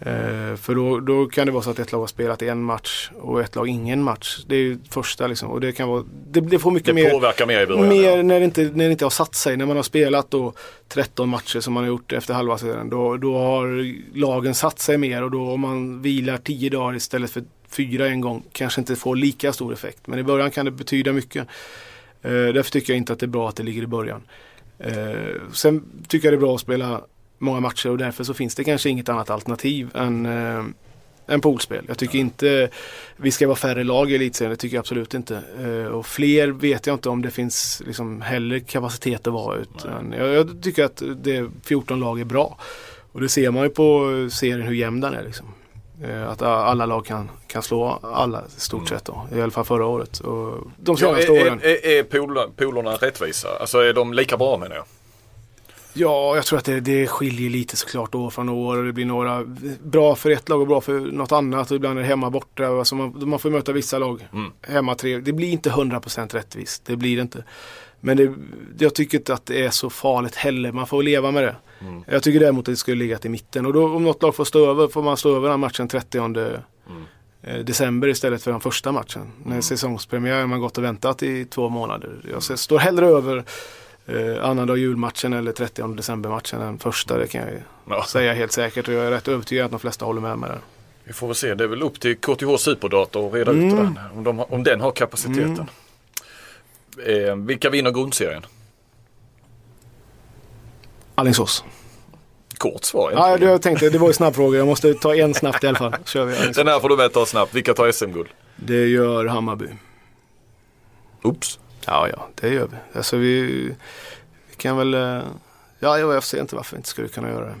[0.00, 3.10] Eh, för då, då kan det vara så att ett lag har spelat en match
[3.20, 4.44] och ett lag ingen match.
[4.46, 5.50] Det är ju första liksom.
[5.50, 7.88] Och det kan vara, det, det får mycket Det mer påverkar mer i början.
[7.88, 8.22] Mer ja.
[8.22, 9.56] när det, inte, när det inte har satt sig.
[9.56, 10.52] När man har spelat då
[10.88, 12.90] 13 matcher som man har gjort efter halva serien.
[12.90, 17.30] Då, då har lagen satt sig mer och då om man vilar 10 dagar istället
[17.30, 20.06] för fyra en gång kanske inte får lika stor effekt.
[20.06, 21.48] Men i början kan det betyda mycket.
[22.22, 24.22] Eh, därför tycker jag inte att det är bra att det ligger i början.
[24.78, 27.00] Eh, sen tycker jag det är bra att spela
[27.38, 30.64] många matcher och därför så finns det kanske inget annat alternativ än eh,
[31.28, 31.84] än poolspel.
[31.88, 32.68] Jag tycker inte
[33.16, 35.42] vi ska vara färre lag i elitserien, det tycker jag absolut inte.
[35.60, 39.56] Eh, och fler vet jag inte om det finns liksom heller kapacitet att vara.
[39.56, 42.58] Utan jag, jag tycker att det 14 lag är bra.
[43.12, 45.22] Och det ser man ju på serien hur jämn den är.
[45.22, 45.46] Liksom.
[46.02, 49.26] Eh, att alla lag kan, kan slå alla i stort sett då.
[49.34, 50.20] I alla fall förra året.
[50.20, 51.60] Och de Ja, senaste är, åren.
[51.62, 52.02] är, är,
[52.56, 53.48] poolorna rättvisa?
[53.60, 54.84] Alltså är de lika bra menar jag?
[55.92, 59.04] Ja, jag tror att det, det skiljer lite såklart år från år och det blir
[59.04, 59.44] några
[59.82, 62.66] bra för ett lag och bra för något annat och ibland är det hemma borta.
[62.66, 64.28] Alltså man, man får möta vissa lag
[64.62, 65.18] hemma tre.
[65.18, 67.44] Det blir inte 100% rättvist, det blir det inte.
[68.06, 71.42] Men det, jag tycker inte att det är så farligt heller, man får leva med
[71.42, 71.56] det.
[72.06, 74.44] Jag tycker däremot att det skulle ligga i mitten och då om något lag får
[74.44, 76.18] stå över får man stå över den matchen 30
[77.42, 79.22] eh, december istället för den första matchen.
[79.44, 82.10] När säsongspremiär har man gått och väntat i två månader.
[82.32, 83.44] Jag ser- står hellre över
[84.06, 87.18] eh, annandag julmatchen eller 30 december-matchen än första.
[87.18, 87.60] Det kan jag ju
[87.90, 88.04] Ja.
[88.08, 90.58] säga helt säkert och jag är rätt övertygad att de flesta håller med mig där.
[91.04, 93.76] Vi får väl se, det är väl upp till KTH Superdata att reda ut det
[93.76, 94.10] där.
[94.14, 95.66] Om, de, om den har kapaciteten.
[97.06, 98.46] Eh, vilka vinner grundserien?
[101.14, 101.64] Alingsås.
[102.58, 103.52] Kort svar Ja, egentligen.
[103.52, 104.56] jag tänkte, det var ju snabbfrågor.
[104.56, 105.94] Jag måste ta en snabbt i alla fall.
[106.04, 106.56] Kör vi Alingsås.
[106.56, 107.54] Den här får du väl ta snabbt.
[107.54, 108.28] Vilka tar SM-guld?
[108.56, 109.66] Det gör Hammarby.
[111.22, 111.58] Oops.
[111.86, 112.98] Ja, ja, det gör vi.
[112.98, 113.42] Alltså vi,
[114.50, 114.94] vi kan väl...
[114.94, 115.20] eh,
[115.78, 117.54] Ja, jag ser inte varför vi inte skulle kunna göra det.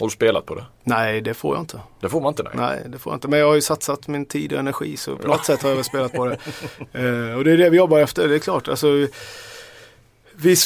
[0.00, 0.64] Har du spelat på det?
[0.84, 1.80] Nej, det får jag inte.
[2.00, 2.52] Det får man inte nej.
[2.56, 3.28] Nej, det får jag inte.
[3.28, 5.76] Men jag har ju satsat min tid och energi så på något sätt har jag
[5.76, 6.36] väl spelat på det.
[6.92, 8.68] Eh, och det är det vi jobbar efter, det är klart.
[8.68, 8.86] Alltså,
[10.36, 10.56] vi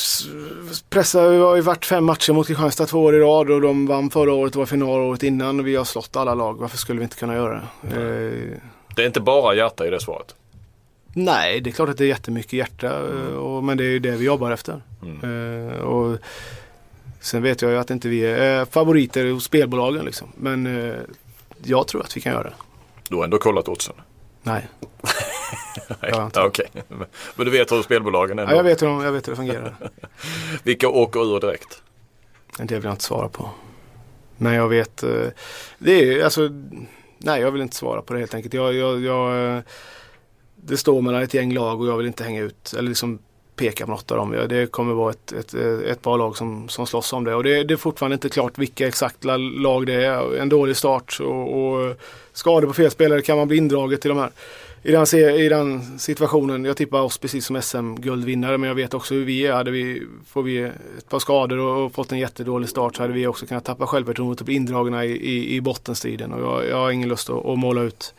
[0.90, 3.86] pressar, vi har ju varit fem matcher mot Kristianstad två år i rad och de
[3.86, 6.58] vann förra året och var final året innan och vi har slått alla lag.
[6.60, 7.88] Varför skulle vi inte kunna göra det?
[7.96, 8.58] Eh,
[8.96, 10.34] Det är inte bara hjärta i det svaret.
[11.16, 13.98] nej, det är klart att det är jättemycket hjärta eh, och, men det är ju
[13.98, 14.80] det vi jobbar efter.
[15.22, 16.18] Eh, och
[17.24, 20.28] sen vet jag ju att inte vi är eh, favoriter hos spelbolagen liksom.
[20.36, 20.96] Men eh,
[21.62, 22.54] jag tror att vi kan göra det.
[23.08, 23.94] Du har ändå kollat oddsen?
[24.42, 24.68] Nej.
[26.02, 26.66] Nej, okej.
[27.34, 28.52] Men du vet hur spelbolagen ändå.
[28.52, 29.76] Ja, jag, vet hur de, jag vet hur det fungerar.
[30.62, 31.82] Vilka åker ur direkt?
[32.56, 33.50] Det vill jag inte svara på.
[34.36, 35.26] Men jag vet, eh,
[35.78, 36.48] det är alltså,
[37.18, 38.54] nej jag vill inte svara på det helt enkelt.
[38.54, 39.62] Jag, jag, jag,
[40.56, 43.18] det står mellan ett gäng lag och jag vill inte hänga ut, eller liksom
[43.56, 44.46] peka på något av dem.
[44.48, 45.54] Det kommer vara ett, ett,
[45.86, 48.58] ett par lag som, som slåss om det och det, det är fortfarande inte klart
[48.58, 50.36] vilka exakta lag det är.
[50.36, 51.96] En dålig start och, och
[52.32, 54.30] skador på fel spelare kan man bli indraget till de här.
[54.86, 59.14] I den, I den situationen, jag tippar oss precis som SM-guldvinnare men jag vet också
[59.14, 59.52] hur vi är.
[59.52, 60.58] Hade vi, får vi
[60.98, 63.86] ett par skador och, och fått en jättedålig start så hade vi också kunnat tappa
[63.86, 66.32] självförtroendet och bli indragna i, i, i bottenstriden.
[66.32, 68.14] Och jag, jag har ingen lust att, att måla ut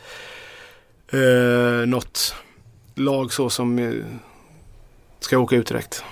[1.11, 2.35] eh, något
[2.95, 3.93] lag så som eh,
[5.25, 6.03] ska åka ut direkt.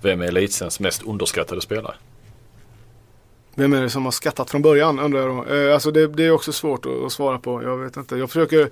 [0.00, 1.94] Vem är elitseriens mest underskattade spelare?
[3.54, 5.54] Vem är det som har skattat från början undrar jag då.
[5.54, 7.62] Eh, alltså det, det, är också svårt att, att, svara på.
[7.62, 8.16] Jag vet inte.
[8.16, 8.70] Jag försöker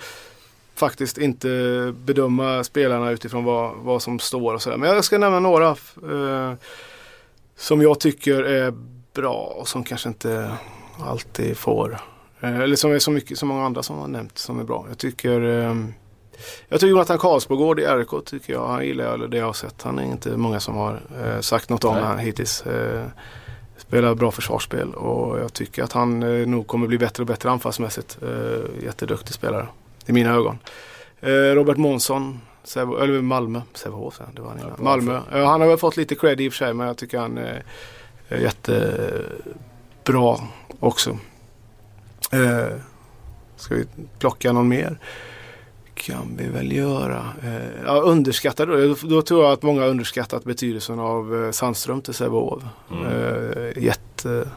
[0.74, 1.48] faktiskt inte
[2.05, 4.77] bedöma spelarna utifrån vad, vad som står och sådär.
[4.77, 6.55] Men jag ska nämna några eh,
[7.56, 8.74] som jag tycker är
[9.12, 10.52] bra och som kanske inte
[10.98, 11.98] alltid får.
[12.40, 14.86] Eh, eller som är så mycket, så många andra som har nämnt som är bra.
[14.89, 15.74] Jag tycker eh,
[16.69, 19.82] jag tycker Jonathan Karlsbogård i RK tycker jag, han gillar jag, det jag har sett.
[19.82, 22.66] Han är inte många som har eh, sagt något om honom hittills.
[22.66, 23.06] Eh,
[23.77, 27.51] spelar bra försvarsspel och jag tycker att han eh, nog kommer bli bättre och bättre
[27.51, 28.19] anfallsmässigt.
[28.23, 29.69] Eh, jätteduktig spelare
[30.06, 30.59] i mina ögon.
[31.20, 34.74] Eh, Robert Månsson, Sävo, eller Malmö, Sävehof det var han innan.
[34.78, 35.20] Malmö.
[35.32, 37.39] Eh, han har väl fått lite cred i och för sig men jag tycker han
[37.39, 37.62] är
[38.28, 40.39] jättebra
[40.81, 41.19] också.
[42.32, 42.77] Eh,
[43.56, 43.86] ska vi
[44.19, 44.98] plocka någon mer?
[45.95, 47.33] Kan vi väl göra.
[47.43, 52.15] Eh, ja, underskattad, då, då tror jag att många underskattat betydelsen av eh, Sandström till
[52.15, 52.62] Sävehof.
[52.91, 53.07] Mm.
[53.07, 54.49] Eh, jätte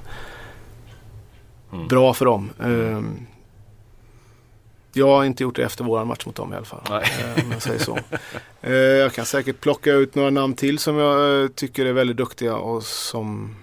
[1.73, 1.87] mm.
[1.87, 2.49] bra för dem.
[2.59, 3.01] Eh,
[4.93, 6.81] jag har inte gjort det efter våran match mot dem i alla fall.
[6.87, 7.99] Eh, om jag säger så.
[8.61, 12.17] Eh, jag kan säkert plocka ut några namn till som jag eh, tycker är väldigt
[12.17, 13.55] duktiga och som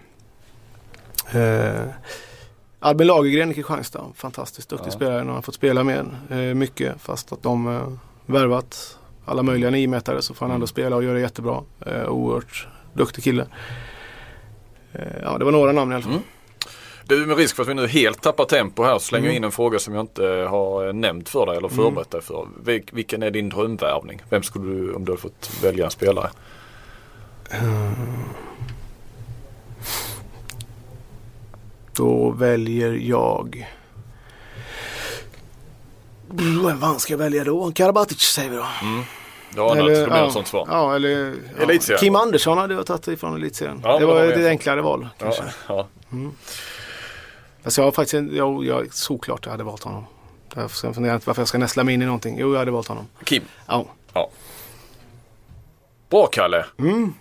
[2.84, 4.92] Albin Lagergren i Kristianstad, fantastiskt duktig ja.
[4.92, 5.18] spelare.
[5.18, 7.88] Han har fått spela med eh, mycket fast att de eh,
[8.26, 10.66] värvat alla möjliga niometare så får han ändå mm.
[10.66, 11.62] spela och göra det jättebra.
[11.86, 13.46] Eh, oerhört duktig kille.
[14.92, 16.12] Eh, ja, det var några namn i alla fall.
[16.12, 16.24] Mm.
[17.04, 19.36] Du, med risk för att vi nu helt tappar tempo här så slänger jag mm.
[19.36, 21.84] in en fråga som jag inte har nämnt för dig eller mm.
[21.84, 22.48] förberett dig för.
[22.64, 24.22] Vil vilken är din drömvärvning?
[24.28, 26.30] Vem skulle du, om du hade fått välja en spelare?
[27.54, 28.53] Uh.
[31.96, 33.70] Då väljer jag...
[36.66, 37.72] Vem fan ska jag välja då?
[37.72, 38.66] Karabatic säger vi då.
[38.82, 39.02] Mm.
[39.56, 40.68] Ja, eller, det blir ja, sånt svar.
[40.70, 41.34] Ja, eller
[41.88, 41.96] ja.
[41.96, 43.80] Kim Andersson hade jag tagit ifrån elitserien.
[43.84, 45.08] Ja, det var ett enklare val.
[45.18, 45.42] Kanske.
[45.68, 46.32] Ja, Mm.
[47.64, 50.04] Alltså jag har faktiskt, jag, jag, såklart jag hade valt honom.
[50.54, 52.36] Jag funderar inte varför jag ska näsla mig in i någonting.
[52.38, 53.06] Jo, jag hade valt honom.
[53.24, 53.42] Kim?
[53.66, 53.86] Ja.
[54.12, 54.30] ja.
[56.10, 56.64] Bra Kalle.
[56.78, 57.14] Mm.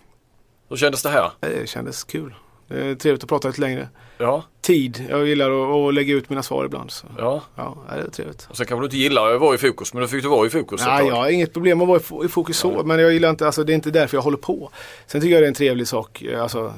[0.70, 1.32] Hur kändes det här?
[1.40, 2.36] Det kändes kul.
[2.74, 3.90] Är trevligt att prata lite längre.
[4.18, 4.44] Ja.
[4.62, 5.06] Tid.
[5.10, 6.92] Jag gillar att, lägga ut mina svar ibland.
[6.92, 7.08] Så.
[7.18, 7.42] Ja.
[7.56, 8.48] ja, det är trevligt.
[8.50, 10.48] Och sen kanske du inte gillar att vara i fokus men nu fick du vara
[10.48, 12.84] i fokus Nej, jag har inget problem att vara i fokus så.
[12.84, 14.70] Men jag gillar inte, alltså det är inte därför jag håller på.
[15.08, 16.24] Sen tycker jag det är en trevlig sak.
[16.38, 16.74] Alltså,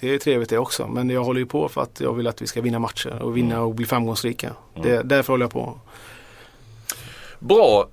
[0.00, 0.86] det är trevligt det också.
[0.86, 3.36] Men jag håller ju på för att jag vill att vi ska vinna matcher och
[3.36, 3.66] vinna mm.
[3.66, 4.50] och bli framgångsrika.
[4.74, 4.88] Mm.
[4.88, 5.78] Det, därför håller jag på.
[7.38, 7.88] Bra.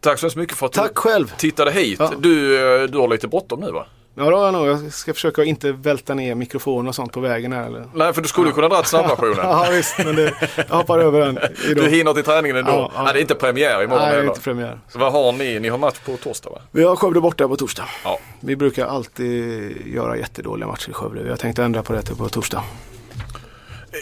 [0.00, 1.32] Tack så mycket för att Tack du själv.
[1.36, 1.96] tittade hit.
[1.98, 2.12] Ja.
[2.18, 3.86] Du, eh, du har lite bråttom nu va?
[4.14, 4.66] Ja det har jag nog.
[4.66, 7.66] Jag ska försöka inte välta ner mikrofoner och sånt på vägen här.
[7.66, 7.84] Eller?
[7.94, 8.54] Nej för du skulle ja.
[8.54, 9.36] kunna dra snabbversionen.
[9.42, 10.34] ja visst men det,
[10.68, 11.38] jag hoppar över den
[11.70, 11.84] idag.
[11.84, 12.72] Du hinner till träningen ändå?
[12.72, 13.02] Ja, ja.
[13.02, 14.80] Nej det är inte premiär imorgon Nej det är inte premiär.
[14.88, 15.60] Så vad har ni?
[15.60, 16.58] Ni har match på torsdag va?
[16.70, 17.88] Vi har Skövde borta på torsdag.
[18.04, 18.18] Ja.
[18.40, 21.22] Vi brukar alltid göra jättedåliga matcher i Skövde.
[21.22, 22.64] Vi har tänkt ändra på det till på torsdag.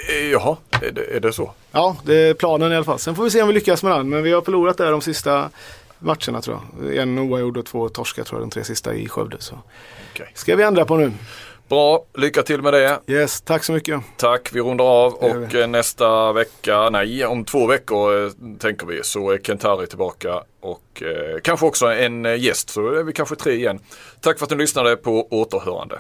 [0.08, 1.52] Eh, jaha, är det, är det så?
[1.72, 2.98] Ja, det är planen i alla fall.
[2.98, 4.08] Sen får vi se om vi lyckas med den.
[4.08, 5.50] Men vi har förlorat där de sista
[5.98, 6.96] matcherna tror jag.
[6.96, 9.36] En oavgjord och två torska tror jag de tre sista i Skövde.
[9.38, 9.58] Så.
[10.14, 10.26] Okay.
[10.34, 11.12] ska vi ändra på nu.
[11.70, 13.00] Bra, lycka till med det.
[13.06, 14.00] Yes, tack så mycket.
[14.16, 15.54] Tack, vi rundar av och.
[15.54, 21.02] Eh, nästa vecka, nej om två veckor eh, tänker vi så är Kent-Harry tillbaka och
[21.02, 23.80] eh, kanske också en gäst så är vi kanske tre igen.
[24.20, 25.98] Tack för att ni lyssnade på återhörande.